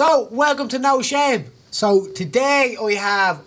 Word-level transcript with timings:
So, 0.00 0.28
welcome 0.30 0.66
to 0.68 0.78
No 0.78 1.02
Shame. 1.02 1.44
So, 1.70 2.06
today 2.06 2.74
I 2.82 2.94
have 2.94 3.42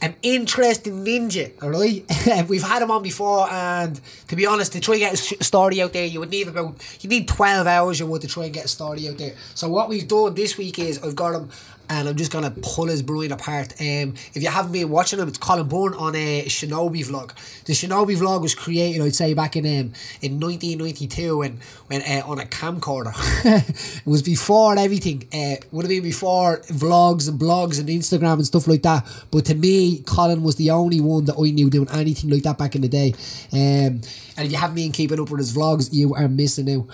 an 0.00 0.14
interesting 0.22 1.04
ninja, 1.04 1.60
alright? 1.60 2.06
We've 2.48 2.62
had 2.62 2.82
him 2.82 2.92
on 2.92 3.02
before, 3.02 3.50
and 3.50 4.00
to 4.28 4.36
be 4.36 4.46
honest, 4.46 4.74
to 4.74 4.80
try 4.80 4.94
and 4.94 5.00
get 5.00 5.14
a 5.14 5.42
story 5.42 5.82
out 5.82 5.92
there, 5.92 6.06
you 6.06 6.20
would 6.20 6.30
need 6.30 6.46
about, 6.46 6.76
you 7.00 7.10
need 7.10 7.26
12 7.26 7.66
hours 7.66 7.98
you 7.98 8.06
would 8.06 8.22
to 8.22 8.28
try 8.28 8.44
and 8.44 8.54
get 8.54 8.66
a 8.66 8.68
story 8.68 9.08
out 9.08 9.18
there. 9.18 9.34
So, 9.56 9.68
what 9.68 9.88
we've 9.88 10.06
done 10.06 10.36
this 10.36 10.56
week 10.56 10.78
is 10.78 11.02
I've 11.02 11.16
got 11.16 11.34
him 11.34 11.50
and 11.90 12.08
I'm 12.08 12.16
just 12.16 12.30
gonna 12.30 12.50
pull 12.50 12.86
his 12.86 13.02
brain 13.02 13.32
apart. 13.32 13.72
Um, 13.80 14.14
if 14.34 14.42
you 14.42 14.48
haven't 14.48 14.72
been 14.72 14.90
watching 14.90 15.18
him, 15.18 15.28
it's 15.28 15.38
Colin 15.38 15.68
Byrne 15.68 15.94
on 15.94 16.14
a 16.14 16.44
Shinobi 16.44 17.04
vlog. 17.06 17.32
The 17.64 17.72
Shinobi 17.72 18.16
vlog 18.16 18.42
was 18.42 18.54
created, 18.54 19.02
I'd 19.02 19.14
say, 19.14 19.34
back 19.34 19.56
in 19.56 19.64
um, 19.64 19.92
in 20.20 20.40
1992 20.40 21.38
when 21.38 21.60
when 21.86 22.02
uh, 22.02 22.26
on 22.26 22.38
a 22.38 22.44
camcorder. 22.44 23.14
it 23.44 24.06
was 24.06 24.22
before 24.22 24.78
everything. 24.78 25.26
Uh, 25.32 25.56
would 25.72 25.84
have 25.84 25.90
been 25.90 26.02
before 26.02 26.58
vlogs 26.68 27.28
and 27.28 27.40
blogs 27.40 27.80
and 27.80 27.88
Instagram 27.88 28.34
and 28.34 28.46
stuff 28.46 28.66
like 28.66 28.82
that. 28.82 29.06
But 29.30 29.46
to 29.46 29.54
me, 29.54 30.00
Colin 30.02 30.42
was 30.42 30.56
the 30.56 30.70
only 30.70 31.00
one 31.00 31.24
that 31.26 31.36
I 31.38 31.50
knew 31.50 31.70
doing 31.70 31.88
anything 31.90 32.30
like 32.30 32.42
that 32.42 32.58
back 32.58 32.74
in 32.74 32.82
the 32.82 32.88
day. 32.88 33.14
Um, 33.52 34.02
and 34.36 34.46
if 34.46 34.52
you 34.52 34.58
haven't 34.58 34.76
been 34.76 34.92
keeping 34.92 35.20
up 35.20 35.30
with 35.30 35.40
his 35.40 35.54
vlogs, 35.56 35.92
you 35.92 36.14
are 36.14 36.28
missing 36.28 36.70
out. 36.70 36.86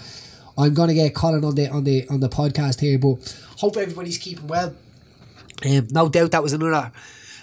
I'm 0.57 0.73
gonna 0.73 0.95
get 0.95 1.15
Colin 1.15 1.45
on 1.45 1.57
the 1.57 1.69
on 1.69 1.85
the 1.85 2.09
on 2.09 2.21
the 2.21 2.29
podcast 2.29 2.81
here, 2.81 2.99
but 2.99 3.17
hope 3.59 3.77
everybody's 3.77 4.19
keeping 4.19 4.47
well. 4.47 4.75
Um, 5.65 5.89
no 5.91 6.09
doubt 6.09 6.33
that 6.33 6.43
was 6.43 6.53
another 6.53 6.93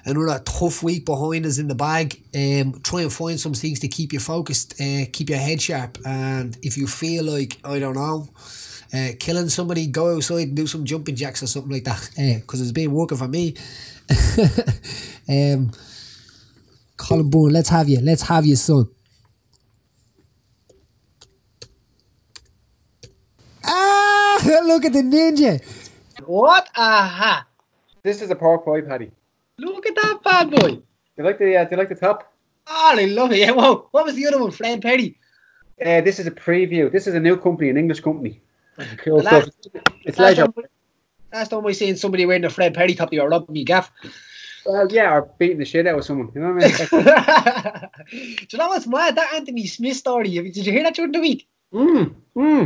another 0.06 0.40
tough 0.44 0.82
week 0.84 1.06
behind 1.06 1.46
us 1.46 1.58
in 1.58 1.68
the 1.68 1.76
bag. 1.76 2.22
Um, 2.36 2.82
try 2.82 3.02
and 3.02 3.14
find 3.14 3.40
some 3.40 3.54
things 3.54 3.80
to 3.80 3.88
keep 3.88 4.14
you 4.14 4.20
focused, 4.20 4.80
uh, 4.82 5.06
keep 5.12 5.30
your 5.30 5.38
head 5.40 5.62
sharp, 5.62 5.98
and 6.06 6.58
if 6.62 6.78
you 6.78 6.88
feel 6.88 7.24
like 7.24 7.58
I 7.64 7.80
don't 7.80 7.96
know. 7.96 8.30
Uh, 8.94 9.12
killing 9.18 9.48
somebody, 9.48 9.88
go 9.88 10.18
outside 10.18 10.50
and 10.50 10.56
do 10.58 10.68
some 10.68 10.84
jumping 10.84 11.16
jacks 11.16 11.42
or 11.42 11.48
something 11.48 11.72
like 11.72 11.86
that, 11.86 12.10
because 12.42 12.60
uh, 12.60 12.64
it's 12.64 12.74
been 12.74 12.92
working 12.92 13.18
for 13.18 13.28
me. 13.30 13.56
um, 15.30 15.72
Colin 16.98 17.30
Byrne, 17.30 17.54
let's 17.54 17.70
have 17.70 17.88
you, 17.88 18.02
let's 18.02 18.24
have 18.24 18.46
you, 18.46 18.58
son. 18.58 18.90
Ah, 23.64 24.42
look 24.66 24.84
at 24.84 24.92
the 24.92 25.02
ninja. 25.02 25.64
What? 26.26 26.68
Aha. 26.76 27.48
This 28.04 28.22
is 28.22 28.30
a 28.32 28.36
pork 28.36 28.66
pie 28.66 28.82
patty. 28.82 29.12
Look 29.58 29.86
at 29.86 29.96
that 29.96 30.20
bad 30.24 30.50
boy. 30.52 30.72
Do 30.76 30.84
you 31.18 31.24
like 31.24 31.38
the 31.38 31.56
uh, 31.58 31.64
do 31.66 31.72
you 31.72 31.78
like 31.78 31.90
the 31.90 31.96
top? 31.96 32.34
Oh, 32.68 32.94
I 32.98 33.06
love 33.06 33.32
it. 33.32 33.40
Yeah, 33.40 33.52
whoa. 33.60 33.88
What 33.92 34.06
was 34.06 34.16
the 34.16 34.28
other 34.28 34.40
one? 34.42 34.52
Fred 34.52 34.82
Perry. 34.82 35.18
Uh, 35.84 36.02
this 36.02 36.20
is 36.20 36.28
a 36.28 36.32
preview. 36.32 36.92
This 36.92 37.08
is 37.08 37.16
a 37.16 37.20
new 37.20 37.36
company, 37.38 37.70
an 37.70 37.78
English 37.78 38.02
company. 38.02 38.42
Cool 38.98 39.18
Last- 39.22 39.52
stuff. 39.62 39.84
It's 40.06 40.18
Last 40.18 40.30
leisure. 40.38 40.46
time, 40.48 40.66
last 41.34 41.50
time 41.50 41.66
I 41.68 41.72
seen 41.74 41.96
somebody 41.98 42.26
wearing 42.26 42.46
a 42.46 42.50
Fred 42.50 42.74
Perry 42.74 42.94
top, 42.96 43.12
they 43.12 43.20
were 43.20 43.30
rubbing 43.30 43.54
me 43.54 43.64
gaff. 43.64 43.92
Well, 44.66 44.88
yeah, 44.92 45.14
or 45.14 45.30
beating 45.38 45.58
the 45.60 45.66
shit 45.66 45.86
out 45.88 46.00
of 46.00 46.06
someone. 46.06 46.32
You 46.34 46.42
know 46.42 46.54
what 46.54 46.64
I 46.64 47.82
mean? 47.82 47.90
Do 48.38 48.48
you 48.50 48.58
know 48.58 48.70
what's 48.70 48.88
mad? 48.88 49.16
That 49.16 49.34
Anthony 49.34 49.68
Smith 49.68 49.98
story. 49.98 50.30
Did 50.30 50.56
you 50.66 50.72
hear 50.72 50.84
that 50.84 50.96
during 50.96 51.12
the 51.12 51.20
week? 51.20 51.48
mm, 51.74 52.14
mm. 52.36 52.66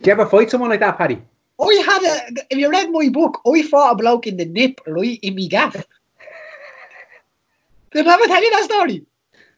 Do 0.00 0.06
you 0.06 0.12
ever 0.12 0.26
fight 0.26 0.50
someone 0.50 0.70
like 0.70 0.80
that, 0.80 0.98
Paddy? 0.98 1.22
I 1.62 1.82
had 1.86 2.02
a. 2.02 2.44
If 2.50 2.58
you 2.58 2.70
read 2.70 2.90
my 2.90 3.08
book, 3.08 3.40
I 3.46 3.62
fought 3.62 3.92
a 3.92 3.96
bloke 3.96 4.26
in 4.26 4.36
the 4.36 4.44
nip, 4.44 4.80
right, 4.86 5.18
in 5.22 5.34
me 5.34 5.48
gaff. 5.48 5.84
Did 7.92 8.06
I 8.06 8.14
ever 8.14 8.26
tell 8.26 8.42
you 8.42 8.50
that 8.50 8.64
story? 8.64 9.06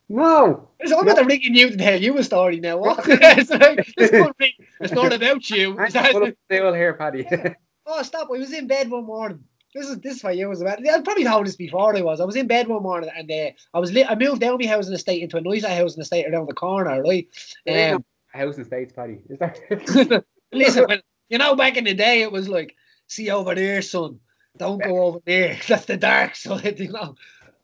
No. 0.08 0.68
So 0.84 0.98
I'm 0.98 1.04
going 1.04 1.16
to 1.16 1.24
ring 1.24 1.40
you 1.42 1.70
to 1.70 1.76
tell 1.76 2.00
you 2.00 2.18
a 2.18 2.24
story 2.24 2.60
now. 2.60 2.76
What? 2.76 2.98
it's, 3.08 3.50
like, 3.50 3.92
it's, 3.96 4.12
not, 4.12 4.38
me. 4.38 4.54
it's 4.80 4.92
not 4.92 5.12
about 5.12 5.48
you. 5.50 5.74
Full 5.74 6.24
of 6.24 6.36
steel 6.46 6.74
here, 6.74 6.94
Paddy. 6.94 7.26
Oh, 7.86 8.00
stop. 8.02 8.28
I 8.28 8.38
was 8.38 8.50
in 8.50 8.66
bed 8.66 8.90
one 8.90 9.04
morning. 9.04 9.44
This 9.74 9.90
is 9.90 10.00
this 10.00 10.16
is 10.16 10.24
what 10.24 10.38
you 10.38 10.48
was 10.48 10.62
about. 10.62 10.78
I 10.88 11.02
probably 11.02 11.24
told 11.24 11.46
this 11.46 11.54
before 11.54 11.94
I 11.94 12.00
was. 12.00 12.18
I 12.18 12.24
was 12.24 12.34
in 12.34 12.46
bed 12.46 12.66
one 12.66 12.82
morning 12.82 13.10
and 13.14 13.30
uh, 13.30 13.50
I 13.74 13.78
was 13.78 13.92
li- 13.92 14.06
I 14.06 14.14
moved 14.14 14.40
down 14.40 14.56
my 14.58 14.66
house 14.66 14.86
in 14.86 14.92
the 14.92 14.98
state 14.98 15.22
into 15.22 15.36
a 15.36 15.42
noisy 15.42 15.68
house 15.68 15.94
in 15.94 15.98
the 15.98 16.06
state 16.06 16.26
around 16.26 16.48
the 16.48 16.54
corner, 16.54 17.02
right? 17.02 17.28
Um, 17.68 17.74
no 17.74 18.04
house 18.28 18.56
in 18.56 18.64
States, 18.64 18.90
Paddy. 18.90 19.18
Is 19.28 19.38
that? 19.38 20.24
listen, 20.52 20.84
when, 20.88 21.02
you 21.28 21.38
know, 21.38 21.54
back 21.56 21.76
in 21.76 21.84
the 21.84 21.94
day 21.94 22.22
it 22.22 22.32
was 22.32 22.48
like, 22.48 22.74
see 23.06 23.30
over 23.30 23.54
there, 23.54 23.82
son. 23.82 24.20
Don't 24.56 24.82
go 24.82 25.02
over 25.04 25.18
there. 25.26 25.58
That's 25.68 25.86
the 25.86 25.96
dark 25.96 26.36
side, 26.36 26.78
you 26.78 26.92
know. 26.92 27.16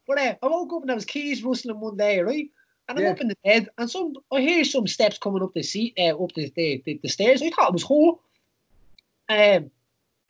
But 0.06 0.18
uh, 0.18 0.34
I 0.42 0.46
woke 0.46 0.72
up 0.72 0.82
and 0.82 0.88
there 0.88 0.96
was 0.96 1.04
keys 1.04 1.42
rustling 1.44 1.78
one 1.80 1.96
day, 1.96 2.20
right? 2.20 2.50
And 2.88 2.98
I'm 2.98 3.04
Yeah. 3.04 3.10
up 3.12 3.20
in 3.20 3.28
the 3.28 3.36
bed 3.44 3.68
and 3.78 3.88
some 3.88 4.14
I 4.32 4.40
hear 4.40 4.64
some 4.64 4.86
steps 4.88 5.18
coming 5.18 5.42
up 5.42 5.54
the 5.54 5.62
seat, 5.62 5.94
uh, 5.98 6.16
up 6.16 6.32
the, 6.34 6.52
the, 6.56 6.82
the, 6.84 7.00
the 7.02 7.08
stairs. 7.08 7.42
I 7.42 7.50
thought 7.50 7.68
it 7.68 7.74
was 7.74 7.84
her. 7.84 8.12
Um, 9.28 9.70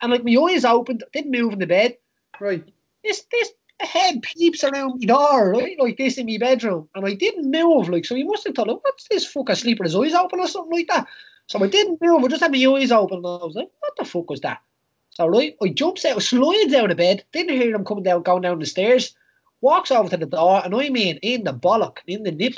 and 0.01 0.11
like 0.11 0.23
my 0.23 0.35
eyes 0.35 0.65
opened, 0.65 1.03
didn't 1.13 1.31
move 1.31 1.53
in 1.53 1.59
the 1.59 1.67
bed. 1.67 1.97
right. 2.39 2.63
this 3.03 3.25
this 3.31 3.51
head 3.79 4.21
peeps 4.21 4.63
around 4.63 4.99
my 4.99 5.05
door, 5.07 5.51
right? 5.51 5.75
Like 5.79 5.97
this 5.97 6.19
in 6.19 6.27
my 6.27 6.37
bedroom. 6.37 6.87
And 6.93 7.05
I 7.05 7.15
didn't 7.15 7.49
move, 7.49 7.89
like 7.89 8.05
so 8.05 8.13
he 8.15 8.23
must 8.23 8.45
have 8.45 8.55
thought, 8.55 8.67
like, 8.67 8.83
what's 8.83 9.07
this 9.09 9.31
fucker 9.31 9.57
sleeping 9.57 9.85
his 9.85 9.95
eyes 9.95 10.13
open 10.13 10.39
or 10.39 10.47
something 10.47 10.77
like 10.77 10.87
that? 10.89 11.07
So 11.51 11.61
I 11.61 11.67
didn't 11.67 12.01
move, 12.01 12.23
I 12.23 12.27
just 12.29 12.41
had 12.41 12.53
my 12.53 12.65
eyes 12.65 12.93
open 12.93 13.17
and 13.17 13.27
I 13.27 13.43
was 13.43 13.55
like, 13.55 13.69
what 13.81 13.91
the 13.97 14.05
fuck 14.05 14.29
was 14.29 14.39
that? 14.39 14.61
So 15.09 15.27
right, 15.27 15.53
I 15.61 15.67
jumps 15.67 16.05
out, 16.05 16.21
slides 16.23 16.73
out 16.73 16.91
of 16.91 16.95
bed, 16.95 17.25
didn't 17.33 17.57
hear 17.57 17.75
him 17.75 17.83
coming 17.83 18.05
down, 18.05 18.21
going 18.21 18.43
down 18.43 18.59
the 18.59 18.65
stairs, 18.65 19.13
walks 19.59 19.91
over 19.91 20.07
to 20.07 20.15
the 20.15 20.25
door, 20.25 20.61
and 20.63 20.73
I 20.73 20.87
mean 20.87 21.17
in 21.17 21.43
the 21.43 21.53
bollock, 21.53 21.97
in 22.07 22.23
the 22.23 22.31
nip, 22.31 22.53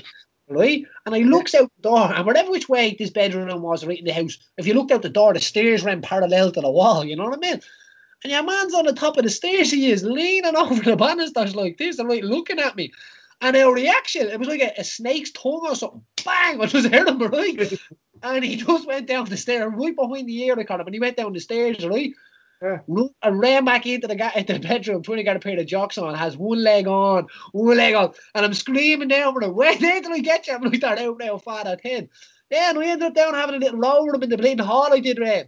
right? 0.48 0.86
And 1.08 1.16
I 1.16 1.22
looks 1.22 1.56
out 1.56 1.72
the 1.76 1.90
door, 1.90 2.14
and 2.14 2.24
whatever 2.24 2.52
which 2.52 2.70
way 2.70 2.96
this 3.00 3.10
bedroom 3.10 3.64
was 3.64 3.84
right 3.84 3.98
in 3.98 4.06
the 4.06 4.14
house, 4.14 4.38
if 4.60 4.68
you 4.68 4.76
looked 4.76 4.92
out 4.92 5.02
the 5.02 5.10
door, 5.10 5.34
the 5.34 5.40
stairs 5.40 5.84
ran 5.84 6.04
parallel 6.04 6.52
to 6.52 6.62
the 6.62 6.70
wall, 6.70 7.04
you 7.04 7.16
know 7.16 7.24
what 7.24 7.34
I 7.34 7.38
mean? 7.38 7.62
And 8.24 8.32
your 8.32 8.44
man's 8.44 8.76
on 8.76 8.86
the 8.86 8.94
top 8.94 9.18
of 9.18 9.24
the 9.24 9.32
stairs, 9.32 9.72
he 9.72 9.90
is 9.90 10.04
leaning 10.04 10.56
over 10.56 10.84
the 10.84 10.96
banisters 10.96 11.56
like 11.56 11.80
this 11.80 11.98
and 11.98 12.10
like 12.10 12.22
looking 12.22 12.60
at 12.60 12.76
me. 12.76 12.94
And 13.42 13.58
our 13.58 13.74
reaction, 13.74 14.30
it 14.30 14.38
was 14.38 14.48
like 14.48 14.62
a, 14.62 14.72
a 14.78 14.84
snake's 14.84 15.32
tongue 15.32 15.66
or 15.68 15.76
something. 15.76 16.06
Bang! 16.24 16.62
I 16.62 16.68
just 16.68 16.94
heard 16.94 17.08
him, 17.08 17.18
right? 17.18 17.74
And 18.24 18.44
he 18.44 18.56
just 18.56 18.88
went 18.88 19.08
down 19.08 19.26
the 19.26 19.38
stairs, 19.38 19.72
right 19.76 19.96
behind 19.96 20.28
the 20.28 20.44
ear, 20.44 20.56
I 20.58 20.64
caught 20.64 20.80
and 20.80 20.94
he 20.94 21.00
went 21.00 21.18
down 21.18 21.34
the 21.34 21.40
stairs, 21.40 21.86
right? 21.86 22.14
Yeah. 22.62 22.80
And 23.22 23.40
ran 23.40 23.66
back 23.66 23.86
into 23.86 24.08
the, 24.08 24.32
into 24.36 24.54
the 24.54 24.60
bedroom, 24.60 25.04
trying 25.04 25.18
to 25.18 25.24
get 25.24 25.36
a 25.36 25.40
pair 25.40 25.60
of 25.60 25.68
jocks 25.68 25.98
on, 25.98 26.16
has 26.16 26.38
one 26.38 26.64
leg 26.64 26.88
on, 26.88 27.28
one 27.52 27.76
leg 27.76 27.94
on, 27.94 28.14
and 28.34 28.46
I'm 28.46 28.54
screaming 28.54 29.10
down 29.10 29.34
for 29.34 29.44
him, 29.44 29.56
there 29.82 30.02
till 30.02 30.14
I 30.14 30.20
get 30.20 30.48
you. 30.48 30.54
I'm 30.54 30.62
like, 30.62 30.80
that 30.80 31.00
out 31.00 31.20
now, 31.20 31.38
father 31.38 31.76
10. 31.76 32.08
Then 32.50 32.78
we 32.78 32.90
ended 32.90 33.08
up 33.08 33.16
down 33.16 33.34
having 33.34 33.56
a 33.56 33.58
little 33.58 33.80
row 33.80 34.06
with 34.06 34.16
him 34.16 34.24
in 34.24 34.30
the 34.30 34.38
bleeding 34.38 34.66
hall 34.66 34.94
I 34.94 35.00
did, 35.00 35.22
uh, 35.22 35.44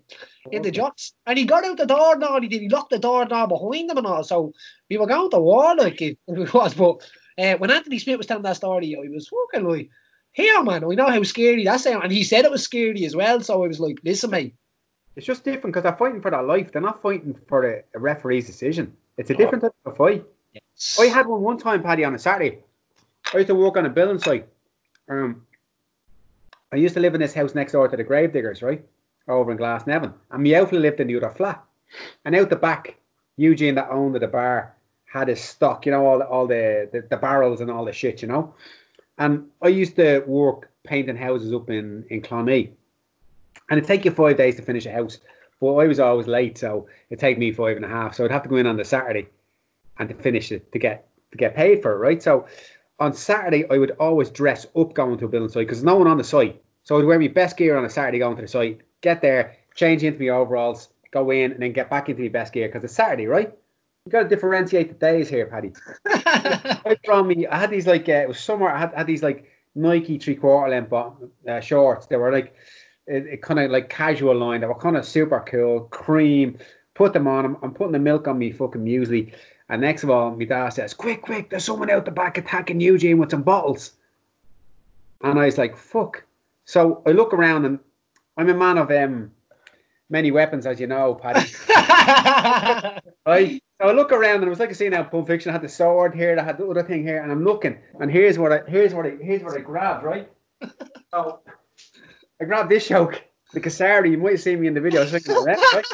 in 0.51 0.61
the 0.61 0.71
jocks. 0.71 1.13
And 1.25 1.37
he 1.37 1.45
got 1.45 1.63
out 1.63 1.77
the 1.77 1.85
door 1.85 2.17
now, 2.17 2.39
he 2.41 2.47
did. 2.49 2.61
He 2.61 2.69
locked 2.69 2.89
the 2.89 2.99
door 2.99 3.25
now 3.25 3.45
behind 3.45 3.89
him 3.89 3.97
and 3.97 4.07
all. 4.07 4.23
So 4.23 4.51
we 4.89 4.97
were 4.97 5.07
going 5.07 5.29
to 5.31 5.39
war 5.39 5.75
like 5.75 6.01
it, 6.01 6.17
it 6.27 6.53
was. 6.53 6.73
But 6.73 7.09
uh, 7.37 7.55
when 7.57 7.71
Anthony 7.71 7.99
Smith 7.99 8.17
was 8.17 8.27
telling 8.27 8.43
that 8.43 8.57
story, 8.57 8.93
I 8.95 9.07
was 9.09 9.29
fucking 9.29 9.69
like, 9.69 9.89
here, 10.35 10.61
man, 10.63 10.85
we 10.85 10.97
know 10.97 11.09
how 11.09 11.23
scary 11.23 11.63
that 11.63 11.79
sounds. 11.79 12.03
And 12.03 12.11
he 12.11 12.21
said 12.21 12.43
it 12.43 12.51
was 12.51 12.61
scary 12.61 13.05
as 13.05 13.15
well. 13.15 13.39
So 13.39 13.63
I 13.63 13.67
was 13.67 13.79
like, 13.79 13.99
listen, 14.03 14.29
mate. 14.29 14.53
It's 15.15 15.25
just 15.25 15.45
different 15.45 15.73
because 15.73 15.83
they're 15.83 15.95
fighting 15.95 16.21
for 16.21 16.29
their 16.29 16.43
life. 16.43 16.73
They're 16.73 16.81
not 16.81 17.01
fighting 17.01 17.39
for 17.47 17.63
a, 17.63 17.83
a 17.95 17.99
referee's 17.99 18.45
decision. 18.45 18.93
It's 19.17 19.29
a 19.29 19.33
different 19.33 19.63
type 19.63 19.73
of 19.85 19.95
fight. 19.95 20.25
I 20.99 21.05
had 21.05 21.25
one 21.25 21.39
one 21.41 21.57
time, 21.57 21.81
Paddy, 21.81 22.03
on 22.03 22.15
a 22.15 22.19
Saturday. 22.19 22.59
I 23.33 23.37
used 23.37 23.47
to 23.47 23.55
work 23.55 23.77
on 23.77 23.85
a 23.85 23.89
building 23.89 24.19
site. 24.19 24.49
Um, 25.09 25.45
I 26.73 26.75
used 26.75 26.95
to 26.95 26.99
live 26.99 27.15
in 27.15 27.21
this 27.21 27.33
house 27.33 27.55
next 27.55 27.71
door 27.71 27.87
to 27.87 27.95
the 27.95 28.03
Gravediggers, 28.03 28.61
right? 28.61 28.83
Over 29.29 29.53
in 29.53 29.57
Glasnevin. 29.57 30.13
And 30.31 30.43
my 30.43 30.55
outfit 30.55 30.81
lived 30.81 30.99
in 30.99 31.07
the 31.07 31.15
other 31.15 31.29
flat. 31.29 31.63
And 32.25 32.35
out 32.35 32.49
the 32.49 32.57
back, 32.57 32.97
Eugene, 33.37 33.75
that 33.75 33.89
owned 33.89 34.15
the 34.15 34.27
bar, 34.27 34.75
had 35.05 35.29
his 35.29 35.39
stock, 35.39 35.85
you 35.85 35.93
know, 35.93 36.05
all, 36.05 36.21
all 36.23 36.45
the, 36.45 36.89
the, 36.91 37.07
the 37.09 37.15
barrels 37.15 37.61
and 37.61 37.71
all 37.71 37.85
the 37.85 37.93
shit, 37.93 38.21
you 38.21 38.27
know. 38.27 38.53
And 39.17 39.45
I 39.61 39.69
used 39.69 39.95
to 39.95 40.19
work 40.27 40.71
painting 40.83 41.15
houses 41.15 41.53
up 41.53 41.69
in, 41.69 42.05
in 42.09 42.21
Clonmee. 42.21 42.71
And 43.69 43.77
it'd 43.77 43.87
take 43.87 44.05
you 44.05 44.11
five 44.11 44.37
days 44.37 44.55
to 44.57 44.61
finish 44.61 44.85
a 44.85 44.91
house. 44.91 45.19
But 45.61 45.75
I 45.75 45.87
was 45.87 45.99
always 45.99 46.27
late, 46.27 46.57
so 46.57 46.87
it'd 47.09 47.19
take 47.19 47.37
me 47.37 47.51
five 47.51 47.77
and 47.77 47.85
a 47.85 47.89
half. 47.89 48.15
So 48.15 48.25
I'd 48.25 48.31
have 48.31 48.43
to 48.43 48.49
go 48.49 48.57
in 48.57 48.67
on 48.67 48.77
the 48.77 48.83
Saturday 48.83 49.27
and 49.97 50.09
to 50.09 50.15
finish 50.15 50.51
it 50.51 50.71
to 50.71 50.79
get 50.79 51.07
to 51.31 51.37
get 51.37 51.55
paid 51.55 51.81
for 51.81 51.93
it, 51.93 51.97
right? 51.97 52.21
So 52.21 52.45
on 52.99 53.13
Saturday 53.13 53.65
I 53.69 53.77
would 53.77 53.91
always 53.91 54.29
dress 54.29 54.65
up 54.75 54.93
going 54.93 55.17
to 55.19 55.25
a 55.25 55.27
building 55.27 55.49
site 55.49 55.67
because 55.67 55.83
no 55.83 55.95
one 55.95 56.07
on 56.07 56.17
the 56.17 56.23
site. 56.23 56.61
So 56.83 56.99
I'd 56.99 57.05
wear 57.05 57.19
my 57.19 57.27
best 57.27 57.57
gear 57.57 57.77
on 57.77 57.85
a 57.85 57.89
Saturday 57.89 58.19
going 58.19 58.35
to 58.35 58.41
the 58.41 58.47
site, 58.47 58.81
get 59.01 59.21
there, 59.21 59.55
change 59.73 60.03
into 60.03 60.19
my 60.19 60.29
overalls, 60.29 60.89
go 61.11 61.31
in, 61.31 61.51
and 61.51 61.61
then 61.61 61.71
get 61.71 61.89
back 61.89 62.09
into 62.09 62.21
my 62.21 62.27
best 62.27 62.53
gear 62.53 62.67
because 62.67 62.83
it's 62.83 62.93
Saturday, 62.93 63.27
right? 63.27 63.53
You 64.05 64.11
got 64.11 64.23
to 64.23 64.29
differentiate 64.29 64.89
the 64.89 64.93
days 64.93 65.29
here, 65.29 65.47
Paddy. 65.47 65.73
I 66.05 66.95
from 67.03 67.27
me, 67.27 67.47
I 67.47 67.57
had 67.57 67.71
these 67.71 67.87
like 67.87 68.07
uh, 68.07 68.13
it 68.13 68.27
was 68.27 68.39
summer. 68.39 68.69
I 68.69 68.77
had, 68.77 68.93
had 68.93 69.07
these 69.07 69.23
like 69.23 69.49
Nike 69.73 70.19
three 70.19 70.35
quarter 70.35 70.69
length 70.69 70.93
uh, 70.93 71.59
shorts. 71.59 72.05
They 72.05 72.15
were 72.15 72.31
like 72.31 72.53
it, 73.07 73.25
it 73.25 73.41
kind 73.41 73.59
of 73.59 73.71
like 73.71 73.89
casual 73.89 74.35
line. 74.35 74.61
They 74.61 74.67
were 74.67 74.75
kind 74.75 74.95
of 74.95 75.05
super 75.05 75.43
cool, 75.47 75.81
cream. 75.85 76.59
Put 76.93 77.13
them 77.13 77.27
on. 77.27 77.45
I'm, 77.45 77.57
I'm 77.63 77.73
putting 77.73 77.93
the 77.93 77.99
milk 77.99 78.27
on 78.27 78.37
me 78.37 78.51
fucking 78.51 78.85
muesli. 78.85 79.33
And 79.69 79.81
next 79.81 80.03
of 80.03 80.11
all, 80.11 80.35
my 80.35 80.45
dad 80.45 80.69
says, 80.69 80.93
"Quick, 80.93 81.23
quick! 81.23 81.49
There's 81.49 81.63
someone 81.63 81.89
out 81.89 82.05
the 82.05 82.11
back 82.11 82.37
attacking 82.37 82.81
Eugene 82.81 83.17
with 83.17 83.31
some 83.31 83.41
bottles." 83.41 83.93
And 85.23 85.39
I 85.39 85.45
was 85.45 85.57
like, 85.57 85.75
"Fuck!" 85.75 86.23
So 86.65 87.01
I 87.07 87.09
look 87.09 87.33
around 87.33 87.65
and 87.65 87.79
I'm 88.37 88.49
a 88.49 88.53
man 88.53 88.77
of 88.77 88.91
um 88.91 89.31
many 90.09 90.31
weapons, 90.31 90.65
as 90.65 90.79
you 90.79 90.87
know, 90.87 91.15
Paddy. 91.15 91.51
right? 93.25 93.61
So 93.81 93.89
I 93.89 93.91
look 93.91 94.11
around 94.11 94.35
and 94.35 94.45
it 94.45 94.49
was 94.49 94.59
like 94.59 94.71
a 94.71 94.75
scene 94.75 94.93
out 94.93 95.05
of 95.05 95.11
Pulp 95.11 95.27
Fiction. 95.27 95.49
I 95.49 95.53
had 95.53 95.61
the 95.61 95.69
sword 95.69 96.15
here, 96.15 96.37
I 96.39 96.43
had 96.43 96.57
the 96.57 96.67
other 96.67 96.83
thing 96.83 97.03
here, 97.03 97.21
and 97.21 97.31
I'm 97.31 97.43
looking, 97.43 97.77
and 97.99 98.09
here's 98.11 98.39
what 98.39 98.51
I 98.51 98.61
here's 98.69 98.93
what 98.93 99.05
I 99.05 99.17
here's 99.21 99.43
what 99.43 99.57
I 99.57 99.61
grabbed, 99.61 100.03
right? 100.03 100.29
So 101.11 101.41
I 102.41 102.45
grabbed 102.45 102.69
this 102.69 102.89
yoke, 102.89 103.21
the 103.53 103.59
Kasari. 103.59 104.11
You 104.11 104.17
might 104.17 104.31
have 104.31 104.41
seen 104.41 104.61
me 104.61 104.67
in 104.67 104.73
the 104.73 104.81
video. 104.81 105.01
I 105.01 105.03
was 105.03 105.13
looking 105.13 105.35
around, 105.35 105.59
right? 105.73 105.85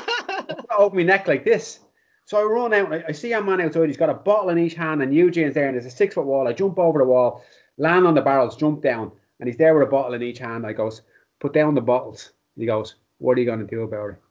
I 0.70 0.76
open 0.78 0.98
my 0.98 1.04
neck 1.04 1.28
like 1.28 1.44
this. 1.44 1.80
So 2.26 2.40
I 2.40 2.44
run 2.44 2.74
out. 2.74 2.94
I, 2.94 3.04
I 3.10 3.12
see 3.12 3.34
a 3.34 3.42
man 3.42 3.62
outside. 3.62 3.88
He's 3.88 3.98
got 3.98 4.10
a 4.10 4.14
bottle 4.14 4.50
in 4.50 4.60
each 4.60 4.76
hand, 4.76 5.02
and 5.02 5.14
Eugene's 5.14 5.54
there, 5.54 5.68
and 5.68 5.76
there's 5.76 5.86
a 5.86 5.96
six 5.96 6.16
foot 6.16 6.26
wall. 6.26 6.48
I 6.48 6.54
jump 6.54 6.80
over 6.80 7.00
the 7.00 7.06
wall, 7.06 7.44
land 7.78 8.06
on 8.06 8.14
the 8.14 8.22
barrels, 8.22 8.56
jump 8.56 8.82
down, 8.82 9.12
and 9.40 9.48
he's 9.48 9.58
there 9.58 9.74
with 9.74 9.88
a 9.88 9.92
bottle 9.92 10.14
in 10.14 10.24
each 10.24 10.40
hand. 10.40 10.66
I 10.66 10.74
goes, 10.74 11.02
put 11.40 11.54
down 11.54 11.76
the 11.76 11.82
bottles. 11.82 12.32
He 12.56 12.66
goes, 12.66 12.96
what 13.22 13.38
are 13.38 13.42
you 13.42 13.46
going 13.46 13.60
to 13.60 13.66
do 13.66 13.84
about 13.84 14.12
it? 14.12 14.22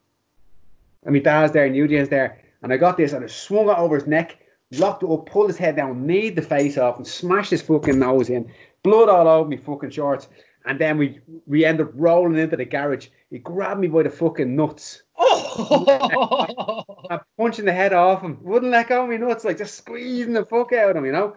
And 1.04 1.14
my 1.14 1.20
dad's 1.20 1.52
there, 1.52 1.64
and 1.64 1.76
Eugene's 1.76 2.08
there, 2.08 2.42
and 2.62 2.72
I 2.72 2.76
got 2.76 2.96
this, 2.96 3.12
and 3.12 3.25
I 3.25 3.28
swung 3.28 3.69
it 3.69 3.78
over 3.78 3.94
his 3.94 4.06
neck, 4.06 4.38
locked 4.72 5.02
it 5.02 5.10
up, 5.10 5.26
pulled 5.26 5.48
his 5.48 5.56
head 5.56 5.76
down, 5.76 6.06
kneed 6.06 6.37
the 6.37 6.42
face 6.42 6.76
off, 6.76 6.96
and 6.96 7.06
smashed 7.06 7.52
his 7.52 7.62
fucking 7.62 7.98
nose 7.98 8.28
in. 8.28 8.52
Blood 8.82 9.08
all 9.08 9.28
over 9.28 9.48
me 9.48 9.56
fucking 9.56 9.90
shorts. 9.90 10.28
And 10.66 10.78
then 10.78 10.98
we 10.98 11.20
we 11.46 11.64
end 11.64 11.81
up 11.81 11.90
rolling 11.94 12.37
into 12.37 12.56
the 12.56 12.66
garage. 12.66 13.08
He 13.31 13.38
grabbed 13.38 13.81
me 13.81 13.88
by 13.88 14.02
the 14.02 14.10
fucking 14.10 14.54
nuts. 14.54 15.02
oh. 15.16 16.84
I'm 17.10 17.20
punching 17.38 17.64
the 17.64 17.72
head 17.72 17.94
off 17.94 18.20
him. 18.20 18.38
Wouldn't 18.42 18.70
let 18.70 18.88
go 18.88 19.04
of 19.04 19.08
me 19.08 19.16
nuts, 19.16 19.44
like 19.44 19.56
just 19.56 19.76
squeezing 19.76 20.34
the 20.34 20.44
fuck 20.44 20.72
out 20.75 20.90
of 20.90 20.96
him, 20.96 21.06
you 21.06 21.12
know. 21.12 21.34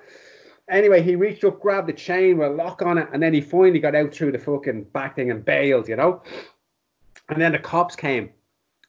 Anyway, 0.69 1.01
he 1.01 1.15
reached 1.15 1.43
up, 1.43 1.59
grabbed 1.59 1.87
the 1.87 1.93
chain 1.93 2.37
with 2.37 2.51
a 2.51 2.53
lock 2.53 2.81
on 2.81 2.97
it, 2.97 3.07
and 3.13 3.21
then 3.21 3.33
he 3.33 3.41
finally 3.41 3.79
got 3.79 3.95
out 3.95 4.13
through 4.13 4.31
the 4.31 4.39
fucking 4.39 4.83
back 4.93 5.15
thing 5.15 5.31
and 5.31 5.45
bailed, 5.45 5.87
you 5.87 5.95
know. 5.95 6.21
And 7.33 7.41
then 7.41 7.51
the 7.51 7.57
cops 7.57 7.95
came, 7.95 8.29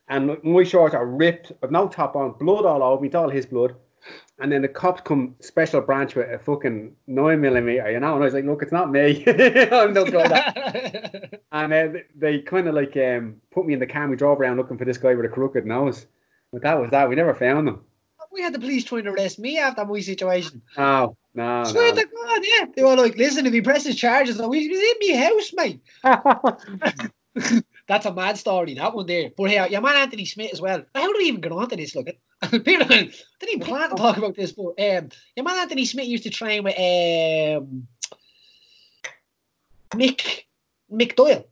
and 0.09 0.37
my 0.45 0.65
shorts 0.65 0.95
are 0.95 1.07
ripped, 1.07 1.51
with 1.63 1.71
no 1.71 1.89
top 1.89 2.15
on, 2.15 2.33
blood 2.33 2.67
all 2.67 2.83
over 2.83 3.01
me, 3.01 3.07
it's 3.09 3.15
all 3.15 3.31
his 3.31 3.47
blood. 3.47 3.75
And 4.39 4.53
then 4.53 4.61
the 4.61 4.69
cops 4.69 5.01
come 5.01 5.35
special 5.41 5.81
branch 5.81 6.15
with 6.15 6.29
a 6.29 6.39
fucking 6.39 6.95
nine 7.07 7.41
millimeter, 7.41 7.91
you 7.91 7.99
know. 8.01 8.13
And 8.17 8.23
I 8.23 8.27
was 8.27 8.35
like, 8.35 8.45
look, 8.45 8.61
it's 8.61 8.71
not 8.71 8.91
me. 8.91 9.25
I'm 9.27 9.95
not 9.95 10.13
going 10.13 10.29
that. 10.29 11.41
And 11.53 11.73
uh, 11.73 11.89
they, 12.15 12.41
kind 12.41 12.69
of 12.69 12.75
like 12.75 12.95
um, 12.99 13.37
put 13.51 13.65
me 13.65 13.73
in 13.73 13.81
the 13.81 13.87
car. 13.87 14.07
We 14.09 14.17
drove 14.17 14.39
around 14.41 14.59
looking 14.59 14.77
for 14.77 14.85
this 14.85 14.99
guy 14.99 15.15
with 15.15 15.25
a 15.25 15.29
crooked 15.31 15.65
nose. 15.65 16.05
But 16.53 16.61
that 16.63 16.79
was 16.79 16.91
that. 16.91 17.09
We 17.09 17.15
never 17.15 17.33
found 17.33 17.67
them. 17.67 17.83
we 18.31 18.43
had 18.43 18.53
the 18.53 18.59
police 18.59 18.85
trying 18.85 19.05
to 19.05 19.11
arrest 19.13 19.39
me 19.39 19.57
after 19.57 19.87
my 19.87 20.01
situation. 20.01 20.61
No, 20.77 21.17
no, 21.33 21.65
Swear 21.65 21.95
no. 21.95 22.03
to 22.03 22.07
God, 22.07 22.43
yeah. 22.45 22.67
They 22.77 22.83
were 22.83 22.95
like, 22.97 23.17
listen, 23.17 23.47
if 23.47 23.55
he 23.55 23.63
presses 23.63 23.97
charges, 23.97 24.37
no, 24.39 24.51
he 24.51 24.69
was 24.69 24.81
in 24.81 24.95
my 25.01 25.17
house, 25.25 25.51
mate. 25.55 25.81
That's 27.87 28.07
a 28.07 28.15
mad 28.15 28.39
story, 28.39 28.75
that 28.75 28.95
one 28.95 29.07
there. 29.07 29.31
But 29.37 29.51
hey, 29.51 29.69
your 29.71 29.81
man 29.83 29.97
Anthony 29.97 30.25
Smith 30.25 30.53
as 30.53 30.61
well. 30.61 30.83
How 30.95 31.07
do 31.13 31.15
we 31.19 31.25
even 31.25 31.41
get 31.41 31.53
onto 31.53 31.77
this? 31.77 31.95
Look, 31.95 32.07
people 32.51 32.87
didn't 32.87 33.15
even 33.49 33.61
plan 33.67 33.91
to 33.91 33.97
talk 33.97 34.17
about 34.17 34.35
this, 34.37 34.53
but 34.53 34.69
um, 34.81 35.09
your 35.37 35.45
man 35.45 35.59
Anthony 35.59 35.85
Smith 35.85 36.07
used 36.07 36.25
to 36.25 36.31
train 36.31 36.65
with 36.65 36.75
um, 36.79 37.87
Mick 39.91 40.45
Mick 40.93 41.15
Doyle. 41.17 41.47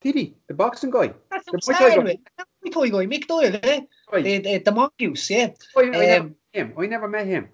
Did 0.00 0.14
he? 0.14 0.34
The 0.48 0.54
boxing 0.54 0.90
guy? 0.90 1.12
That's 1.30 1.44
The 1.46 1.52
what 1.52 1.62
Muay 1.62 1.68
I'm 1.68 1.74
Thai 1.74 1.88
saying, 1.88 2.00
guy. 2.06 2.18
the 2.62 2.70
guy, 2.90 3.06
Mick 3.06 3.26
Doyle, 3.26 3.60
eh? 3.62 3.80
Right. 4.12 4.24
The, 4.24 4.38
the, 4.38 4.58
the 4.58 4.72
mongoose, 4.72 5.30
yeah. 5.30 5.48
Oh, 5.74 5.82
I, 5.82 5.86
I 5.86 5.90
never 5.90 6.20
Um, 6.20 6.36
met 6.54 6.60
him. 6.62 6.74
I 6.78 6.86
never 6.86 7.08
met 7.08 7.26
him. 7.26 7.48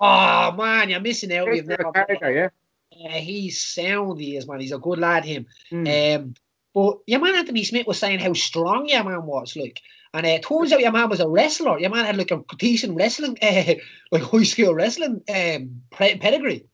Oh 0.00 0.52
man, 0.52 0.88
you're 0.88 1.00
missing 1.00 1.32
out. 1.34 1.48
He's 1.48 1.58
You've 1.58 1.66
never 1.66 1.92
character, 1.92 2.30
yeah. 2.32 2.48
Yeah, 2.92 3.18
he's 3.18 3.60
sound, 3.60 4.18
he 4.20 4.36
is, 4.36 4.46
man. 4.46 4.60
He's 4.60 4.72
a 4.72 4.78
good 4.78 4.98
lad, 4.98 5.24
him. 5.24 5.46
Mm. 5.70 6.16
Um, 6.16 6.34
but 6.76 6.98
your 7.06 7.20
man 7.20 7.36
Anthony 7.36 7.64
Smith 7.64 7.86
was 7.86 7.98
saying 7.98 8.18
how 8.18 8.34
strong 8.34 8.86
your 8.86 9.02
man 9.02 9.24
was, 9.24 9.56
like, 9.56 9.80
and 10.12 10.26
uh, 10.26 10.28
it 10.28 10.44
turns 10.46 10.74
out 10.74 10.80
your 10.80 10.92
man 10.92 11.08
was 11.08 11.20
a 11.20 11.28
wrestler. 11.28 11.78
Your 11.78 11.88
man 11.88 12.04
had 12.04 12.18
like 12.18 12.30
a 12.30 12.44
decent 12.58 12.94
wrestling, 12.94 13.38
uh, 13.42 13.74
like 14.12 14.22
high 14.22 14.42
school 14.42 14.74
wrestling 14.74 15.22
um, 15.34 15.80
pedigree. 15.90 16.66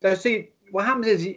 So 0.00 0.14
see, 0.14 0.48
what 0.70 0.86
happens 0.86 1.08
is 1.08 1.28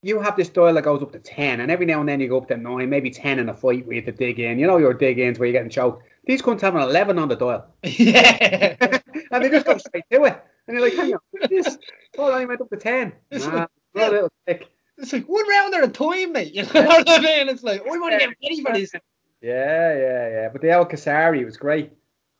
you, 0.00 0.18
have 0.20 0.34
this 0.34 0.48
dial 0.48 0.72
that 0.72 0.84
goes 0.84 1.02
up 1.02 1.12
to 1.12 1.18
ten, 1.18 1.60
and 1.60 1.70
every 1.70 1.84
now 1.84 2.00
and 2.00 2.08
then 2.08 2.20
you 2.20 2.28
go 2.28 2.38
up 2.38 2.48
to 2.48 2.56
nine, 2.56 2.88
maybe 2.88 3.10
ten 3.10 3.38
in 3.38 3.50
a 3.50 3.54
fight 3.54 3.86
where 3.86 3.96
you 3.96 4.02
have 4.02 4.06
to 4.06 4.18
dig 4.18 4.40
in. 4.40 4.58
You 4.58 4.66
know 4.66 4.78
your 4.78 4.94
dig 4.94 5.18
ins 5.18 5.38
where 5.38 5.46
you're 5.46 5.52
getting 5.52 5.68
choked. 5.68 6.04
These 6.24 6.40
cunts 6.40 6.62
have 6.62 6.74
an 6.74 6.80
eleven 6.80 7.18
on 7.18 7.28
the 7.28 7.36
dial, 7.36 7.66
yeah, 7.82 8.76
and 9.30 9.44
they 9.44 9.50
just 9.50 9.66
go 9.66 9.76
straight 9.76 10.04
to 10.10 10.24
it. 10.24 10.42
And 10.66 10.78
you're 10.78 10.86
like, 10.86 10.94
hang 10.94 11.12
on, 11.12 11.20
this? 11.50 11.76
Oh, 12.16 12.32
I 12.32 12.46
went 12.46 12.62
up 12.62 12.70
to 12.70 12.78
ten. 12.78 13.12
Nah, 13.30 13.66
a 13.94 14.10
little 14.10 14.30
thick. 14.46 14.71
It's 14.98 15.12
like 15.12 15.26
one 15.26 15.48
round 15.48 15.74
at 15.74 15.84
a 15.84 15.88
time, 15.88 16.32
mate. 16.32 16.52
You 16.54 16.62
know 16.62 16.86
what 16.86 17.08
I 17.08 17.18
mean? 17.18 17.48
It's 17.48 17.62
like 17.62 17.84
we 17.84 17.98
want 17.98 18.12
to 18.12 18.18
get 18.18 18.36
ready 18.42 18.62
for 18.62 18.72
this. 18.72 18.92
Yeah, 19.40 19.94
yeah, 19.94 20.28
yeah. 20.28 20.48
But 20.52 20.62
the 20.62 20.70
El 20.70 20.86
Kasari 20.86 21.44
was 21.44 21.56
great. 21.56 21.92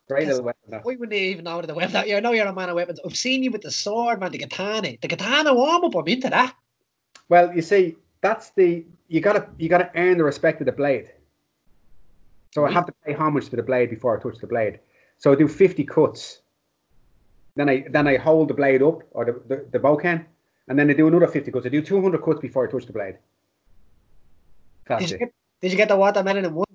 Great 0.09 0.27
little 0.27 0.45
weapon. 0.45 0.71
that. 0.71 0.83
I 0.83 0.85
wouldn't 0.85 1.13
even 1.13 1.45
know 1.45 1.63
the 1.63 1.75
weapon. 1.75 1.97
I 1.97 2.21
know 2.21 2.33
you're 2.33 2.47
a 2.47 2.53
man 2.53 2.69
of 2.69 2.75
weapons. 2.75 3.01
I've 3.05 3.17
seen 3.17 3.43
you 3.43 3.51
with 3.51 3.63
the 3.63 3.71
sword, 3.71 4.21
man. 4.21 4.31
The 4.31 4.39
katana, 4.39 4.97
the 5.01 5.09
katana 5.09 5.55
warm 5.55 5.85
up. 5.85 5.95
I'm 5.95 6.07
into 6.07 6.29
that. 6.29 6.55
Well, 7.29 7.55
you 7.55 7.63
see, 7.63 7.97
that's 8.21 8.51
the 8.51 8.85
you 9.09 9.21
gotta 9.21 9.49
you 9.59 9.69
gotta 9.69 9.91
earn 9.95 10.19
the 10.19 10.25
respect 10.25 10.61
of 10.61 10.67
the 10.67 10.73
blade. 10.73 11.11
So 12.51 12.67
I 12.67 12.71
mm. 12.71 12.75
have 12.75 12.87
to 12.87 12.93
pay 13.07 13.15
homage 13.15 13.49
to 13.51 13.57
the 13.57 13.63
blade 13.63 13.91
before 13.91 14.19
I 14.19 14.23
touch 14.23 14.39
the 14.39 14.47
blade. 14.47 14.81
So 15.19 15.33
I 15.33 15.35
do 15.35 15.49
fifty 15.49 15.85
cuts. 15.85 16.43
Then 17.57 17.69
I 17.69 17.85
then 17.91 18.07
I 18.07 18.17
hold 18.17 18.49
the 18.49 18.55
blade 18.55 18.83
up 18.83 19.03
or 19.13 19.25
the 19.25 19.33
the, 19.49 19.67
the 19.73 19.79
bokken, 19.79 20.25
and 20.69 20.79
then 20.79 20.87
they 20.87 20.95
do 20.95 21.09
another 21.09 21.29
fifty 21.29 21.51
cuts. 21.51 21.65
They 21.65 21.71
do 21.71 21.83
two 21.83 22.01
hundred 22.01 22.23
cuts 22.23 22.41
before 22.41 22.67
I 22.69 22.71
touch 22.71 22.87
the 22.87 22.93
blade. 22.93 23.17
Did 24.99 25.11
you, 25.11 25.17
it. 25.17 25.19
get, 25.21 25.35
did 25.61 25.71
you 25.71 25.77
get 25.77 25.89
the 25.89 25.97
watermelon 25.97 26.45
in 26.45 26.55
one? 26.55 26.67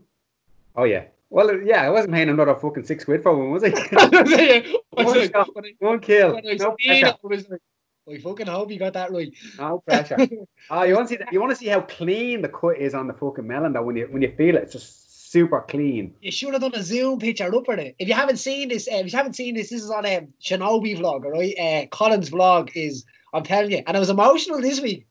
Oh 0.75 0.83
yeah. 0.85 1.05
Well, 1.29 1.59
yeah, 1.61 1.83
I 1.83 1.89
wasn't 1.89 2.13
paying 2.13 2.29
another 2.29 2.55
fucking 2.55 2.85
six 2.85 3.03
quid 3.03 3.21
for 3.21 3.35
one, 3.35 3.51
was 3.51 3.63
I? 3.65 4.75
One 4.91 5.29
shot. 5.29 5.49
I- 5.57 5.73
one 5.79 5.99
kill. 5.99 6.35
when 6.35 6.47
I 6.47 6.53
No 6.53 6.75
it, 6.79 6.87
pressure. 6.87 7.07
I 7.07 7.27
was 7.27 7.49
like, 7.49 7.61
I 8.09 8.17
fucking 8.19 8.47
hope 8.47 8.71
you 8.71 8.79
got 8.79 8.93
that 8.93 9.11
right. 9.11 9.33
No 9.57 9.79
pressure. 9.85 10.17
Oh, 10.69 10.83
you 10.83 10.95
want 10.95 11.07
to 11.07 11.13
see 11.13 11.17
that? 11.17 11.31
You 11.31 11.39
want 11.39 11.51
to 11.51 11.55
see 11.55 11.67
how 11.67 11.81
clean 11.81 12.41
the 12.41 12.49
cut 12.49 12.77
is 12.77 12.93
on 12.93 13.07
the 13.07 13.13
fucking 13.13 13.45
melon 13.47 13.73
though. 13.73 13.83
When 13.83 13.95
you 13.95 14.07
when 14.09 14.21
you 14.21 14.33
feel 14.37 14.55
it, 14.55 14.63
it's 14.63 14.73
just 14.73 15.31
super 15.31 15.61
clean. 15.61 16.13
You 16.21 16.31
should 16.31 16.53
have 16.53 16.61
done 16.61 16.75
a 16.75 16.83
zoom 16.83 17.19
picture 17.19 17.53
up 17.53 17.67
of 17.67 17.79
it. 17.79 17.95
If 17.99 18.07
you 18.07 18.13
haven't 18.13 18.37
seen 18.37 18.69
this, 18.69 18.87
uh, 18.87 18.95
if 18.95 19.11
you 19.11 19.17
haven't 19.17 19.33
seen 19.35 19.55
this, 19.55 19.69
this 19.69 19.83
is 19.83 19.89
on 19.91 20.05
um, 20.05 20.27
Shinobi 20.41 20.97
vlog, 20.97 21.23
right? 21.25 21.53
Uh, 21.59 21.87
Colin's 21.87 22.29
vlog 22.29 22.69
is, 22.75 23.05
I'm 23.33 23.43
telling 23.43 23.71
you, 23.71 23.83
and 23.85 23.95
I 23.95 23.99
was 23.99 24.09
emotional 24.09 24.61
this 24.61 24.81
week. 24.81 25.07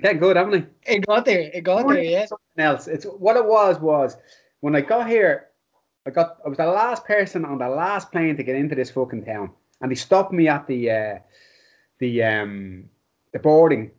Getting 0.00 0.20
good, 0.20 0.36
haven't 0.36 0.54
I? 0.86 0.90
It 0.90 1.06
got 1.06 1.24
there, 1.26 1.50
it 1.52 1.62
got 1.62 1.86
there, 1.86 2.02
yeah. 2.02 2.26
Something 2.26 2.64
else. 2.64 2.88
It's 2.88 3.04
what 3.04 3.36
it 3.36 3.44
was 3.44 3.78
was 3.78 4.16
when 4.60 4.74
I 4.74 4.80
got 4.80 5.08
here. 5.08 5.48
I 6.06 6.10
got 6.10 6.38
I 6.44 6.48
was 6.48 6.58
the 6.58 6.66
last 6.66 7.04
person 7.04 7.44
on 7.44 7.58
the 7.58 7.68
last 7.68 8.10
plane 8.10 8.36
to 8.36 8.42
get 8.42 8.56
into 8.56 8.74
this 8.74 8.90
fucking 8.90 9.24
town, 9.24 9.50
and 9.80 9.90
they 9.90 9.94
stopped 9.94 10.32
me 10.32 10.48
at 10.48 10.66
the 10.66 10.90
uh, 10.90 11.18
the 11.98 12.22
um 12.22 12.84
the 13.32 13.38
boarding 13.38 13.90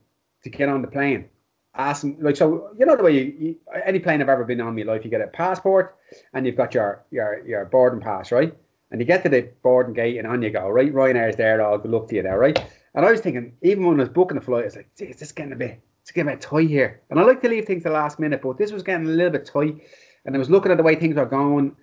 to 0.43 0.50
get 0.50 0.69
on 0.69 0.81
the 0.81 0.88
plane. 0.88 1.29
Asking 1.75 2.17
like 2.21 2.38
so, 2.38 2.71
you 2.77 2.85
know 2.85 2.95
the 2.95 3.03
way 3.03 3.13
you, 3.13 3.35
you 3.39 3.55
any 3.85 4.00
plane 4.00 4.21
I've 4.21 4.29
ever 4.29 4.45
been 4.45 4.62
on 4.62 4.77
in 4.77 4.85
my 4.85 4.93
life, 4.93 5.05
you 5.05 5.12
get 5.12 5.21
a 5.21 5.27
passport 5.27 5.95
and 6.33 6.45
you've 6.45 6.57
got 6.57 6.73
your 6.73 7.03
your 7.12 7.45
your 7.47 7.65
boarding 7.65 8.01
pass, 8.01 8.31
right? 8.31 8.55
And 8.91 9.00
you 9.00 9.05
get 9.05 9.23
to 9.23 9.29
the 9.29 9.50
boarding 9.63 9.93
gate 9.93 10.17
and 10.17 10.27
on 10.27 10.41
you 10.41 10.51
go, 10.51 10.69
right? 10.69 10.93
Ryanair's 10.93 11.35
there, 11.35 11.62
all 11.62 11.79
good 11.79 11.89
luck 11.91 12.07
to 12.09 12.15
you 12.15 12.23
there, 12.23 12.38
right? 12.38 12.63
And 12.95 13.05
I 13.05 13.12
was 13.12 13.21
thinking, 13.21 13.53
even 13.62 13.85
when 13.85 14.00
I 14.00 14.03
was 14.03 14.09
booking 14.09 14.35
the 14.35 14.41
flight, 14.41 14.63
I 14.63 14.65
was 14.65 14.75
like, 14.75 14.89
geez, 14.97 15.17
this 15.17 15.29
is 15.29 15.31
getting 15.31 15.53
a 15.53 15.55
bit, 15.55 15.81
it's 16.01 16.12
getting 16.12 16.31
a 16.31 16.35
bit 16.35 16.41
tight 16.41 16.69
here. 16.69 17.01
And 17.09 17.19
I 17.19 17.23
like 17.23 17.41
to 17.41 17.50
leave 17.50 17.65
things 17.65 17.83
the 17.83 17.89
last 17.89 18.19
minute, 18.19 18.41
but 18.41 18.57
this 18.57 18.71
was 18.71 18.83
getting 18.83 19.07
a 19.07 19.09
little 19.09 19.31
bit 19.31 19.45
tight. 19.45 19.81
And 20.25 20.35
I 20.35 20.39
was 20.39 20.50
looking 20.50 20.71
at 20.71 20.77
the 20.77 20.83
way 20.83 20.95
things 20.95 21.15
were 21.15 21.25
going, 21.25 21.75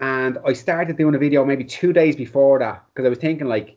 and 0.00 0.38
I 0.46 0.52
started 0.52 0.96
doing 0.96 1.14
a 1.14 1.18
video 1.18 1.44
maybe 1.44 1.64
two 1.64 1.92
days 1.92 2.16
before 2.16 2.58
that 2.58 2.84
because 2.88 3.06
I 3.06 3.10
was 3.10 3.18
thinking 3.18 3.46
like, 3.46 3.76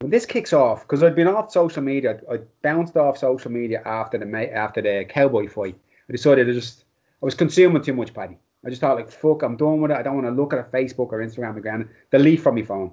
when 0.00 0.10
this 0.10 0.26
kicks 0.26 0.52
off, 0.52 0.82
because 0.82 1.02
I'd 1.02 1.16
been 1.16 1.26
off 1.26 1.50
social 1.50 1.82
media, 1.82 2.20
I 2.30 2.38
bounced 2.62 2.96
off 2.96 3.18
social 3.18 3.50
media 3.50 3.82
after 3.84 4.16
the 4.18 4.54
after 4.54 4.80
the 4.80 5.04
cowboy 5.08 5.48
fight. 5.48 5.76
I 6.08 6.12
decided 6.12 6.46
to 6.46 6.54
just, 6.54 6.84
I 7.20 7.24
was 7.24 7.34
consuming 7.34 7.82
too 7.82 7.94
much, 7.94 8.14
Paddy. 8.14 8.38
I 8.64 8.70
just 8.70 8.80
thought 8.80 8.96
like, 8.96 9.10
fuck, 9.10 9.42
I'm 9.42 9.56
done 9.56 9.80
with 9.80 9.90
it. 9.90 9.96
I 9.96 10.02
don't 10.02 10.14
want 10.14 10.26
to 10.26 10.30
look 10.30 10.52
at 10.52 10.60
a 10.60 10.62
Facebook 10.62 11.12
or 11.12 11.18
Instagram 11.18 11.56
again. 11.56 11.88
Delete 12.12 12.40
from 12.40 12.54
my 12.54 12.62
phone. 12.62 12.92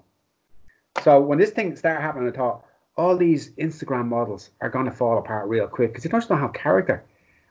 So 1.03 1.19
when 1.21 1.37
this 1.37 1.51
thing 1.51 1.75
started 1.75 2.01
happening, 2.01 2.29
I 2.29 2.31
thought 2.31 2.65
all 2.97 3.17
these 3.17 3.51
Instagram 3.51 4.07
models 4.07 4.51
are 4.61 4.69
going 4.69 4.85
to 4.85 4.91
fall 4.91 5.17
apart 5.17 5.47
real 5.49 5.67
quick 5.67 5.91
because 5.91 6.03
they 6.03 6.09
just 6.09 6.29
don't 6.29 6.39
have 6.39 6.53
character, 6.53 7.03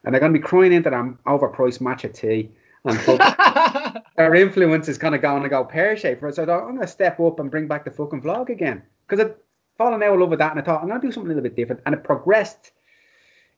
and 0.05 0.15
they're 0.15 0.21
going 0.21 0.33
to 0.33 0.39
be 0.39 0.43
crying 0.43 0.73
into 0.73 0.91
them 0.91 1.19
overpriced 1.27 1.81
matcha 1.81 2.13
tea, 2.13 2.51
and 2.85 4.03
their 4.17 4.35
influence 4.35 4.89
is 4.89 4.99
kind 4.99 5.15
of 5.15 5.23
going 5.23 5.43
to 5.43 5.49
go 5.49 5.65
pear 5.65 5.97
shaped. 5.97 6.21
So 6.35 6.43
I 6.43 6.47
thought 6.47 6.63
I'm 6.63 6.75
going 6.77 6.81
to 6.81 6.87
step 6.87 7.21
up 7.21 7.41
and 7.41 7.51
bring 7.51 7.67
back 7.67 7.85
the 7.85 7.91
fucking 7.91 8.23
vlog 8.23 8.49
again 8.49 8.83
because 9.07 9.25
I'd 9.25 9.35
fallen 9.77 10.03
out 10.03 10.15
of 10.15 10.21
love 10.21 10.31
with 10.31 10.39
that, 10.39 10.53
and 10.53 10.61
I 10.61 10.65
thought 10.65 10.83
I'm 10.83 10.89
going 10.89 11.01
to 11.01 11.07
do 11.07 11.13
something 11.13 11.31
a 11.31 11.35
little 11.35 11.49
bit 11.49 11.57
different, 11.57 11.83
and 11.85 11.95
it 11.95 12.05
progressed 12.05 12.73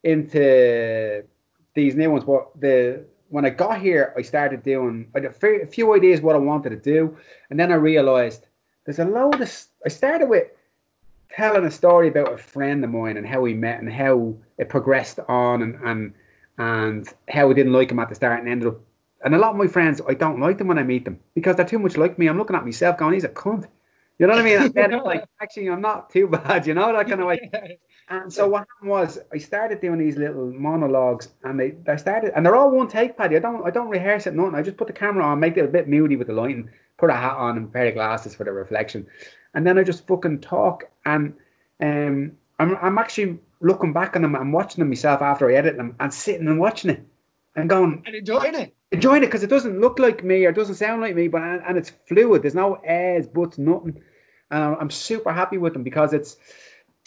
into 0.02 1.25
these 1.75 1.95
new 1.95 2.11
ones. 2.11 2.25
But 2.25 2.49
the 2.61 3.05
when 3.28 3.45
I 3.45 3.50
got 3.50 3.81
here, 3.81 4.12
I 4.16 4.23
started 4.23 4.62
doing 4.62 5.09
I 5.14 5.21
a 5.21 5.66
few 5.66 5.95
ideas 5.95 6.21
what 6.21 6.37
I 6.37 6.40
wanted 6.40 6.71
to 6.71 6.76
do, 6.76 7.16
and 7.50 7.61
then 7.61 7.71
I 7.71 7.76
realized 7.76 8.47
there's 8.85 8.99
a 8.99 9.05
load 9.05 9.40
of. 9.40 9.52
I 9.85 9.88
started 9.88 10.28
with 10.28 10.49
telling 11.30 11.64
a 11.64 11.71
story 11.71 12.09
about 12.09 12.33
a 12.33 12.38
friend 12.38 12.85
of 12.85 12.90
mine 12.90 13.16
and 13.16 13.26
how 13.26 13.40
we 13.40 13.54
met 13.54 13.80
and 13.80 13.92
how 13.92 14.35
it 14.59 14.68
progressed 14.68 15.21
on 15.28 15.62
and 15.62 15.75
and 15.85 16.14
and 16.59 17.09
how 17.28 17.47
we 17.47 17.54
didn't 17.54 17.73
like 17.73 17.90
him 17.90 17.99
at 17.99 18.09
the 18.09 18.14
start 18.14 18.40
and 18.40 18.49
ended 18.49 18.68
up 18.68 18.80
And 19.25 19.35
a 19.35 19.38
lot 19.38 19.50
of 19.50 19.56
my 19.56 19.66
friends, 19.66 20.00
I 20.09 20.14
don't 20.14 20.40
like 20.40 20.59
them 20.59 20.68
when 20.68 20.78
I 20.78 20.83
meet 20.85 21.04
them 21.04 21.18
because 21.35 21.56
they're 21.56 21.66
too 21.66 21.78
much 21.78 21.97
like 21.97 22.18
me. 22.18 22.28
I'm 22.28 22.38
looking 22.38 22.56
at 22.56 22.64
myself 22.64 22.99
going, 22.99 23.14
he's 23.14 23.25
a 23.25 23.28
cunt. 23.28 23.66
You 24.18 24.26
know 24.26 24.35
what 24.35 24.40
I 24.40 24.44
mean? 24.44 24.58
And 24.62 24.75
then 24.75 25.02
like, 25.04 25.25
actually, 25.40 25.68
I'm 25.68 25.80
not 25.80 26.11
too 26.11 26.26
bad, 26.37 26.66
you 26.66 26.75
know, 26.75 26.92
that 26.92 27.08
kind 27.08 27.20
of 27.20 27.26
way. 27.28 27.50
And 28.08 28.32
so 28.32 28.46
what 28.49 28.61
happened 28.61 28.90
was 28.90 29.18
I 29.32 29.38
started 29.38 29.80
doing 29.80 29.99
these 29.99 30.16
little 30.16 30.52
monologues 30.52 31.30
and 31.42 31.58
they, 31.58 31.73
they 31.85 31.96
started 31.96 32.32
and 32.37 32.46
they're 32.46 32.54
all 32.54 32.70
one 32.70 32.87
take, 32.87 33.16
Paddy. 33.16 33.35
I 33.37 33.40
don't 33.40 33.66
I 33.66 33.70
don't 33.70 33.88
rehearse 33.88 34.28
it, 34.28 34.35
nothing. 34.35 34.54
I 34.54 34.62
just 34.62 34.76
put 34.76 34.87
the 34.87 34.92
camera 34.92 35.25
on, 35.25 35.40
make 35.40 35.56
it 35.56 35.64
a 35.64 35.68
bit 35.68 35.88
moody 35.88 36.14
with 36.14 36.28
the 36.28 36.32
lighting, 36.32 36.70
put 36.99 37.11
a 37.11 37.14
hat 37.14 37.37
on 37.37 37.56
and 37.56 37.66
a 37.66 37.68
pair 37.68 37.87
of 37.88 37.94
glasses 37.94 38.32
for 38.32 38.44
the 38.44 38.52
reflection. 38.52 39.08
And 39.54 39.66
then 39.66 39.76
I 39.76 39.82
just 39.82 40.06
fucking 40.06 40.40
talk 40.40 40.85
and 41.04 41.35
um 41.80 42.30
I'm 42.61 42.76
I'm 42.76 42.99
actually 42.99 43.40
looking 43.61 43.92
back 43.92 44.14
on 44.14 44.23
them 44.23 44.37
and 44.37 44.52
watching 44.52 44.82
them 44.82 44.88
myself 44.90 45.20
after 45.20 45.50
I 45.50 45.54
edit 45.54 45.76
them 45.76 45.96
and 45.99 46.14
sitting 46.14 46.46
and 46.46 46.61
watching 46.61 46.90
it 46.90 47.04
and 47.56 47.68
going 47.68 48.04
And 48.06 48.14
enjoying 48.14 48.54
it. 48.54 48.73
Enjoying 48.96 49.22
it 49.22 49.26
because 49.26 49.42
it 49.42 49.50
doesn't 49.50 49.80
look 49.80 49.98
like 49.98 50.24
me 50.24 50.44
or 50.44 50.52
doesn't 50.52 50.74
sound 50.74 51.00
like 51.00 51.14
me, 51.14 51.28
but 51.28 51.42
and 51.42 51.78
it's 51.78 51.92
fluid. 52.08 52.42
There's 52.42 52.54
no 52.54 52.80
airs, 52.84 53.26
buts, 53.26 53.58
nothing. 53.58 54.02
And 54.50 54.76
I'm, 54.80 54.90
super 54.90 55.32
happy 55.32 55.58
with 55.58 55.72
them 55.72 55.82
because 55.82 56.12
it's 56.12 56.36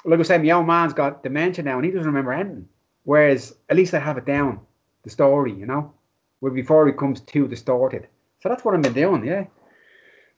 like 0.05 0.19
I 0.19 0.23
said, 0.23 0.43
my 0.43 0.51
old 0.51 0.67
man's 0.67 0.93
got 0.93 1.23
dementia 1.23 1.63
now 1.63 1.77
and 1.77 1.85
he 1.85 1.91
doesn't 1.91 2.07
remember 2.07 2.33
anything. 2.33 2.67
Whereas 3.03 3.55
at 3.69 3.77
least 3.77 3.93
I 3.93 3.99
have 3.99 4.17
it 4.17 4.25
down, 4.25 4.59
the 5.03 5.09
story, 5.09 5.53
you 5.53 5.65
know, 5.65 5.93
where 6.39 6.51
before 6.51 6.87
it 6.87 6.93
becomes 6.93 7.21
too 7.21 7.47
distorted. 7.47 8.07
So 8.41 8.49
that's 8.49 8.63
what 8.63 8.75
I've 8.75 8.81
been 8.81 8.93
doing, 8.93 9.25
yeah. 9.25 9.45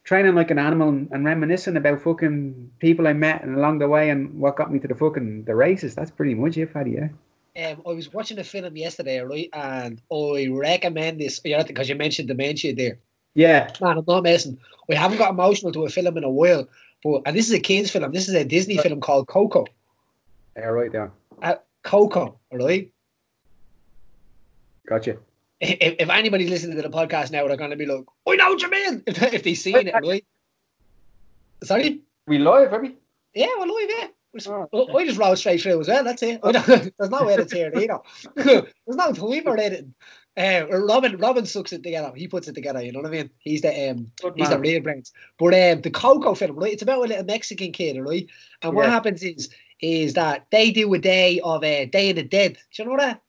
Training 0.04 0.34
like 0.34 0.50
an 0.50 0.58
animal 0.58 0.88
and, 0.88 1.08
and 1.12 1.24
reminiscing 1.24 1.76
about 1.76 2.02
fucking 2.02 2.70
people 2.80 3.06
I 3.06 3.12
met 3.12 3.42
and 3.42 3.56
along 3.56 3.78
the 3.78 3.88
way 3.88 4.10
and 4.10 4.38
what 4.40 4.56
got 4.56 4.72
me 4.72 4.80
to 4.80 4.88
the 4.88 4.94
fucking 4.94 5.44
the 5.44 5.54
races. 5.54 5.94
That's 5.94 6.10
pretty 6.10 6.34
much 6.34 6.56
it, 6.56 6.72
Paddy, 6.72 6.92
yeah. 6.92 7.08
Um, 7.54 7.82
I 7.86 7.92
was 7.92 8.12
watching 8.12 8.38
a 8.38 8.44
film 8.44 8.76
yesterday, 8.76 9.20
right? 9.20 9.50
And 9.52 10.00
I 10.10 10.48
recommend 10.50 11.20
this 11.20 11.38
because 11.38 11.88
you 11.88 11.94
mentioned 11.94 12.28
dementia 12.28 12.74
there. 12.74 12.98
Yeah. 13.34 13.70
Man, 13.80 13.98
I'm 13.98 14.04
not 14.06 14.22
messing. 14.22 14.58
We 14.88 14.94
haven't 14.94 15.18
got 15.18 15.30
emotional 15.30 15.72
to 15.72 15.84
a 15.84 15.90
film 15.90 16.16
in 16.16 16.24
a 16.24 16.30
while, 16.30 16.66
but 17.04 17.22
and 17.26 17.36
this 17.36 17.48
is 17.48 17.54
a 17.54 17.60
kids' 17.60 17.90
film. 17.90 18.10
This 18.12 18.28
is 18.28 18.34
a 18.34 18.44
Disney 18.44 18.78
film 18.78 19.00
called 19.00 19.28
Coco. 19.28 19.66
Yeah, 20.56 20.66
right 20.66 20.90
there. 20.90 21.12
Uh, 21.42 21.56
Coco, 21.82 22.38
right? 22.52 22.90
Gotcha. 24.86 25.18
If, 25.60 25.96
if 26.00 26.10
anybody's 26.10 26.50
listening 26.50 26.76
to 26.76 26.82
the 26.82 26.90
podcast 26.90 27.30
now, 27.30 27.46
they're 27.46 27.56
going 27.56 27.70
to 27.70 27.76
be 27.76 27.86
like, 27.86 28.04
"I 28.28 28.36
know 28.36 28.48
what 28.48 28.62
you 28.62 28.70
mean." 28.70 29.02
If, 29.06 29.22
if 29.22 29.42
they've 29.42 29.56
seen 29.56 29.88
it, 29.88 29.94
right? 30.02 30.24
Sorry. 31.62 32.00
We 32.26 32.38
live, 32.38 32.72
are 32.72 32.80
we? 32.80 32.96
Yeah, 33.34 33.46
we're 33.58 33.66
live. 33.66 33.90
Yeah. 33.90 34.06
Oh, 34.46 34.66
I 34.72 34.98
I 35.02 35.04
just 35.04 35.18
rolled 35.18 35.38
straight 35.38 35.60
through 35.60 35.80
as 35.80 35.88
well. 35.88 36.04
That's 36.04 36.22
it. 36.22 36.40
There's 36.98 37.10
no 37.10 37.28
edits 37.28 37.52
here, 37.52 37.70
you 37.74 37.88
know. 37.88 38.02
There's 38.34 38.64
no 38.88 39.12
time 39.12 39.42
for 39.42 39.58
editing. 39.58 39.94
Uh, 40.34 40.64
Robin, 40.70 41.18
Robin 41.18 41.44
sucks 41.44 41.72
it 41.74 41.82
together. 41.82 42.10
He 42.16 42.26
puts 42.26 42.48
it 42.48 42.54
together. 42.54 42.82
You 42.82 42.92
know 42.92 43.00
what 43.00 43.08
I 43.08 43.12
mean? 43.12 43.30
He's 43.38 43.60
the 43.60 43.90
um, 43.90 44.10
Good 44.22 44.34
he's 44.36 44.48
the 44.48 44.58
real 44.58 44.80
brains. 44.80 45.12
But 45.38 45.52
um, 45.52 45.82
the 45.82 45.90
Coco 45.90 46.34
film, 46.34 46.56
right? 46.56 46.72
It's 46.72 46.82
about 46.82 46.98
a 47.04 47.08
little 47.08 47.24
Mexican 47.24 47.72
kid, 47.72 48.00
right? 48.00 48.26
And 48.62 48.74
what 48.74 48.84
Yeah. 48.84 48.90
happens 48.90 49.22
is, 49.22 49.50
is 49.82 50.14
that 50.14 50.46
they 50.50 50.70
do 50.70 50.92
a 50.94 50.98
day 50.98 51.40
of 51.40 51.62
a 51.62 51.82
uh, 51.82 51.86
Day 51.90 52.10
of 52.10 52.16
the 52.16 52.22
Dead. 52.22 52.54
Do 52.54 52.82
you 52.82 52.84
know 52.86 52.92
what 52.92 53.00
that? 53.00 53.20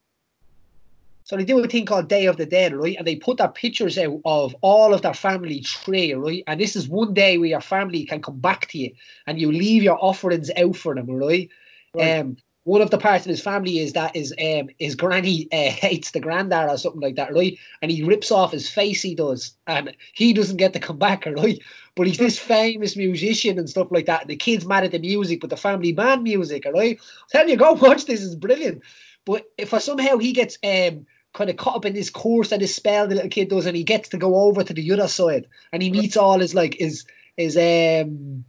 So 1.23 1.37
they 1.37 1.45
do 1.45 1.63
a 1.63 1.67
thing 1.67 1.85
called 1.85 2.09
Day 2.09 2.25
of 2.25 2.37
the 2.37 2.45
Dead, 2.45 2.73
right? 2.75 2.95
And 2.97 3.07
they 3.07 3.15
put 3.15 3.37
their 3.37 3.47
pictures 3.47 3.97
out 3.97 4.19
of 4.25 4.55
all 4.61 4.93
of 4.93 5.01
their 5.01 5.13
family 5.13 5.61
tree, 5.61 6.13
right? 6.13 6.43
And 6.47 6.59
this 6.59 6.75
is 6.75 6.89
one 6.89 7.13
day 7.13 7.37
where 7.37 7.49
your 7.49 7.61
family 7.61 8.05
can 8.05 8.21
come 8.21 8.39
back 8.39 8.67
to 8.69 8.77
you 8.77 8.91
and 9.25 9.39
you 9.39 9.51
leave 9.51 9.83
your 9.83 9.97
offerings 10.03 10.51
out 10.57 10.75
for 10.75 10.95
them, 10.95 11.07
right? 11.09 11.49
Right. 11.93 12.19
Um, 12.19 12.37
one 12.65 12.81
of 12.81 12.91
the 12.91 12.97
parts 12.97 13.25
of 13.25 13.29
his 13.29 13.41
family 13.41 13.79
is 13.79 13.91
that 13.93 14.15
his 14.15 14.33
um 14.39 14.69
his 14.79 14.95
granny 14.95 15.47
uh, 15.51 15.69
hates 15.69 16.11
the 16.11 16.19
granddad 16.19 16.69
or 16.69 16.77
something 16.77 17.01
like 17.01 17.15
that, 17.15 17.33
right? 17.33 17.57
And 17.81 17.91
he 17.91 18.03
rips 18.03 18.31
off 18.31 18.51
his 18.51 18.69
face. 18.69 19.01
He 19.01 19.15
does, 19.15 19.55
and 19.67 19.95
he 20.13 20.33
doesn't 20.33 20.57
get 20.57 20.73
to 20.73 20.79
come 20.79 20.97
back, 20.97 21.25
right? 21.37 21.59
But 21.95 22.07
he's 22.07 22.17
this 22.17 22.39
famous 22.39 22.95
musician 22.95 23.59
and 23.59 23.69
stuff 23.69 23.87
like 23.91 24.05
that. 24.05 24.21
And 24.21 24.29
the 24.29 24.35
kids 24.35 24.65
mad 24.65 24.83
at 24.85 24.91
the 24.91 24.99
music, 24.99 25.41
but 25.41 25.49
the 25.49 25.57
family 25.57 25.91
band 25.91 26.23
music, 26.23 26.65
right? 26.73 26.99
Tell 27.29 27.47
you, 27.47 27.57
go 27.57 27.73
watch 27.81 28.05
this. 28.05 28.21
is 28.21 28.35
brilliant. 28.35 28.81
But 29.25 29.45
if 29.57 29.69
somehow 29.81 30.17
he 30.17 30.31
gets 30.33 30.57
um 30.63 31.05
kind 31.33 31.49
of 31.49 31.57
caught 31.57 31.77
up 31.77 31.85
in 31.85 31.93
this 31.93 32.09
course 32.09 32.51
and 32.51 32.61
this 32.61 32.75
spell 32.75 33.07
the 33.07 33.15
little 33.15 33.29
kid 33.29 33.49
does, 33.49 33.65
and 33.65 33.75
he 33.75 33.83
gets 33.83 34.09
to 34.09 34.17
go 34.17 34.35
over 34.35 34.63
to 34.63 34.73
the 34.73 34.91
other 34.91 35.07
side, 35.07 35.47
and 35.71 35.83
he 35.83 35.91
meets 35.91 36.17
all 36.17 36.39
his 36.39 36.53
like 36.55 36.75
his 36.75 37.05
his 37.37 37.57
um 37.57 38.45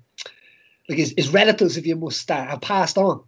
like 0.89 0.99
his, 0.99 1.15
his 1.17 1.31
relatives, 1.31 1.77
if 1.79 1.87
you 1.87 1.97
must, 1.97 2.29
have 2.29 2.61
passed 2.61 2.99
on 2.99 3.23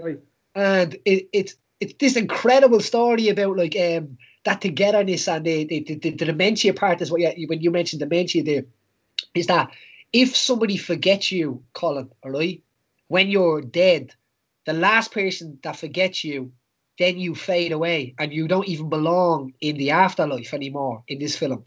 Right. 0.00 0.20
and 0.54 0.94
it, 1.04 1.28
it's 1.32 1.54
it's 1.80 1.94
this 1.98 2.16
incredible 2.16 2.80
story 2.80 3.28
about 3.28 3.56
like 3.56 3.74
um 3.76 4.16
that 4.44 4.60
togetherness 4.60 5.26
and 5.26 5.44
the 5.44 5.64
the, 5.64 5.80
the, 5.82 6.10
the 6.10 6.24
dementia 6.26 6.72
part 6.72 7.00
is 7.00 7.10
what 7.10 7.38
you, 7.38 7.48
when 7.48 7.60
you 7.60 7.70
mentioned 7.70 8.00
dementia 8.00 8.44
there 8.44 8.64
is 9.34 9.46
that 9.46 9.70
if 10.12 10.34
somebody 10.36 10.76
forgets 10.76 11.30
you, 11.32 11.62
Colin, 11.74 12.10
all 12.22 12.30
right, 12.30 12.62
when 13.08 13.28
you're 13.28 13.60
dead, 13.60 14.14
the 14.64 14.72
last 14.72 15.12
person 15.12 15.58
that 15.62 15.76
forgets 15.76 16.24
you, 16.24 16.52
then 16.98 17.18
you 17.18 17.34
fade 17.34 17.72
away 17.72 18.14
and 18.18 18.32
you 18.32 18.48
don't 18.48 18.68
even 18.68 18.88
belong 18.88 19.52
in 19.60 19.76
the 19.76 19.90
afterlife 19.90 20.52
anymore 20.54 21.02
in 21.08 21.18
this 21.18 21.36
film 21.36 21.64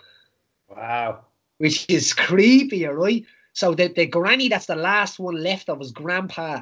Wow. 0.69 1.25
which 1.57 1.85
is 1.89 2.13
creepy, 2.13 2.87
all 2.87 2.93
right? 2.93 3.25
So 3.53 3.73
the, 3.73 3.89
the 3.89 4.05
granny 4.05 4.47
that's 4.47 4.67
the 4.67 4.75
last 4.75 5.19
one 5.19 5.35
left 5.41 5.69
of 5.69 5.79
his 5.79 5.91
grandpa, 5.91 6.61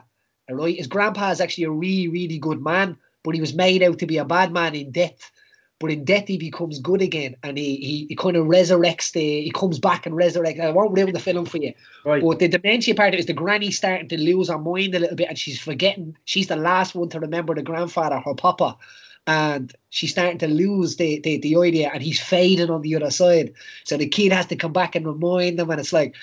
all 0.49 0.55
right? 0.55 0.77
His 0.77 0.87
grandpa 0.87 1.31
is 1.31 1.41
actually 1.41 1.65
a 1.65 1.71
really, 1.71 2.07
really 2.07 2.39
good 2.39 2.61
man, 2.61 2.97
but 3.23 3.35
he 3.35 3.41
was 3.41 3.53
made 3.53 3.83
out 3.83 3.99
to 3.99 4.07
be 4.07 4.17
a 4.17 4.25
bad 4.25 4.51
man 4.51 4.75
in 4.75 4.91
death. 4.91 5.31
But 5.79 5.91
in 5.91 6.03
death, 6.03 6.27
he 6.27 6.37
becomes 6.37 6.77
good 6.79 7.01
again, 7.01 7.37
and 7.41 7.57
he 7.57 7.77
he, 7.77 8.05
he 8.09 8.15
kind 8.15 8.35
of 8.35 8.47
resurrects 8.47 9.13
the. 9.13 9.43
He 9.43 9.51
comes 9.51 9.79
back 9.79 10.05
and 10.05 10.13
resurrects. 10.13 10.59
I 10.59 10.71
won't 10.71 10.97
ruin 10.97 11.13
the 11.13 11.19
film 11.21 11.45
for 11.45 11.57
you, 11.57 11.73
Right. 12.03 12.21
but 12.21 12.39
the 12.39 12.49
dementia 12.49 12.95
part 12.95 13.15
is 13.15 13.27
the 13.27 13.33
granny 13.33 13.71
starting 13.71 14.09
to 14.09 14.17
lose 14.19 14.49
her 14.49 14.57
mind 14.57 14.93
a 14.93 14.99
little 14.99 15.15
bit, 15.15 15.29
and 15.29 15.39
she's 15.39 15.59
forgetting. 15.59 16.17
She's 16.25 16.47
the 16.47 16.57
last 16.57 16.95
one 16.95 17.07
to 17.09 17.19
remember 17.21 17.55
the 17.55 17.63
grandfather, 17.63 18.19
her 18.19 18.33
papa, 18.35 18.77
and 19.25 19.73
she's 19.89 20.11
starting 20.11 20.37
to 20.39 20.47
lose 20.49 20.97
the, 20.97 21.19
the 21.21 21.37
the 21.37 21.55
idea, 21.55 21.91
and 21.93 22.03
he's 22.03 22.19
fading 22.21 22.69
on 22.69 22.81
the 22.81 22.95
other 22.97 23.09
side. 23.09 23.53
So 23.85 23.95
the 23.95 24.07
kid 24.07 24.33
has 24.33 24.47
to 24.47 24.57
come 24.57 24.73
back 24.73 24.95
and 24.95 25.07
remind 25.07 25.57
them, 25.59 25.69
and 25.69 25.79
it's 25.79 25.93
like, 25.93 26.13